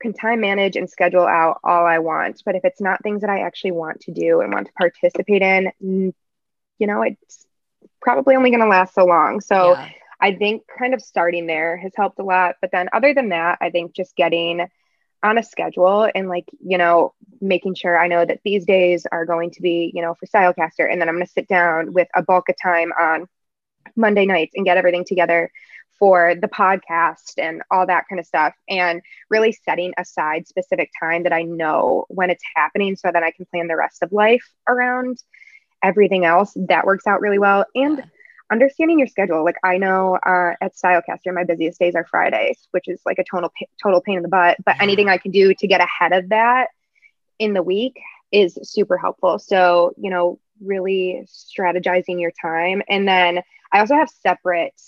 can 0.00 0.14
time 0.14 0.40
manage 0.40 0.76
and 0.76 0.88
schedule 0.88 1.26
out 1.26 1.60
all 1.62 1.84
I 1.84 1.98
want. 1.98 2.42
But 2.44 2.54
if 2.54 2.64
it's 2.64 2.80
not 2.80 3.02
things 3.02 3.20
that 3.20 3.30
I 3.30 3.40
actually 3.40 3.72
want 3.72 4.00
to 4.02 4.12
do 4.12 4.40
and 4.40 4.52
want 4.52 4.68
to 4.68 4.72
participate 4.72 5.42
in, 5.42 5.72
you 6.78 6.86
know, 6.86 7.02
it's 7.02 7.45
probably 8.06 8.36
only 8.36 8.50
going 8.50 8.62
to 8.62 8.68
last 8.68 8.94
so 8.94 9.04
long. 9.04 9.40
So 9.40 9.72
Yeah. 9.72 9.88
I 10.20 10.34
think 10.34 10.62
kind 10.78 10.94
of 10.94 11.02
starting 11.02 11.46
there 11.46 11.76
has 11.76 11.92
helped 11.96 12.20
a 12.20 12.22
lot. 12.22 12.54
But 12.60 12.70
then, 12.70 12.88
other 12.92 13.12
than 13.12 13.30
that, 13.30 13.58
I 13.60 13.70
think 13.70 13.94
just 13.94 14.14
getting 14.16 14.66
on 15.22 15.38
a 15.38 15.42
schedule 15.42 16.08
and 16.14 16.28
like, 16.28 16.46
you 16.64 16.78
know, 16.78 17.12
making 17.40 17.74
sure 17.74 17.98
I 17.98 18.06
know 18.06 18.24
that 18.24 18.40
these 18.44 18.64
days 18.64 19.06
are 19.10 19.26
going 19.26 19.50
to 19.50 19.60
be, 19.60 19.90
you 19.92 20.02
know, 20.02 20.14
for 20.14 20.26
Stylecaster. 20.26 20.90
And 20.90 21.00
then 21.00 21.08
I'm 21.08 21.16
going 21.16 21.26
to 21.26 21.32
sit 21.32 21.48
down 21.48 21.92
with 21.92 22.08
a 22.14 22.22
bulk 22.22 22.48
of 22.48 22.54
time 22.62 22.92
on 22.98 23.26
Monday 23.96 24.24
nights 24.24 24.52
and 24.54 24.64
get 24.64 24.76
everything 24.76 25.04
together 25.04 25.50
for 25.98 26.34
the 26.40 26.48
podcast 26.48 27.32
and 27.38 27.62
all 27.70 27.86
that 27.86 28.04
kind 28.08 28.20
of 28.20 28.26
stuff. 28.26 28.54
And 28.68 29.02
really 29.30 29.52
setting 29.52 29.92
aside 29.98 30.46
specific 30.46 30.90
time 31.00 31.24
that 31.24 31.32
I 31.32 31.42
know 31.42 32.06
when 32.08 32.30
it's 32.30 32.44
happening 32.54 32.96
so 32.96 33.10
that 33.12 33.22
I 33.22 33.32
can 33.32 33.46
plan 33.46 33.66
the 33.66 33.76
rest 33.76 34.02
of 34.02 34.12
life 34.12 34.46
around 34.68 35.18
everything 35.82 36.24
else. 36.24 36.56
That 36.68 36.86
works 36.86 37.06
out 37.06 37.20
really 37.20 37.38
well. 37.38 37.64
And 37.74 38.02
understanding 38.50 38.98
your 38.98 39.08
schedule. 39.08 39.44
Like 39.44 39.56
I 39.64 39.78
know 39.78 40.18
uh, 40.24 40.52
at 40.60 40.74
Stylecaster, 40.76 41.34
my 41.34 41.44
busiest 41.44 41.78
days 41.78 41.94
are 41.94 42.06
Fridays, 42.06 42.68
which 42.70 42.88
is 42.88 43.00
like 43.04 43.18
a 43.18 43.24
total 43.30 43.50
pa- 43.50 43.66
total 43.82 44.00
pain 44.00 44.16
in 44.16 44.22
the 44.22 44.28
butt. 44.28 44.56
But 44.64 44.80
anything 44.80 45.08
I 45.08 45.18
can 45.18 45.30
do 45.30 45.54
to 45.54 45.66
get 45.66 45.80
ahead 45.80 46.12
of 46.12 46.28
that 46.30 46.68
in 47.38 47.54
the 47.54 47.62
week 47.62 47.98
is 48.32 48.58
super 48.62 48.96
helpful. 48.96 49.38
So 49.38 49.94
you 49.98 50.10
know, 50.10 50.38
really 50.60 51.26
strategizing 51.26 52.20
your 52.20 52.32
time. 52.40 52.82
And 52.88 53.06
then 53.06 53.40
I 53.72 53.80
also 53.80 53.94
have 53.94 54.08
separate 54.08 54.80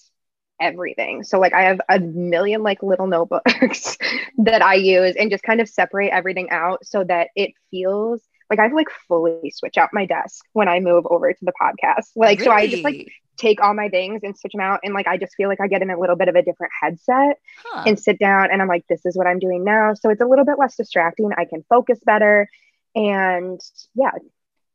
everything. 0.61 1.23
So 1.23 1.39
like 1.39 1.53
I 1.53 1.63
have 1.63 1.81
a 1.89 2.01
million 2.01 2.63
like 2.63 2.83
little 2.83 3.07
notebooks 3.07 3.97
that 4.39 4.63
I 4.63 4.75
use 4.75 5.15
and 5.17 5.31
just 5.31 5.45
kind 5.45 5.61
of 5.61 5.69
separate 5.69 6.11
everything 6.11 6.51
out 6.51 6.85
so 6.85 7.05
that 7.05 7.29
it 7.37 7.53
feels 7.71 8.23
like 8.51 8.59
I've 8.59 8.73
like 8.73 8.89
fully 9.07 9.53
switch 9.55 9.77
out 9.77 9.91
my 9.93 10.07
desk 10.07 10.45
when 10.53 10.69
I 10.69 10.81
move 10.81 11.07
over 11.11 11.33
to 11.33 11.45
the 11.45 11.53
podcast. 11.61 12.11
Like 12.17 12.39
really? 12.41 12.45
so 12.47 12.53
I 12.53 12.67
just 12.67 12.85
like 12.85 13.09
take 13.37 13.63
all 13.63 13.75
my 13.75 13.89
things 13.89 14.21
and 14.25 14.37
switch 14.37 14.53
them 14.53 14.61
out 14.61 14.81
and 14.83 14.95
like 14.95 15.07
I 15.07 15.17
just 15.17 15.35
feel 15.37 15.49
like 15.49 15.61
I 15.61 15.69
get 15.69 15.83
in 15.83 15.91
a 15.91 15.99
little 15.99 16.17
bit 16.17 16.29
of 16.29 16.35
a 16.35 16.43
different 16.43 16.73
headset 16.81 17.39
huh. 17.65 17.85
and 17.87 17.99
sit 17.99 18.19
down 18.19 18.51
and 18.51 18.61
I'm 18.61 18.69
like 18.69 18.85
this 18.89 19.07
is 19.07 19.17
what 19.17 19.27
I'm 19.27 19.39
doing 19.39 19.65
now. 19.65 19.95
So 19.95 20.11
it's 20.11 20.21
a 20.21 20.27
little 20.27 20.45
bit 20.45 20.59
less 20.59 20.77
distracting. 20.77 21.31
I 21.37 21.45
can 21.45 21.65
focus 21.69 21.99
better 22.05 22.49
and 22.95 23.61
yeah, 23.95 24.11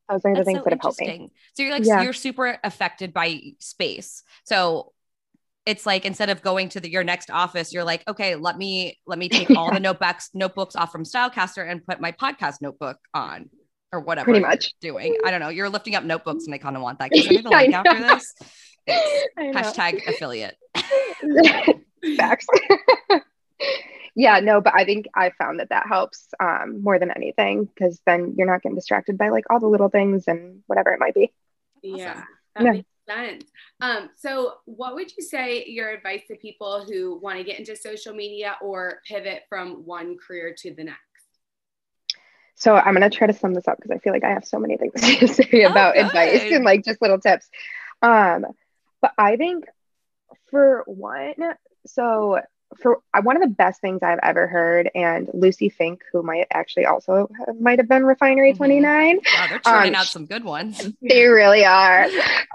those 0.09 0.21
are 0.23 0.35
the 0.35 0.43
things 0.43 0.59
so 0.59 0.63
that 0.63 0.73
have 0.73 0.81
helped 0.81 0.99
me. 1.01 1.31
So 1.53 1.63
you're 1.63 1.71
like 1.71 1.85
yeah. 1.85 2.01
you're 2.01 2.13
super 2.13 2.57
affected 2.63 3.13
by 3.13 3.41
space. 3.59 4.23
So 4.45 4.93
it's 5.65 5.85
like 5.85 6.05
instead 6.05 6.29
of 6.29 6.41
going 6.41 6.69
to 6.69 6.79
the, 6.79 6.89
your 6.89 7.03
next 7.03 7.31
office, 7.31 7.73
you're 7.73 7.83
like, 7.85 8.03
okay, 8.07 8.35
let 8.35 8.57
me 8.57 8.99
let 9.07 9.17
me 9.17 9.29
take 9.29 9.49
all 9.57 9.71
the 9.71 9.79
notebooks 9.79 10.29
notebooks 10.33 10.75
off 10.75 10.91
from 10.91 11.03
Stylecaster 11.03 11.69
and 11.69 11.85
put 11.85 12.01
my 12.01 12.11
podcast 12.11 12.61
notebook 12.61 12.97
on 13.13 13.49
or 13.93 13.99
whatever. 13.99 14.25
Pretty 14.25 14.39
much 14.39 14.73
doing. 14.81 15.17
I 15.23 15.31
don't 15.31 15.39
know. 15.39 15.49
You're 15.49 15.69
lifting 15.69 15.95
up 15.95 16.03
notebooks, 16.03 16.45
and 16.45 16.53
I 16.53 16.57
kind 16.57 16.75
of 16.75 16.81
want 16.81 16.99
that. 16.99 17.11
Can 17.13 17.21
you 17.21 17.41
the 17.43 17.49
link 17.49 17.73
after 17.73 17.99
this? 17.99 18.33
hashtag 19.37 20.05
affiliate. 20.07 20.57
Facts. 22.17 22.47
yeah, 24.15 24.39
no, 24.39 24.59
but 24.59 24.73
I 24.75 24.83
think 24.83 25.05
I 25.15 25.31
found 25.37 25.59
that 25.59 25.69
that 25.69 25.85
helps 25.87 26.27
um, 26.39 26.81
more 26.81 26.99
than 26.99 27.11
anything 27.11 27.65
because 27.65 28.01
then 28.05 28.33
you're 28.35 28.47
not 28.47 28.61
getting 28.61 28.75
distracted 28.75 29.17
by 29.17 29.29
like 29.29 29.45
all 29.49 29.59
the 29.59 29.67
little 29.67 29.89
things 29.89 30.25
and 30.27 30.63
whatever 30.67 30.91
it 30.91 30.99
might 30.99 31.13
be. 31.13 31.31
Yeah, 31.83 32.23
that 32.55 32.63
yeah. 32.63 32.71
makes 32.71 32.87
sense. 33.07 33.45
Um, 33.79 34.09
so, 34.17 34.55
what 34.65 34.95
would 34.95 35.15
you 35.15 35.23
say 35.23 35.65
your 35.67 35.91
advice 35.91 36.23
to 36.29 36.35
people 36.35 36.83
who 36.85 37.19
want 37.19 37.37
to 37.37 37.43
get 37.43 37.59
into 37.59 37.75
social 37.75 38.13
media 38.13 38.57
or 38.61 39.01
pivot 39.07 39.43
from 39.47 39.85
one 39.85 40.17
career 40.17 40.53
to 40.57 40.73
the 40.73 40.83
next? 40.83 41.12
So 42.55 42.75
I'm 42.75 42.93
gonna 42.93 43.09
try 43.09 43.27
to 43.27 43.33
sum 43.33 43.53
this 43.53 43.67
up 43.67 43.77
because 43.77 43.91
I 43.91 43.97
feel 43.97 44.13
like 44.13 44.23
I 44.23 44.31
have 44.31 44.45
so 44.45 44.59
many 44.59 44.77
things 44.77 44.93
to 45.19 45.27
say 45.27 45.63
oh, 45.65 45.71
about 45.71 45.95
good. 45.95 46.05
advice 46.05 46.43
and 46.51 46.63
like 46.63 46.85
just 46.85 47.01
little 47.01 47.19
tips. 47.19 47.49
Um, 48.01 48.45
but 49.01 49.11
I 49.17 49.35
think 49.37 49.65
for 50.49 50.83
one, 50.85 51.33
so 51.85 52.39
for 52.77 52.99
uh, 53.13 53.21
one 53.21 53.35
of 53.35 53.41
the 53.41 53.49
best 53.49 53.81
things 53.81 54.01
I've 54.01 54.19
ever 54.23 54.47
heard, 54.47 54.89
and 54.95 55.29
Lucy 55.33 55.69
Fink, 55.69 56.03
who 56.11 56.23
might 56.23 56.47
actually 56.51 56.85
also 56.85 57.29
have, 57.37 57.59
might 57.59 57.79
have 57.79 57.87
been 57.87 58.05
Refinery 58.05 58.51
mm-hmm. 58.51 58.57
29. 58.57 59.17
Wow, 59.17 59.45
they're 59.49 59.59
turning 59.59 59.95
um, 59.95 60.01
out 60.01 60.07
some 60.07 60.25
good 60.25 60.43
ones. 60.43 60.89
They 61.01 61.25
really 61.25 61.65
are. 61.65 62.07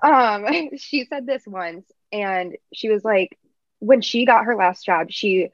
Um, 0.02 0.70
she 0.76 1.04
said 1.04 1.26
this 1.26 1.42
once, 1.46 1.84
and 2.12 2.56
she 2.72 2.88
was 2.88 3.04
like, 3.04 3.38
when 3.78 4.00
she 4.00 4.24
got 4.24 4.44
her 4.44 4.56
last 4.56 4.84
job, 4.84 5.08
she 5.10 5.50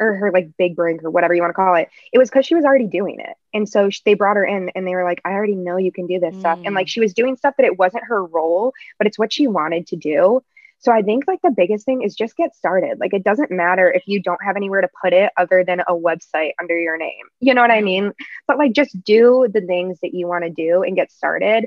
or 0.00 0.14
her 0.14 0.30
like 0.32 0.56
big 0.56 0.76
break 0.76 1.02
or 1.02 1.10
whatever 1.10 1.34
you 1.34 1.42
want 1.42 1.50
to 1.50 1.54
call 1.54 1.74
it, 1.74 1.88
it 2.12 2.18
was 2.18 2.30
because 2.30 2.46
she 2.46 2.54
was 2.54 2.64
already 2.64 2.86
doing 2.86 3.20
it. 3.20 3.36
And 3.52 3.68
so 3.68 3.90
they 4.04 4.14
brought 4.14 4.36
her 4.36 4.44
in 4.44 4.70
and 4.74 4.86
they 4.86 4.94
were 4.94 5.04
like, 5.04 5.20
I 5.24 5.30
already 5.30 5.54
know 5.54 5.76
you 5.76 5.92
can 5.92 6.06
do 6.06 6.20
this 6.20 6.34
mm. 6.34 6.40
stuff. 6.40 6.60
And 6.64 6.74
like 6.74 6.86
mm. 6.86 6.90
she 6.90 7.00
was 7.00 7.14
doing 7.14 7.36
stuff 7.36 7.54
that 7.58 7.66
it 7.66 7.78
wasn't 7.78 8.04
her 8.04 8.24
role, 8.24 8.72
but 8.98 9.06
it's 9.06 9.18
what 9.18 9.32
she 9.32 9.46
wanted 9.46 9.86
to 9.88 9.96
do. 9.96 10.42
So 10.80 10.92
I 10.92 11.02
think 11.02 11.24
like 11.26 11.42
the 11.42 11.50
biggest 11.50 11.84
thing 11.84 12.02
is 12.02 12.14
just 12.14 12.36
get 12.36 12.54
started. 12.54 13.00
Like 13.00 13.12
it 13.12 13.24
doesn't 13.24 13.50
matter 13.50 13.90
if 13.90 14.04
you 14.06 14.22
don't 14.22 14.42
have 14.44 14.56
anywhere 14.56 14.80
to 14.80 14.88
put 15.02 15.12
it 15.12 15.32
other 15.36 15.64
than 15.64 15.80
a 15.80 15.92
website 15.92 16.52
under 16.60 16.78
your 16.78 16.96
name. 16.96 17.26
You 17.40 17.54
know 17.54 17.62
what 17.62 17.70
I 17.70 17.80
mean? 17.80 18.12
But 18.46 18.58
like 18.58 18.72
just 18.72 19.02
do 19.02 19.48
the 19.52 19.60
things 19.60 19.98
that 20.02 20.14
you 20.14 20.28
want 20.28 20.44
to 20.44 20.50
do 20.50 20.82
and 20.82 20.94
get 20.94 21.10
started. 21.10 21.66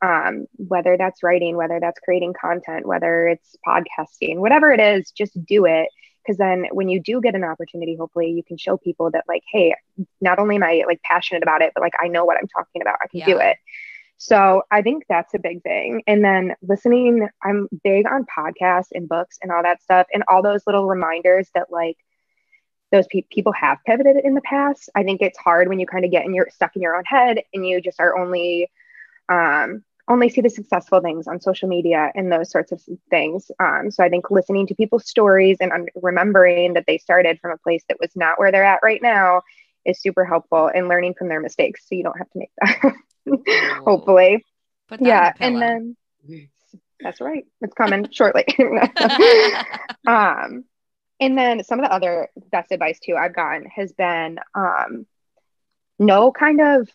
Um, 0.00 0.46
whether 0.56 0.96
that's 0.96 1.24
writing, 1.24 1.56
whether 1.56 1.80
that's 1.80 1.98
creating 2.00 2.34
content, 2.40 2.86
whether 2.86 3.26
it's 3.26 3.56
podcasting, 3.66 4.36
whatever 4.36 4.70
it 4.72 4.78
is, 4.78 5.10
just 5.10 5.44
do 5.44 5.64
it. 5.64 5.88
Because 6.28 6.36
then 6.36 6.66
when 6.72 6.90
you 6.90 7.00
do 7.00 7.22
get 7.22 7.34
an 7.34 7.42
opportunity, 7.42 7.96
hopefully 7.96 8.30
you 8.30 8.42
can 8.42 8.58
show 8.58 8.76
people 8.76 9.10
that 9.12 9.24
like, 9.26 9.42
hey, 9.50 9.74
not 10.20 10.38
only 10.38 10.56
am 10.56 10.62
I 10.62 10.84
like 10.86 11.00
passionate 11.00 11.42
about 11.42 11.62
it, 11.62 11.72
but 11.74 11.80
like 11.80 11.94
I 11.98 12.08
know 12.08 12.26
what 12.26 12.36
I'm 12.36 12.48
talking 12.48 12.82
about. 12.82 12.98
I 13.02 13.06
can 13.06 13.20
yeah. 13.20 13.24
do 13.24 13.38
it. 13.38 13.56
So 14.18 14.62
I 14.70 14.82
think 14.82 15.04
that's 15.08 15.32
a 15.32 15.38
big 15.38 15.62
thing. 15.62 16.02
And 16.06 16.22
then 16.22 16.54
listening, 16.60 17.26
I'm 17.42 17.66
big 17.82 18.06
on 18.06 18.26
podcasts 18.26 18.88
and 18.92 19.08
books 19.08 19.38
and 19.42 19.50
all 19.50 19.62
that 19.62 19.82
stuff 19.82 20.06
and 20.12 20.22
all 20.28 20.42
those 20.42 20.66
little 20.66 20.86
reminders 20.86 21.48
that 21.54 21.72
like 21.72 21.96
those 22.92 23.06
pe- 23.06 23.22
people 23.30 23.52
have 23.52 23.78
pivoted 23.86 24.16
in 24.22 24.34
the 24.34 24.42
past. 24.42 24.90
I 24.94 25.02
think 25.02 25.22
it's 25.22 25.38
hard 25.38 25.68
when 25.68 25.80
you 25.80 25.86
kind 25.86 26.04
of 26.04 26.10
get 26.10 26.26
in 26.26 26.34
your 26.34 26.48
stuck 26.52 26.76
in 26.76 26.82
your 26.82 26.94
own 26.94 27.04
head 27.06 27.40
and 27.54 27.66
you 27.66 27.80
just 27.80 28.00
are 28.00 28.18
only 28.18 28.70
um 29.30 29.82
only 30.08 30.28
see 30.28 30.40
the 30.40 30.50
successful 30.50 31.00
things 31.00 31.26
on 31.26 31.40
social 31.40 31.68
media 31.68 32.10
and 32.14 32.32
those 32.32 32.50
sorts 32.50 32.72
of 32.72 32.80
things. 33.10 33.50
Um, 33.60 33.90
so 33.90 34.02
I 34.02 34.08
think 34.08 34.30
listening 34.30 34.66
to 34.68 34.74
people's 34.74 35.06
stories 35.06 35.58
and 35.60 35.70
un- 35.72 35.86
remembering 35.94 36.74
that 36.74 36.84
they 36.86 36.98
started 36.98 37.38
from 37.40 37.52
a 37.52 37.58
place 37.58 37.84
that 37.88 37.98
was 38.00 38.10
not 38.16 38.38
where 38.38 38.50
they're 38.50 38.64
at 38.64 38.80
right 38.82 39.02
now 39.02 39.42
is 39.84 40.00
super 40.00 40.24
helpful 40.24 40.70
and 40.72 40.88
learning 40.88 41.14
from 41.14 41.28
their 41.28 41.40
mistakes 41.40 41.82
so 41.86 41.94
you 41.94 42.02
don't 42.02 42.18
have 42.18 42.30
to 42.30 42.38
make 42.38 42.50
that. 42.60 42.94
hopefully. 43.84 44.44
yeah. 44.98 45.32
And 45.40 45.60
then 45.60 45.96
that's 47.00 47.20
right. 47.20 47.44
It's 47.60 47.74
coming 47.74 48.08
shortly. 48.10 48.44
um, 50.06 50.64
and 51.20 51.36
then 51.36 51.64
some 51.64 51.80
of 51.80 51.84
the 51.84 51.92
other 51.92 52.28
best 52.50 52.72
advice 52.72 52.98
too 53.00 53.16
I've 53.16 53.34
gotten 53.34 53.66
has 53.66 53.92
been 53.92 54.38
um, 54.54 55.06
no 55.98 56.32
kind 56.32 56.60
of, 56.60 56.88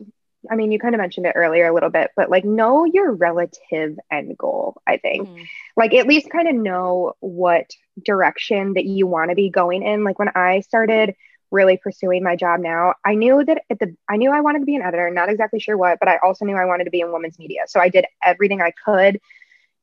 I 0.49 0.56
mean, 0.56 0.71
you 0.71 0.79
kind 0.79 0.95
of 0.95 1.01
mentioned 1.01 1.25
it 1.25 1.34
earlier 1.36 1.67
a 1.67 1.73
little 1.73 1.89
bit, 1.89 2.12
but 2.15 2.29
like 2.29 2.45
know 2.45 2.86
your 2.86 3.12
relative 3.12 3.97
end 4.12 4.38
goal, 4.38 4.82
I 4.86 4.97
think. 4.97 5.27
Mm. 5.27 5.47
Like 5.77 5.93
at 5.93 6.08
least 6.08 6.29
kind 6.29 6.47
of 6.47 6.56
know 6.56 7.13
what 7.19 7.71
direction 8.03 8.73
that 8.73 8.86
you 8.86 9.08
want 9.08 9.29
to 9.29 9.36
be 9.36 9.49
going 9.49 9.84
in. 9.84 10.03
Like 10.03 10.19
when 10.19 10.29
I 10.36 10.62
started 10.62 11.15
really 11.51 11.77
pursuing 11.77 12.23
my 12.23 12.36
job 12.36 12.60
now, 12.60 12.95
I 13.06 13.15
knew 13.15 13.43
that 13.45 13.63
at 13.69 13.79
the 13.79 13.95
I 14.10 14.17
knew 14.17 14.32
I 14.32 14.41
wanted 14.41 14.60
to 14.60 14.65
be 14.65 14.75
an 14.75 14.82
editor, 14.82 15.10
not 15.10 15.29
exactly 15.29 15.60
sure 15.60 15.77
what, 15.77 15.99
but 15.99 16.10
I 16.10 16.17
also 16.23 16.45
knew 16.45 16.56
I 16.56 16.65
wanted 16.65 16.86
to 16.86 16.91
be 16.91 17.01
in 17.01 17.12
women's 17.12 17.39
media. 17.39 17.62
So 17.67 17.79
I 17.79 17.89
did 17.89 18.06
everything 18.23 18.62
I 18.62 18.71
could 18.86 19.19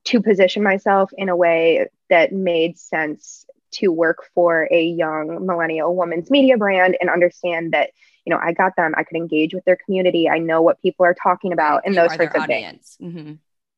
to 0.04 0.20
position 0.20 0.62
myself 0.62 1.10
in 1.16 1.28
a 1.28 1.36
way 1.36 1.88
that 2.08 2.32
made 2.32 2.78
sense 2.78 3.46
to 3.72 3.88
work 3.88 4.24
for 4.34 4.68
a 4.70 4.84
young 4.84 5.46
millennial 5.46 5.94
women's 5.94 6.30
media 6.30 6.56
brand 6.56 6.96
and 7.00 7.10
understand 7.10 7.72
that 7.72 7.90
you 8.24 8.30
know 8.32 8.40
I 8.42 8.52
got 8.52 8.76
them 8.76 8.94
I 8.96 9.04
could 9.04 9.16
engage 9.16 9.54
with 9.54 9.64
their 9.64 9.76
community 9.76 10.28
I 10.28 10.38
know 10.38 10.62
what 10.62 10.80
people 10.80 11.06
are 11.06 11.14
talking 11.14 11.52
about 11.52 11.82
and 11.84 11.96
those 11.96 12.14
sorts 12.14 12.34
of 12.34 12.42
audience. 12.42 12.96
things 12.98 13.14
mm-hmm. 13.14 13.32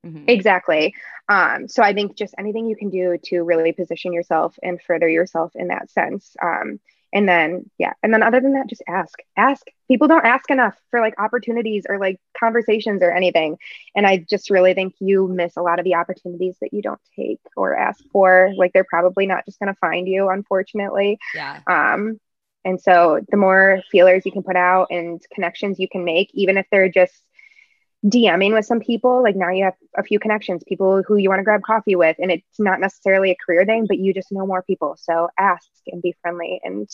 Mm-hmm. 0.04 0.24
Exactly. 0.26 0.94
Um, 1.28 1.68
so 1.68 1.82
I 1.82 1.94
think 1.94 2.16
just 2.16 2.34
anything 2.36 2.66
you 2.66 2.76
can 2.76 2.90
do 2.90 3.18
to 3.26 3.42
really 3.42 3.72
position 3.72 4.12
yourself 4.12 4.58
and 4.62 4.82
further 4.82 5.08
yourself 5.08 5.52
in 5.54 5.68
that 5.68 5.90
sense. 5.90 6.36
Um, 6.42 6.80
and 7.12 7.28
then 7.28 7.70
yeah. 7.78 7.92
And 8.02 8.12
then 8.12 8.22
other 8.22 8.40
than 8.40 8.54
that 8.54 8.68
just 8.68 8.82
ask. 8.88 9.18
Ask. 9.36 9.66
People 9.88 10.08
don't 10.08 10.24
ask 10.24 10.50
enough 10.50 10.74
for 10.90 11.00
like 11.00 11.14
opportunities 11.18 11.84
or 11.88 11.98
like 11.98 12.18
conversations 12.38 13.02
or 13.02 13.12
anything. 13.12 13.58
And 13.94 14.06
i 14.06 14.16
just 14.16 14.50
really 14.50 14.74
think 14.74 14.94
you 15.00 15.28
miss 15.28 15.56
a 15.56 15.62
lot 15.62 15.78
of 15.78 15.84
the 15.84 15.94
opportunities 15.94 16.56
that 16.60 16.72
you 16.72 16.80
don't 16.82 17.00
take 17.14 17.40
or 17.56 17.76
ask 17.76 18.02
for. 18.12 18.52
Like 18.56 18.72
they're 18.72 18.84
probably 18.84 19.26
not 19.26 19.44
just 19.44 19.58
going 19.58 19.72
to 19.72 19.78
find 19.78 20.08
you 20.08 20.28
unfortunately. 20.30 21.18
Yeah. 21.34 21.60
Um 21.66 22.18
and 22.64 22.80
so 22.80 23.20
the 23.28 23.36
more 23.36 23.82
feelers 23.90 24.24
you 24.24 24.32
can 24.32 24.42
put 24.42 24.56
out 24.56 24.88
and 24.90 25.20
connections 25.34 25.78
you 25.78 25.88
can 25.88 26.04
make 26.04 26.30
even 26.32 26.56
if 26.56 26.66
they're 26.70 26.88
just 26.88 27.22
DMing 28.04 28.52
with 28.52 28.66
some 28.66 28.80
people, 28.80 29.22
like 29.22 29.36
now 29.36 29.50
you 29.50 29.64
have 29.64 29.74
a 29.96 30.02
few 30.02 30.18
connections, 30.18 30.64
people 30.66 31.02
who 31.06 31.16
you 31.16 31.28
want 31.28 31.38
to 31.38 31.44
grab 31.44 31.62
coffee 31.62 31.94
with, 31.94 32.16
and 32.18 32.32
it's 32.32 32.58
not 32.58 32.80
necessarily 32.80 33.30
a 33.30 33.36
career 33.46 33.64
thing, 33.64 33.86
but 33.86 33.98
you 33.98 34.12
just 34.12 34.32
know 34.32 34.46
more 34.46 34.62
people. 34.62 34.96
So 35.00 35.28
ask 35.38 35.66
and 35.86 36.02
be 36.02 36.14
friendly 36.20 36.60
and 36.64 36.88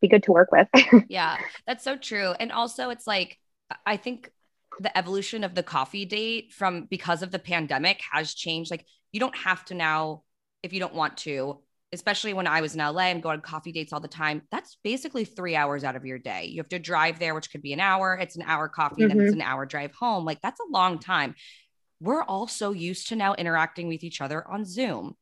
be 0.00 0.08
good 0.08 0.22
to 0.24 0.32
work 0.32 0.50
with. 0.52 0.68
yeah, 1.08 1.36
that's 1.66 1.82
so 1.82 1.96
true. 1.96 2.32
And 2.38 2.52
also, 2.52 2.90
it's 2.90 3.06
like, 3.06 3.38
I 3.84 3.96
think 3.96 4.30
the 4.78 4.96
evolution 4.96 5.42
of 5.42 5.54
the 5.54 5.62
coffee 5.62 6.04
date 6.04 6.52
from 6.52 6.86
because 6.88 7.22
of 7.22 7.32
the 7.32 7.38
pandemic 7.38 8.00
has 8.12 8.32
changed. 8.32 8.70
Like, 8.70 8.86
you 9.12 9.18
don't 9.18 9.36
have 9.36 9.64
to 9.66 9.74
now, 9.74 10.22
if 10.62 10.72
you 10.72 10.78
don't 10.78 10.94
want 10.94 11.16
to, 11.18 11.58
especially 11.92 12.34
when 12.34 12.46
I 12.46 12.60
was 12.60 12.74
in 12.74 12.80
LA, 12.80 13.04
I'm 13.04 13.20
going 13.20 13.38
on 13.38 13.42
coffee 13.42 13.72
dates 13.72 13.92
all 13.92 14.00
the 14.00 14.08
time. 14.08 14.42
That's 14.50 14.78
basically 14.84 15.24
three 15.24 15.56
hours 15.56 15.82
out 15.82 15.96
of 15.96 16.04
your 16.04 16.18
day. 16.18 16.46
You 16.46 16.58
have 16.58 16.68
to 16.68 16.78
drive 16.78 17.18
there, 17.18 17.34
which 17.34 17.50
could 17.50 17.62
be 17.62 17.72
an 17.72 17.80
hour. 17.80 18.14
It's 18.20 18.36
an 18.36 18.42
hour 18.46 18.68
coffee, 18.68 19.02
mm-hmm. 19.02 19.08
then 19.08 19.20
it's 19.20 19.32
mm-hmm. 19.32 19.40
an 19.40 19.46
hour 19.46 19.66
drive 19.66 19.92
home. 19.94 20.24
Like 20.24 20.40
that's 20.40 20.60
a 20.60 20.70
long 20.70 20.98
time. 20.98 21.34
We're 22.00 22.22
all 22.22 22.46
so 22.46 22.72
used 22.72 23.08
to 23.08 23.16
now 23.16 23.34
interacting 23.34 23.88
with 23.88 24.04
each 24.04 24.20
other 24.20 24.48
on 24.48 24.64
Zoom. 24.64 25.16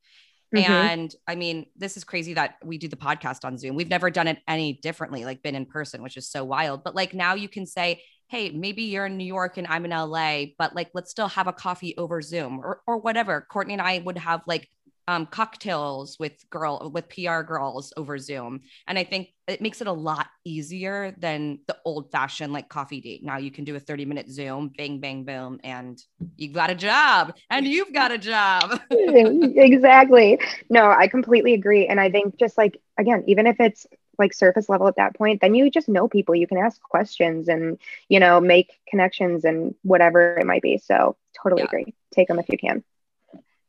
Mm-hmm. 0.55 0.73
And 0.73 1.15
I 1.27 1.35
mean, 1.35 1.67
this 1.77 1.97
is 1.97 2.05
crazy 2.05 2.35
that 2.35 2.57
we 2.65 2.79
do 2.79 2.89
the 2.89 2.97
podcast 2.97 3.45
on 3.45 3.59
Zoom. 3.59 3.75
We've 3.75 3.91
never 3.91 4.11
done 4.11 4.29
it 4.29 4.39
any 4.47 4.75
differently, 4.75 5.25
like 5.25 5.43
been 5.43 5.55
in 5.55 5.67
person, 5.67 6.03
which 6.03 6.17
is 6.17 6.29
so 6.31 6.45
wild. 6.45 6.85
But 6.85 6.95
like 6.95 7.13
now 7.15 7.35
you 7.35 7.49
can 7.49 7.67
say, 7.67 8.03
hey, 8.29 8.51
maybe 8.51 8.83
you're 8.83 9.07
in 9.07 9.17
New 9.17 9.25
York 9.25 9.57
and 9.57 9.67
I'm 9.67 9.85
in 9.87 9.91
LA, 9.91 10.45
but 10.59 10.75
like 10.75 10.91
let's 10.95 11.11
still 11.11 11.29
have 11.29 11.47
a 11.47 11.53
coffee 11.53 11.97
over 11.97 12.21
Zoom 12.23 12.61
or, 12.61 12.81
or 12.87 12.99
whatever. 12.99 13.47
Courtney 13.51 13.75
and 13.75 13.83
I 13.83 13.99
would 13.99 14.19
have 14.19 14.43
like 14.47 14.69
um, 15.09 15.25
cocktails 15.25 16.19
with 16.21 16.49
girl 16.51 16.91
with 16.93 17.09
PR 17.09 17.41
girls 17.41 17.95
over 17.97 18.19
Zoom, 18.19 18.61
and 18.87 18.99
I 18.99 19.05
think 19.05 19.31
it 19.49 19.63
makes 19.63 19.81
it 19.81 19.87
a 19.87 19.93
lot 19.93 20.27
easier 20.45 21.15
than 21.17 21.61
the 21.67 21.79
old 21.87 22.13
fashioned 22.13 22.53
like 22.53 22.69
coffee 22.69 23.01
date. 23.01 23.25
Now 23.25 23.39
you 23.39 23.51
can 23.51 23.65
do 23.65 23.75
a 23.75 23.81
thirty 23.81 24.05
minute 24.05 24.29
Zoom, 24.29 24.71
bang 24.77 25.01
bang 25.01 25.25
boom, 25.25 25.61
and 25.65 25.99
you've 26.37 26.53
got 26.53 26.69
a 26.69 26.75
job, 26.75 27.35
and 27.49 27.67
you've 27.67 27.95
got 27.95 28.13
a 28.13 28.19
job. 28.19 28.81
exactly. 28.91 30.39
No, 30.69 30.91
I 30.91 31.09
completely 31.09 31.55
agree, 31.55 31.87
and 31.87 31.99
I 31.99 32.11
think 32.11 32.39
just 32.39 32.59
like 32.59 32.79
again, 32.99 33.25
even 33.27 33.47
if 33.47 33.59
it's 33.61 33.87
like 34.19 34.35
surface 34.35 34.69
level 34.69 34.89
at 34.89 34.97
that 34.97 35.17
point, 35.17 35.41
then 35.41 35.55
you 35.55 35.71
just 35.71 35.89
know 35.89 36.07
people. 36.07 36.35
You 36.35 36.47
can 36.47 36.59
ask 36.59 36.83
questions 36.83 37.49
and 37.49 37.79
you 38.11 38.21
know 38.21 38.43
make 38.43 38.79
connections 38.87 39.47
and 39.47 39.75
whatever 39.85 40.37
it 40.37 40.47
might 40.47 40.61
be. 40.61 40.77
So 40.77 41.17
totally 41.43 41.63
yeah. 41.63 41.69
agree. 41.69 41.95
Take 42.13 42.29
them 42.29 42.39
if 42.39 42.51
you 42.51 42.59
can. 42.59 42.85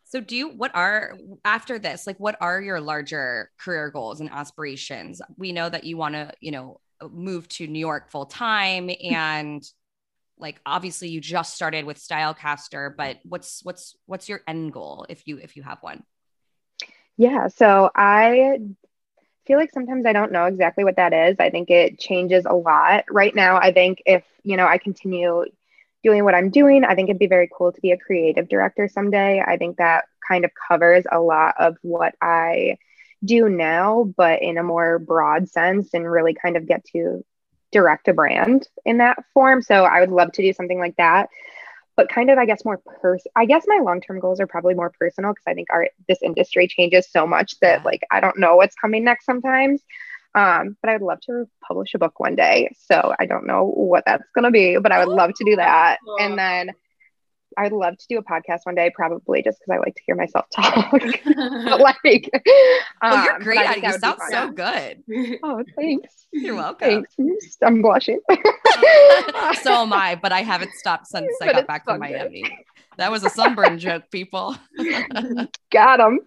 So 0.10 0.20
do 0.20 0.36
you 0.36 0.49
what 0.49 0.72
are 0.76 1.14
after 1.45 1.78
this 1.78 2.07
like 2.07 2.20
what 2.20 2.36
are 2.41 2.60
your 2.60 2.82
larger 2.82 3.51
career 3.60 3.91
goals 3.91 4.20
and 4.20 4.30
aspirations? 4.32 5.22
We 5.38 5.51
know 5.51 5.70
that 5.70 5.84
you 5.84 5.97
want 5.97 6.16
to, 6.16 6.32
you 6.41 6.51
know, 6.51 6.80
move 7.12 7.47
to 7.49 7.68
New 7.68 7.80
York 7.80 8.10
full 8.10 8.26
time 8.26 8.89
and 9.03 9.64
like 10.39 10.60
obviously 10.66 11.10
you 11.10 11.22
just 11.22 11.53
started 11.53 11.86
with 11.86 11.97
Stylecaster, 11.97 12.95
but 12.95 13.18
what's 13.24 13.64
what's 13.64 13.95
what's 14.07 14.28
your 14.28 14.41
end 14.47 14.74
goal 14.74 15.05
if 15.10 15.28
you 15.28 15.38
if 15.38 15.55
you 15.55 15.62
have 15.62 15.78
one? 15.82 16.03
Yeah, 17.16 17.47
so 17.47 17.91
I 17.93 18.60
feel 19.45 19.57
like 19.57 19.72
sometimes 19.72 20.05
I 20.05 20.14
don't 20.14 20.32
know 20.32 20.45
exactly 20.45 20.84
what 20.84 20.95
that 20.95 21.14
is. 21.14 21.36
I 21.39 21.49
think 21.49 21.70
it 21.70 21.99
changes 21.99 22.45
a 22.45 22.55
lot. 22.55 23.05
Right 23.12 23.36
now, 23.36 23.57
I 23.57 23.74
think 23.74 24.01
if, 24.05 24.24
you 24.43 24.55
know, 24.55 24.66
I 24.66 24.78
continue 24.78 25.45
doing 26.04 26.24
what 26.24 26.36
I'm 26.36 26.50
doing. 26.50 26.84
I 26.84 26.95
think 26.95 27.10
it'd 27.10 27.20
be 27.20 27.28
very 27.28 27.50
cool 27.56 27.72
to 27.72 27.82
be 27.82 27.91
a 27.91 27.97
creative 27.97 28.47
director 28.50 28.88
someday. 28.88 29.41
I 29.45 29.58
think 29.58 29.78
that 29.78 30.06
kind 30.28 30.45
of 30.45 30.52
covers 30.68 31.06
a 31.12 31.20
lot 31.20 31.56
of 31.60 31.78
what 31.82 32.16
I 32.22 32.78
do 33.24 33.50
now, 33.50 34.12
but 34.16 34.41
in 34.41 34.58
a 34.58 34.64
more 34.64 35.00
broad 35.00 35.50
sense 35.50 35.93
and 35.93 36.10
really 36.10 36.34
kind 36.34 36.56
of 36.56 36.68
get 36.68 36.86
to 36.93 37.26
direct 37.72 38.08
a 38.08 38.14
brand 38.14 38.68
in 38.86 38.97
that 38.97 39.18
form. 39.34 39.62
So 39.62 39.84
I 39.84 40.00
would 40.00 40.12
love 40.12 40.32
to 40.34 40.41
do 40.41 40.54
something 40.54 40.80
like 40.80 40.95
that. 40.97 41.30
But 41.95 42.08
kind 42.08 42.30
of, 42.30 42.38
I 42.38 42.45
guess, 42.45 42.64
more 42.64 42.80
person. 43.02 43.30
I 43.36 43.45
guess 43.45 43.66
my 43.68 43.80
long-term 43.84 44.22
goals 44.22 44.39
are 44.39 44.47
probably 44.47 44.74
more 44.74 44.93
personal 44.97 45.32
because 45.32 45.43
I 45.45 45.54
think 45.54 45.68
our 45.70 45.89
this 46.08 46.22
industry 46.22 46.66
changes 46.66 47.12
so 47.12 47.28
much 47.28 47.60
that 47.60 47.84
like 47.84 48.04
I 48.10 48.22
don't 48.22 48.39
know 48.39 48.56
what's 48.56 48.76
coming 48.76 49.04
next 49.04 49.26
sometimes. 49.26 49.82
Um, 50.40 50.78
but 50.82 50.90
I 50.90 50.94
would 50.94 51.02
love 51.02 51.20
to 51.26 51.46
publish 51.68 51.94
a 51.94 52.00
book 52.00 52.18
one 52.20 52.36
day. 52.36 52.74
So 52.88 53.14
I 53.20 53.26
don't 53.26 53.46
know 53.46 53.66
what 53.66 54.04
that's 54.06 54.24
going 54.34 54.46
to 54.46 54.52
be, 54.52 54.78
but 54.78 54.92
I 54.92 55.04
would 55.04 55.14
love 55.14 55.32
to 55.36 55.44
do 55.44 55.58
that. 55.58 55.98
And 56.20 56.40
then 56.40 56.72
I'd 57.58 57.74
love 57.74 57.98
to 57.98 58.06
do 58.08 58.18
a 58.20 58.24
podcast 58.24 58.60
one 58.64 58.76
day, 58.76 58.90
probably 58.94 59.44
just 59.44 59.60
because 59.60 59.78
I 59.78 59.80
like 59.80 59.96
to 59.96 60.02
hear 60.06 60.16
myself 60.16 60.46
talk. 60.56 60.92
but 60.92 61.82
like, 61.82 62.32
um, 63.02 63.24
you're 63.26 63.40
great 63.40 63.60
at 63.60 63.78
it. 63.78 63.84
You 63.84 64.00
sound 64.00 64.20
so 64.30 64.52
good. 64.52 65.04
Oh, 65.44 65.62
thanks. 65.76 66.28
You're 66.32 66.56
welcome. 66.56 67.06
Thanks. 67.18 67.58
I'm 67.62 67.82
blushing. 67.82 68.22
so 69.62 69.74
am 69.74 69.92
I, 69.92 70.18
but 70.22 70.32
I 70.32 70.42
haven't 70.42 70.72
stopped 70.74 71.08
since 71.08 71.28
but 71.40 71.50
I 71.50 71.52
got 71.54 71.68
back 71.68 71.84
from 71.84 72.00
Miami. 72.00 72.46
That 72.98 73.12
was 73.12 73.26
a 73.26 73.30
sunburn 73.30 73.78
joke, 73.80 74.10
people. 74.10 74.56
got 75.72 76.00
him 76.00 76.20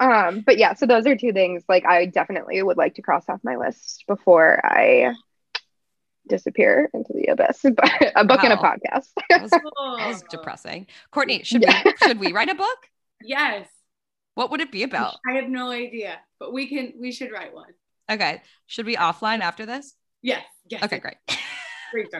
um, 0.00 0.40
but 0.40 0.58
yeah, 0.58 0.74
so 0.74 0.86
those 0.86 1.06
are 1.06 1.16
two 1.16 1.32
things 1.32 1.62
like 1.68 1.84
I 1.86 2.06
definitely 2.06 2.62
would 2.62 2.76
like 2.76 2.94
to 2.96 3.02
cross 3.02 3.24
off 3.28 3.40
my 3.42 3.56
list 3.56 4.04
before 4.06 4.60
I 4.64 5.14
disappear 6.28 6.90
into 6.94 7.12
the 7.12 7.26
abyss. 7.26 7.64
But 7.74 8.12
a 8.16 8.24
book 8.24 8.42
wow. 8.42 8.50
and 8.50 8.52
a 8.52 8.56
podcast. 8.56 9.08
that, 9.30 9.42
was, 9.42 9.50
that 9.50 9.62
was 10.08 10.22
depressing. 10.30 10.86
Courtney, 11.10 11.42
should 11.42 11.62
yeah. 11.62 11.82
we 11.84 11.92
should 12.02 12.20
we 12.20 12.32
write 12.32 12.48
a 12.48 12.54
book? 12.54 12.78
Yes. 13.22 13.68
What 14.34 14.50
would 14.50 14.60
it 14.60 14.72
be 14.72 14.82
about? 14.82 15.16
I 15.28 15.34
have 15.34 15.48
no 15.48 15.70
idea, 15.70 16.18
but 16.40 16.52
we 16.52 16.66
can 16.66 16.94
we 16.98 17.12
should 17.12 17.30
write 17.30 17.54
one. 17.54 17.72
Okay. 18.10 18.42
Should 18.66 18.86
we 18.86 18.96
offline 18.96 19.40
after 19.40 19.66
this? 19.66 19.94
Yes. 20.22 20.44
Yes. 20.68 20.82
Okay, 20.82 20.98
great. 20.98 21.16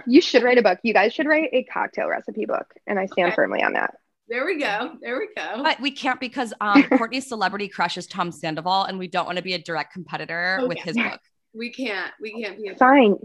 you 0.07 0.21
should 0.21 0.43
write 0.43 0.59
a 0.59 0.63
book. 0.63 0.79
You 0.83 0.93
guys 0.93 1.15
should 1.15 1.27
write 1.27 1.51
a 1.53 1.65
cocktail 1.65 2.09
recipe 2.09 2.45
book, 2.45 2.67
and 2.87 2.99
I 2.99 3.07
stand 3.07 3.29
okay. 3.29 3.37
firmly 3.37 3.63
on 3.63 3.73
that. 3.73 3.95
There 4.29 4.47
we 4.47 4.59
go. 4.59 4.95
There 5.01 5.19
we 5.19 5.29
go. 5.37 5.63
But 5.63 5.81
we 5.81 5.91
can't 5.91 6.21
because 6.21 6.55
um, 6.61 6.83
Courtney's 6.97 7.29
celebrity 7.29 7.69
crush 7.69 7.97
is 7.97 8.07
Tom 8.07 8.33
Sandoval, 8.33 8.85
and 8.85 8.99
we 8.99 9.09
don't 9.09 9.27
want 9.27 9.37
to 9.37 9.43
be 9.43 9.55
a 9.55 9.59
direct 9.59 9.93
competitor 9.93 10.59
okay. 10.61 10.69
with 10.69 10.79
his 10.79 10.97
book. 10.97 11.21
We 11.55 11.71
can't. 11.71 12.11
We 12.19 12.43
can't 12.43 12.57
be. 12.57 12.69
A- 12.69 12.77
Fine. 12.77 13.17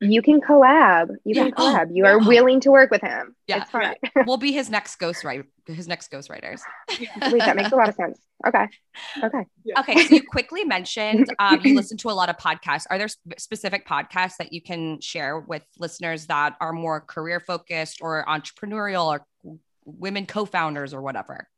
You 0.00 0.22
can 0.22 0.40
collab. 0.40 1.08
You 1.24 1.34
yeah. 1.34 1.42
can 1.42 1.52
collab. 1.52 1.88
You 1.92 2.06
are 2.06 2.20
willing 2.20 2.60
to 2.60 2.70
work 2.70 2.92
with 2.92 3.00
him. 3.00 3.34
Yeah, 3.48 3.62
it's 3.62 3.70
fine. 3.72 3.96
we'll 4.26 4.36
be 4.36 4.52
his 4.52 4.70
next 4.70 4.94
ghost 4.96 5.24
ghostwriter. 5.24 5.46
His 5.66 5.88
next 5.88 6.12
ghostwriters. 6.12 6.60
Wait, 7.00 7.40
that 7.40 7.56
makes 7.56 7.72
a 7.72 7.74
lot 7.76 7.88
of 7.88 7.96
sense. 7.96 8.20
Okay. 8.46 8.68
Okay. 9.22 9.44
Yeah. 9.64 9.80
Okay. 9.80 10.06
So 10.06 10.14
you 10.14 10.22
quickly 10.22 10.64
mentioned 10.64 11.26
um, 11.38 11.60
you 11.64 11.74
listen 11.74 11.96
to 11.98 12.10
a 12.10 12.12
lot 12.12 12.28
of 12.28 12.36
podcasts. 12.36 12.84
Are 12.90 12.98
there 12.98 13.08
sp- 13.10 13.38
specific 13.38 13.88
podcasts 13.88 14.36
that 14.38 14.52
you 14.52 14.62
can 14.62 15.00
share 15.00 15.40
with 15.40 15.64
listeners 15.78 16.26
that 16.26 16.56
are 16.60 16.72
more 16.72 17.00
career 17.00 17.40
focused 17.40 17.98
or 18.02 18.24
entrepreneurial 18.28 19.06
or 19.06 19.26
women 19.84 20.26
co-founders 20.26 20.94
or 20.94 21.02
whatever? 21.02 21.48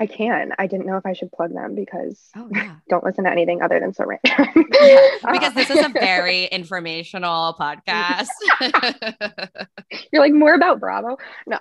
I 0.00 0.06
can. 0.06 0.52
I 0.58 0.66
didn't 0.66 0.86
know 0.86 0.96
if 0.96 1.06
I 1.06 1.12
should 1.12 1.30
plug 1.30 1.54
them 1.54 1.74
because 1.74 2.28
oh, 2.36 2.48
yeah. 2.54 2.76
don't 2.88 3.04
listen 3.04 3.24
to 3.24 3.30
anything 3.30 3.62
other 3.62 3.78
than 3.78 3.94
so 3.94 4.04
random. 4.04 4.66
yeah, 4.72 5.08
because 5.32 5.54
this 5.54 5.70
is 5.70 5.84
a 5.84 5.88
very 5.88 6.46
informational 6.46 7.54
podcast. 7.58 8.28
You're 10.12 10.22
like 10.22 10.32
more 10.32 10.54
about 10.54 10.80
Bravo. 10.80 11.16
No. 11.46 11.58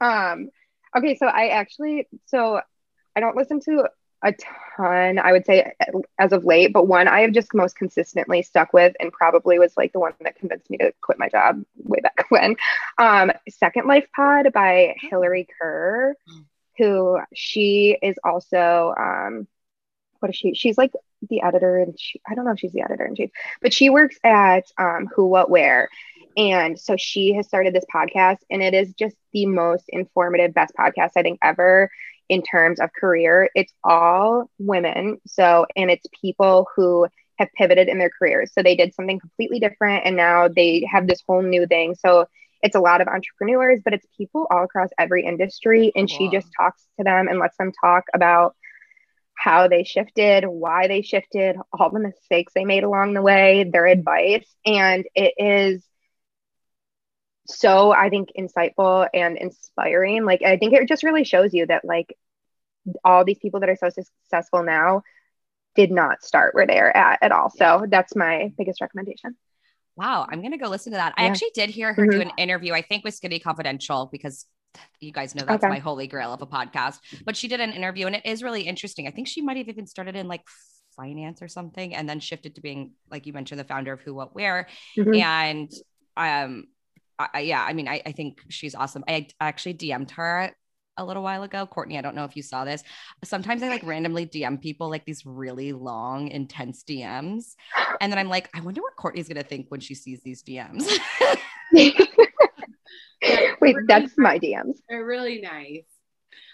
um, 0.00 0.48
okay, 0.96 1.14
so 1.16 1.26
I 1.26 1.48
actually 1.48 2.08
so 2.24 2.60
I 3.14 3.20
don't 3.20 3.36
listen 3.36 3.60
to 3.60 3.88
a 4.22 4.34
ton, 4.76 5.18
I 5.18 5.32
would 5.32 5.46
say, 5.46 5.72
as 6.18 6.32
of 6.32 6.44
late, 6.44 6.72
but 6.72 6.86
one 6.86 7.08
I 7.08 7.20
have 7.20 7.32
just 7.32 7.54
most 7.54 7.76
consistently 7.76 8.42
stuck 8.42 8.72
with 8.72 8.94
and 8.98 9.12
probably 9.12 9.58
was 9.58 9.76
like 9.76 9.92
the 9.92 10.00
one 10.00 10.14
that 10.20 10.36
convinced 10.36 10.70
me 10.70 10.78
to 10.78 10.92
quit 11.02 11.18
my 11.18 11.28
job 11.28 11.62
way 11.76 12.00
back 12.00 12.26
when. 12.30 12.56
Um, 12.98 13.32
Second 13.48 13.86
Life 13.86 14.06
Pod 14.14 14.52
by 14.52 14.96
Hillary 15.00 15.46
Kerr, 15.58 16.14
who 16.78 17.18
she 17.34 17.96
is 18.02 18.16
also, 18.24 18.94
um, 18.98 19.46
what 20.20 20.30
is 20.30 20.36
she? 20.36 20.54
She's 20.54 20.78
like 20.78 20.92
the 21.28 21.42
editor, 21.42 21.78
and 21.78 21.98
she, 21.98 22.20
I 22.28 22.34
don't 22.34 22.44
know 22.44 22.52
if 22.52 22.60
she's 22.60 22.72
the 22.72 22.82
editor 22.82 23.06
in 23.06 23.14
chief, 23.14 23.30
but 23.60 23.72
she 23.72 23.90
works 23.90 24.16
at 24.24 24.64
um, 24.78 25.08
Who, 25.14 25.26
What, 25.26 25.50
Wear. 25.50 25.88
And 26.36 26.78
so 26.78 26.96
she 26.98 27.32
has 27.34 27.46
started 27.46 27.74
this 27.74 27.86
podcast, 27.92 28.38
and 28.50 28.62
it 28.62 28.74
is 28.74 28.92
just 28.92 29.16
the 29.32 29.46
most 29.46 29.84
informative, 29.88 30.52
best 30.52 30.74
podcast 30.78 31.12
I 31.16 31.22
think 31.22 31.38
ever 31.42 31.90
in 32.28 32.42
terms 32.42 32.80
of 32.80 32.90
career. 32.98 33.50
It's 33.54 33.72
all 33.84 34.50
women. 34.58 35.20
So, 35.26 35.66
and 35.76 35.90
it's 35.90 36.06
people 36.20 36.66
who 36.74 37.06
have 37.38 37.48
pivoted 37.56 37.88
in 37.88 37.98
their 37.98 38.10
careers. 38.10 38.52
So 38.52 38.62
they 38.62 38.76
did 38.76 38.94
something 38.94 39.20
completely 39.20 39.60
different 39.60 40.06
and 40.06 40.16
now 40.16 40.48
they 40.48 40.86
have 40.90 41.06
this 41.06 41.22
whole 41.26 41.42
new 41.42 41.66
thing. 41.66 41.94
So 41.94 42.26
it's 42.62 42.74
a 42.74 42.80
lot 42.80 43.00
of 43.00 43.08
entrepreneurs, 43.08 43.80
but 43.84 43.92
it's 43.92 44.06
people 44.16 44.46
all 44.50 44.64
across 44.64 44.88
every 44.98 45.24
industry. 45.24 45.92
And 45.94 46.08
wow. 46.10 46.16
she 46.16 46.30
just 46.30 46.48
talks 46.58 46.82
to 46.98 47.04
them 47.04 47.28
and 47.28 47.38
lets 47.38 47.56
them 47.58 47.72
talk 47.80 48.04
about 48.14 48.56
how 49.34 49.68
they 49.68 49.84
shifted, 49.84 50.46
why 50.46 50.88
they 50.88 51.02
shifted, 51.02 51.56
all 51.72 51.90
the 51.90 52.00
mistakes 52.00 52.52
they 52.54 52.64
made 52.64 52.84
along 52.84 53.12
the 53.14 53.22
way, 53.22 53.68
their 53.70 53.86
advice. 53.86 54.46
And 54.64 55.04
it 55.14 55.34
is 55.36 55.84
so 57.46 57.92
I 57.92 58.10
think 58.10 58.30
insightful 58.38 59.08
and 59.12 59.36
inspiring. 59.36 60.24
Like 60.24 60.42
I 60.42 60.56
think 60.56 60.74
it 60.74 60.88
just 60.88 61.02
really 61.02 61.24
shows 61.24 61.54
you 61.54 61.66
that 61.66 61.84
like 61.84 62.16
all 63.04 63.24
these 63.24 63.38
people 63.38 63.60
that 63.60 63.68
are 63.68 63.76
so 63.76 63.88
successful 63.88 64.62
now 64.62 65.02
did 65.74 65.90
not 65.90 66.22
start 66.22 66.54
where 66.54 66.66
they're 66.66 66.96
at 66.96 67.18
at 67.22 67.32
all. 67.32 67.50
So 67.50 67.86
that's 67.88 68.16
my 68.16 68.52
biggest 68.56 68.80
recommendation. 68.80 69.36
Wow, 69.96 70.26
I'm 70.28 70.42
gonna 70.42 70.58
go 70.58 70.68
listen 70.68 70.92
to 70.92 70.98
that. 70.98 71.14
Yeah. 71.16 71.24
I 71.24 71.26
actually 71.28 71.50
did 71.54 71.70
hear 71.70 71.92
her 71.94 72.02
mm-hmm. 72.02 72.10
do 72.10 72.20
an 72.20 72.32
interview, 72.36 72.74
I 72.74 72.82
think 72.82 73.04
with 73.04 73.14
Skinny 73.14 73.38
Confidential, 73.38 74.08
because 74.10 74.46
you 75.00 75.12
guys 75.12 75.34
know 75.34 75.44
that's 75.46 75.64
okay. 75.64 75.72
my 75.72 75.78
holy 75.78 76.06
grail 76.06 76.34
of 76.34 76.42
a 76.42 76.46
podcast. 76.46 76.98
But 77.24 77.36
she 77.36 77.48
did 77.48 77.60
an 77.60 77.72
interview 77.72 78.06
and 78.06 78.16
it 78.16 78.26
is 78.26 78.42
really 78.42 78.62
interesting. 78.62 79.08
I 79.08 79.10
think 79.10 79.26
she 79.26 79.40
might 79.40 79.56
have 79.56 79.68
even 79.68 79.86
started 79.86 80.16
in 80.16 80.28
like 80.28 80.42
finance 80.96 81.40
or 81.40 81.48
something 81.48 81.94
and 81.94 82.08
then 82.08 82.20
shifted 82.20 82.56
to 82.56 82.60
being, 82.60 82.92
like 83.10 83.26
you 83.26 83.32
mentioned, 83.32 83.58
the 83.58 83.64
founder 83.64 83.92
of 83.92 84.00
Who 84.00 84.14
What 84.14 84.34
Wear, 84.34 84.68
Mm-hmm. 84.98 85.14
And 85.14 85.72
um 86.16 86.64
I, 87.18 87.40
yeah, 87.40 87.64
I 87.64 87.72
mean, 87.72 87.88
I, 87.88 88.02
I 88.04 88.12
think 88.12 88.42
she's 88.48 88.74
awesome. 88.74 89.04
I 89.08 89.28
actually 89.40 89.74
DM'd 89.74 90.10
her 90.12 90.54
a 90.96 91.04
little 91.04 91.22
while 91.22 91.42
ago. 91.42 91.66
Courtney, 91.66 91.98
I 91.98 92.00
don't 92.00 92.14
know 92.14 92.24
if 92.24 92.36
you 92.36 92.42
saw 92.42 92.64
this. 92.64 92.82
Sometimes 93.24 93.62
I 93.62 93.68
like 93.68 93.84
randomly 93.84 94.26
DM 94.26 94.60
people 94.60 94.90
like 94.90 95.04
these 95.04 95.24
really 95.26 95.72
long, 95.72 96.28
intense 96.28 96.84
DMs. 96.84 97.54
And 98.00 98.10
then 98.10 98.18
I'm 98.18 98.28
like, 98.28 98.48
I 98.54 98.60
wonder 98.60 98.82
what 98.82 98.96
Courtney's 98.96 99.28
going 99.28 99.42
to 99.42 99.48
think 99.48 99.66
when 99.68 99.80
she 99.80 99.94
sees 99.94 100.22
these 100.22 100.42
DMs. 100.42 100.90
Wait, 103.60 103.76
that's 103.86 104.16
my 104.18 104.38
DMs. 104.38 104.76
They're 104.88 105.04
really 105.04 105.40
nice. 105.40 105.84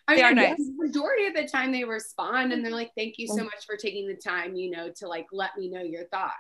I 0.09 0.17
mean, 0.17 0.35
nice. 0.35 0.57
majority 0.77 1.27
of 1.27 1.35
the 1.35 1.47
time 1.47 1.71
they 1.71 1.85
respond 1.85 2.53
and 2.53 2.65
they're 2.65 2.73
like, 2.73 2.91
thank 2.97 3.15
you 3.19 3.29
so 3.29 3.37
mm. 3.37 3.45
much 3.45 3.67
for 3.67 3.77
taking 3.77 4.09
the 4.09 4.17
time, 4.17 4.57
you 4.57 4.71
know, 4.71 4.91
to 4.97 5.07
like 5.07 5.27
let 5.33 5.57
me 5.57 5.71
know 5.71 5.83
your 5.83 6.07
thoughts. 6.09 6.35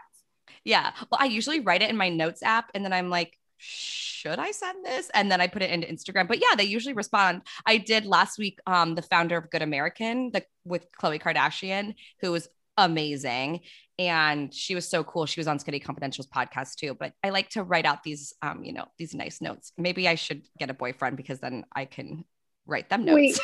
Yeah. 0.64 0.92
Well, 1.10 1.18
I 1.20 1.26
usually 1.26 1.60
write 1.60 1.82
it 1.82 1.90
in 1.90 1.96
my 1.96 2.08
notes 2.08 2.42
app 2.42 2.70
and 2.74 2.84
then 2.84 2.92
I'm 2.92 3.08
like, 3.08 3.38
should 3.64 4.40
I 4.40 4.50
send 4.50 4.84
this? 4.84 5.08
And 5.14 5.30
then 5.30 5.40
I 5.40 5.46
put 5.46 5.62
it 5.62 5.70
into 5.70 5.86
Instagram. 5.86 6.26
But 6.26 6.40
yeah, 6.40 6.56
they 6.56 6.64
usually 6.64 6.94
respond. 6.94 7.42
I 7.64 7.78
did 7.78 8.06
last 8.06 8.38
week, 8.38 8.58
um, 8.66 8.96
the 8.96 9.02
founder 9.02 9.36
of 9.36 9.50
Good 9.50 9.62
American, 9.62 10.30
the 10.32 10.44
with 10.64 10.86
Khloe 11.00 11.22
Kardashian, 11.22 11.94
who 12.20 12.32
was 12.32 12.48
amazing. 12.76 13.60
And 13.98 14.52
she 14.52 14.74
was 14.74 14.88
so 14.88 15.04
cool. 15.04 15.26
She 15.26 15.38
was 15.38 15.46
on 15.46 15.58
Skinny 15.60 15.78
Confidential's 15.78 16.26
podcast 16.26 16.74
too. 16.76 16.94
But 16.98 17.12
I 17.22 17.30
like 17.30 17.50
to 17.50 17.62
write 17.62 17.86
out 17.86 18.02
these 18.02 18.34
um, 18.42 18.64
you 18.64 18.72
know, 18.72 18.86
these 18.98 19.14
nice 19.14 19.40
notes. 19.40 19.72
Maybe 19.78 20.08
I 20.08 20.16
should 20.16 20.42
get 20.58 20.70
a 20.70 20.74
boyfriend 20.74 21.16
because 21.16 21.38
then 21.38 21.64
I 21.74 21.84
can 21.84 22.24
write 22.66 22.88
them 22.88 23.04
notes. 23.04 23.40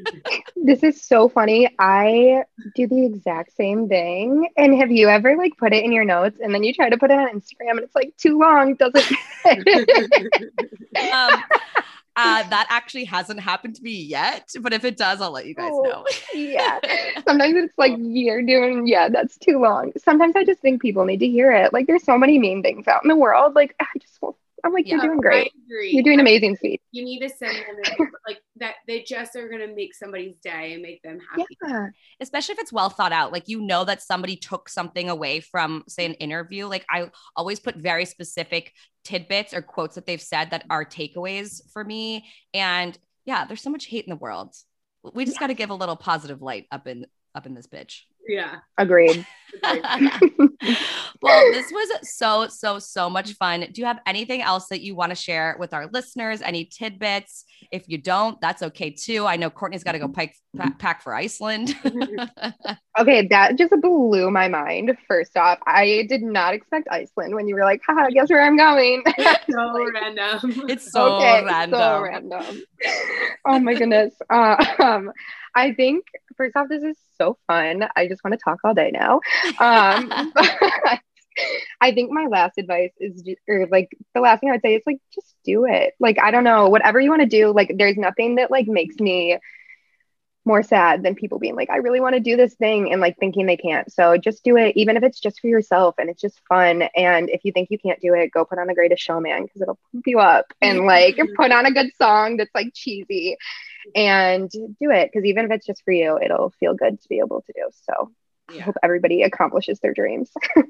this 0.56 0.82
is 0.82 1.02
so 1.02 1.28
funny. 1.28 1.68
I 1.78 2.44
do 2.74 2.86
the 2.86 3.04
exact 3.06 3.56
same 3.56 3.88
thing. 3.88 4.48
And 4.56 4.74
have 4.78 4.90
you 4.90 5.08
ever 5.08 5.36
like 5.36 5.56
put 5.56 5.72
it 5.72 5.84
in 5.84 5.92
your 5.92 6.04
notes 6.04 6.38
and 6.42 6.54
then 6.54 6.64
you 6.64 6.72
try 6.74 6.88
to 6.88 6.98
put 6.98 7.10
it 7.10 7.18
on 7.18 7.28
Instagram 7.28 7.70
and 7.70 7.80
it's 7.80 7.94
like 7.94 8.16
too 8.16 8.38
long, 8.38 8.74
doesn't 8.74 9.04
um, 10.96 11.42
uh, 12.18 12.42
that 12.48 12.66
actually 12.70 13.04
hasn't 13.04 13.38
happened 13.40 13.76
to 13.76 13.82
me 13.82 13.92
yet, 13.92 14.50
but 14.60 14.72
if 14.72 14.84
it 14.84 14.96
does, 14.96 15.20
I'll 15.20 15.30
let 15.30 15.46
you 15.46 15.54
guys 15.54 15.70
oh, 15.72 15.82
know. 15.82 16.06
yeah. 16.34 16.80
Sometimes 17.26 17.54
it's 17.56 17.76
like 17.76 17.92
you're 17.98 18.42
doing, 18.42 18.86
yeah, 18.86 19.08
that's 19.08 19.36
too 19.36 19.58
long. 19.58 19.92
Sometimes 19.98 20.34
I 20.34 20.44
just 20.44 20.60
think 20.60 20.80
people 20.80 21.04
need 21.04 21.20
to 21.20 21.28
hear 21.28 21.52
it. 21.52 21.72
Like 21.72 21.86
there's 21.86 22.04
so 22.04 22.16
many 22.16 22.38
mean 22.38 22.62
things 22.62 22.88
out 22.88 23.04
in 23.04 23.08
the 23.08 23.16
world. 23.16 23.54
Like 23.54 23.76
I 23.80 23.86
just 24.00 24.18
I'm 24.66 24.72
like, 24.72 24.86
yeah, 24.86 24.96
you're 24.96 25.02
doing 25.02 25.20
great. 25.20 25.52
You're 25.68 26.02
doing 26.02 26.18
amazing, 26.18 26.56
sweet. 26.56 26.82
You 26.90 27.04
need 27.04 27.20
to 27.20 27.28
send 27.28 27.56
them 27.56 28.10
like 28.26 28.38
that. 28.38 28.45
They 28.86 29.02
just 29.02 29.34
are 29.36 29.48
gonna 29.48 29.74
make 29.74 29.94
somebody's 29.94 30.36
day 30.42 30.74
and 30.74 30.82
make 30.82 31.02
them 31.02 31.18
happy. 31.30 31.58
Yeah. 31.66 31.88
Especially 32.20 32.54
if 32.54 32.58
it's 32.58 32.72
well 32.72 32.90
thought 32.90 33.12
out. 33.12 33.32
Like 33.32 33.48
you 33.48 33.60
know 33.60 33.84
that 33.84 34.02
somebody 34.02 34.36
took 34.36 34.68
something 34.68 35.08
away 35.10 35.40
from, 35.40 35.84
say, 35.88 36.06
an 36.06 36.14
interview. 36.14 36.66
Like 36.66 36.84
I 36.90 37.10
always 37.34 37.60
put 37.60 37.76
very 37.76 38.04
specific 38.04 38.72
tidbits 39.04 39.54
or 39.54 39.62
quotes 39.62 39.94
that 39.94 40.06
they've 40.06 40.20
said 40.20 40.50
that 40.50 40.64
are 40.70 40.84
takeaways 40.84 41.60
for 41.72 41.84
me. 41.84 42.26
And 42.54 42.96
yeah, 43.24 43.44
there's 43.44 43.62
so 43.62 43.70
much 43.70 43.86
hate 43.86 44.04
in 44.04 44.10
the 44.10 44.16
world. 44.16 44.54
We 45.14 45.24
just 45.24 45.38
got 45.38 45.48
to 45.48 45.54
give 45.54 45.70
a 45.70 45.74
little 45.74 45.96
positive 45.96 46.42
light 46.42 46.66
up 46.72 46.86
in 46.86 47.06
up 47.36 47.46
in 47.46 47.54
this 47.54 47.66
bitch. 47.66 48.00
Yeah. 48.28 48.56
Agreed. 48.76 49.24
well, 49.62 51.52
this 51.52 51.70
was 51.70 51.88
so, 52.02 52.48
so, 52.48 52.78
so 52.78 53.08
much 53.08 53.32
fun. 53.34 53.60
Do 53.60 53.80
you 53.80 53.86
have 53.86 54.00
anything 54.06 54.42
else 54.42 54.66
that 54.68 54.80
you 54.80 54.94
want 54.94 55.10
to 55.10 55.16
share 55.16 55.56
with 55.58 55.72
our 55.72 55.86
listeners? 55.86 56.42
Any 56.42 56.64
tidbits? 56.64 57.44
If 57.70 57.88
you 57.88 57.98
don't, 57.98 58.40
that's 58.40 58.62
okay 58.62 58.90
too. 58.90 59.26
I 59.26 59.36
know 59.36 59.48
Courtney's 59.48 59.84
got 59.84 59.92
to 59.92 59.98
go 59.98 60.08
pack, 60.08 60.34
pack 60.78 61.02
for 61.02 61.14
Iceland. 61.14 61.76
okay, 62.98 63.26
that 63.28 63.56
just 63.56 63.72
blew 63.80 64.30
my 64.30 64.48
mind. 64.48 64.96
First 65.06 65.36
off, 65.36 65.58
I 65.66 66.06
did 66.08 66.22
not 66.22 66.52
expect 66.54 66.88
Iceland 66.90 67.34
when 67.34 67.46
you 67.46 67.54
were 67.54 67.64
like, 67.64 67.80
haha, 67.86 68.08
guess 68.10 68.28
where 68.28 68.42
I'm 68.42 68.56
going. 68.56 69.04
so 69.50 69.86
random. 69.94 70.64
It's 70.68 70.90
so 70.90 71.16
okay, 71.16 71.44
random. 71.44 71.78
So 71.78 72.00
random. 72.00 72.62
Oh 73.46 73.58
my 73.60 73.74
goodness. 73.74 74.14
Uh, 74.28 74.64
um, 74.80 75.12
I 75.54 75.72
think 75.72 76.04
first 76.36 76.56
off, 76.56 76.68
this 76.68 76.82
is 76.82 76.96
so 77.18 77.38
fun. 77.46 77.86
I 77.96 78.08
just 78.08 78.22
want 78.24 78.32
to 78.32 78.40
talk 78.42 78.58
all 78.64 78.74
day 78.74 78.90
now. 78.92 79.20
Um, 79.60 80.32
I 81.80 81.92
think 81.92 82.10
my 82.10 82.26
last 82.26 82.58
advice 82.58 82.92
is, 82.98 83.22
just, 83.22 83.38
or 83.48 83.66
like 83.70 83.90
the 84.14 84.20
last 84.20 84.40
thing 84.40 84.48
I 84.48 84.52
would 84.52 84.62
say 84.62 84.74
is 84.74 84.82
like, 84.86 84.98
just 85.14 85.34
do 85.44 85.66
it. 85.66 85.94
Like, 86.00 86.18
I 86.20 86.30
don't 86.30 86.44
know, 86.44 86.68
whatever 86.68 87.00
you 87.00 87.10
want 87.10 87.22
to 87.22 87.28
do. 87.28 87.52
Like, 87.52 87.72
there's 87.76 87.96
nothing 87.96 88.36
that 88.36 88.50
like 88.50 88.66
makes 88.66 88.96
me 88.96 89.38
more 90.46 90.62
sad 90.62 91.02
than 91.02 91.16
people 91.16 91.40
being 91.40 91.56
like, 91.56 91.70
I 91.70 91.78
really 91.78 92.00
want 92.00 92.14
to 92.14 92.20
do 92.20 92.36
this 92.36 92.54
thing 92.54 92.92
and 92.92 93.00
like 93.00 93.16
thinking 93.18 93.46
they 93.46 93.56
can't. 93.56 93.92
So 93.92 94.16
just 94.16 94.44
do 94.44 94.56
it, 94.56 94.76
even 94.76 94.96
if 94.96 95.02
it's 95.02 95.18
just 95.18 95.40
for 95.40 95.48
yourself 95.48 95.96
and 95.98 96.08
it's 96.08 96.20
just 96.20 96.40
fun. 96.48 96.82
And 96.94 97.28
if 97.28 97.44
you 97.44 97.50
think 97.50 97.68
you 97.70 97.78
can't 97.78 98.00
do 98.00 98.14
it, 98.14 98.30
go 98.30 98.44
put 98.44 98.58
on 98.58 98.68
the 98.68 98.74
greatest 98.74 99.02
showman 99.02 99.42
because 99.42 99.60
it'll 99.60 99.78
pump 99.92 100.06
you 100.06 100.20
up 100.20 100.46
and 100.62 100.86
like 100.86 101.18
put 101.36 101.50
on 101.50 101.66
a 101.66 101.72
good 101.72 101.90
song 102.00 102.36
that's 102.36 102.54
like 102.54 102.68
cheesy 102.74 103.36
and 103.94 104.50
do 104.50 104.90
it 104.90 105.10
because 105.12 105.24
even 105.24 105.44
if 105.44 105.50
it's 105.50 105.66
just 105.66 105.82
for 105.84 105.92
you, 105.92 106.18
it'll 106.18 106.50
feel 106.58 106.74
good 106.74 107.00
to 107.00 107.08
be 107.08 107.18
able 107.18 107.42
to 107.42 107.52
do. 107.54 107.68
So 107.70 108.12
yeah. 108.52 108.60
I 108.60 108.64
hope 108.64 108.76
everybody 108.82 109.22
accomplishes 109.22 109.80
their 109.80 109.94
dreams. 109.94 110.30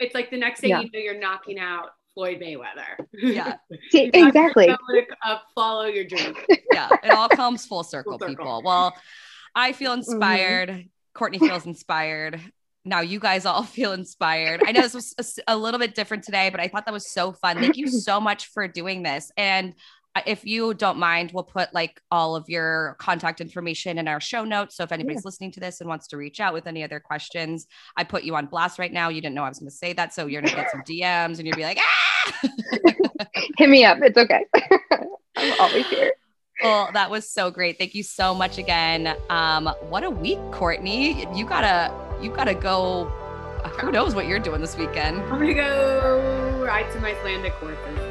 it's 0.00 0.14
like 0.14 0.30
the 0.30 0.38
next 0.38 0.60
thing 0.60 0.70
yeah. 0.70 0.80
you 0.80 0.90
know, 0.92 0.98
you're 0.98 1.18
knocking 1.18 1.58
out 1.58 1.90
Floyd 2.14 2.40
Mayweather. 2.40 3.04
Yeah, 3.12 3.56
See, 3.90 4.10
exactly. 4.12 4.66
To, 4.66 4.78
uh, 5.26 5.38
follow 5.54 5.86
your 5.86 6.04
dream. 6.04 6.34
yeah, 6.72 6.88
it 7.02 7.10
all 7.10 7.28
comes 7.28 7.66
full 7.66 7.84
circle, 7.84 8.12
full 8.12 8.20
circle. 8.20 8.36
people. 8.36 8.62
Well, 8.64 8.94
I 9.54 9.72
feel 9.72 9.92
mm-hmm. 9.92 10.12
inspired. 10.12 10.68
Mm-hmm. 10.70 10.88
Courtney 11.14 11.38
feels 11.38 11.66
inspired. 11.66 12.40
Now 12.84 13.00
you 13.00 13.18
guys 13.18 13.46
all 13.46 13.62
feel 13.62 13.92
inspired. 13.92 14.62
I 14.66 14.72
know 14.72 14.82
this 14.82 14.94
was 14.94 15.14
a, 15.18 15.54
a 15.54 15.56
little 15.56 15.80
bit 15.80 15.94
different 15.94 16.24
today, 16.24 16.50
but 16.50 16.60
I 16.60 16.68
thought 16.68 16.86
that 16.86 16.92
was 16.92 17.10
so 17.10 17.32
fun. 17.32 17.58
Thank 17.58 17.76
you 17.76 17.88
so 17.88 18.20
much 18.20 18.46
for 18.46 18.66
doing 18.68 19.02
this. 19.02 19.30
And 19.36 19.74
if 20.26 20.44
you 20.44 20.74
don't 20.74 20.98
mind, 20.98 21.32
we'll 21.32 21.44
put 21.44 21.74
like 21.74 22.00
all 22.10 22.36
of 22.36 22.48
your 22.48 22.96
contact 22.98 23.40
information 23.40 23.98
in 23.98 24.06
our 24.06 24.20
show 24.20 24.44
notes. 24.44 24.76
So 24.76 24.84
if 24.84 24.92
anybody's 24.92 25.18
yeah. 25.18 25.26
listening 25.28 25.52
to 25.52 25.60
this 25.60 25.80
and 25.80 25.88
wants 25.88 26.06
to 26.08 26.16
reach 26.16 26.40
out 26.40 26.54
with 26.54 26.66
any 26.66 26.84
other 26.84 27.00
questions, 27.00 27.66
I 27.96 28.04
put 28.04 28.22
you 28.22 28.36
on 28.36 28.46
blast 28.46 28.78
right 28.78 28.92
now. 28.92 29.08
You 29.08 29.20
didn't 29.20 29.34
know 29.34 29.42
I 29.42 29.48
was 29.48 29.58
going 29.58 29.70
to 29.70 29.76
say 29.76 29.92
that. 29.94 30.14
So 30.14 30.26
you're 30.26 30.40
going 30.40 30.54
to 30.54 30.56
get 30.56 30.70
some 30.70 30.82
DMs 30.88 31.38
and 31.38 31.46
you'll 31.46 31.56
be 31.56 31.64
like, 31.64 31.78
ah! 31.80 32.48
hit 33.58 33.68
me 33.68 33.84
up. 33.84 33.98
It's 34.02 34.16
okay. 34.16 34.44
I'm 35.36 35.60
always 35.60 35.86
here. 35.88 36.12
Well, 36.62 36.90
that 36.92 37.10
was 37.10 37.28
so 37.28 37.50
great. 37.50 37.78
Thank 37.78 37.94
you 37.94 38.04
so 38.04 38.34
much 38.34 38.58
again. 38.58 39.16
Um, 39.28 39.66
what 39.88 40.04
a 40.04 40.10
week, 40.10 40.38
Courtney. 40.52 41.26
You 41.36 41.44
gotta, 41.44 41.92
you 42.22 42.30
gotta 42.30 42.54
go. 42.54 43.06
Who 43.80 43.90
knows 43.90 44.14
what 44.14 44.28
you're 44.28 44.38
doing 44.38 44.60
this 44.60 44.76
weekend? 44.76 45.20
I'm 45.22 45.40
gonna 45.40 45.54
go 45.54 46.62
ride 46.64 46.92
some 46.92 47.04
Icelandic 47.04 47.52
horses. 47.54 48.03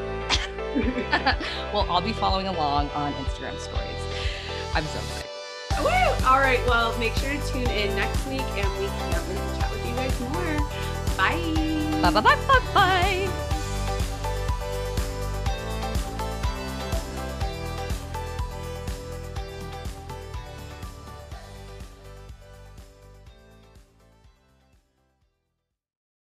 Well, 1.73 1.85
I'll 1.89 2.01
be 2.01 2.13
following 2.13 2.47
along 2.47 2.89
on 2.91 3.13
Instagram 3.13 3.57
stories. 3.59 3.99
I'm 4.73 4.83
so 4.85 4.99
excited. 4.99 5.29
Woo! 5.83 6.27
All 6.27 6.39
right. 6.39 6.59
Well, 6.67 6.97
make 6.97 7.13
sure 7.15 7.31
to 7.31 7.47
tune 7.51 7.69
in 7.69 7.95
next 7.95 8.25
week 8.27 8.41
and 8.41 8.79
we 8.79 8.87
can't 8.87 9.27
wait 9.27 9.37
to 9.37 9.59
chat 9.59 9.71
with 9.71 9.85
you 9.85 9.95
guys 9.95 10.19
more. 10.19 10.57
Bye. 11.17 12.01
Bye 12.01 12.11
bye 12.11 12.21
bye 12.21 12.35
bye 12.47 12.73
bye. 12.73 13.49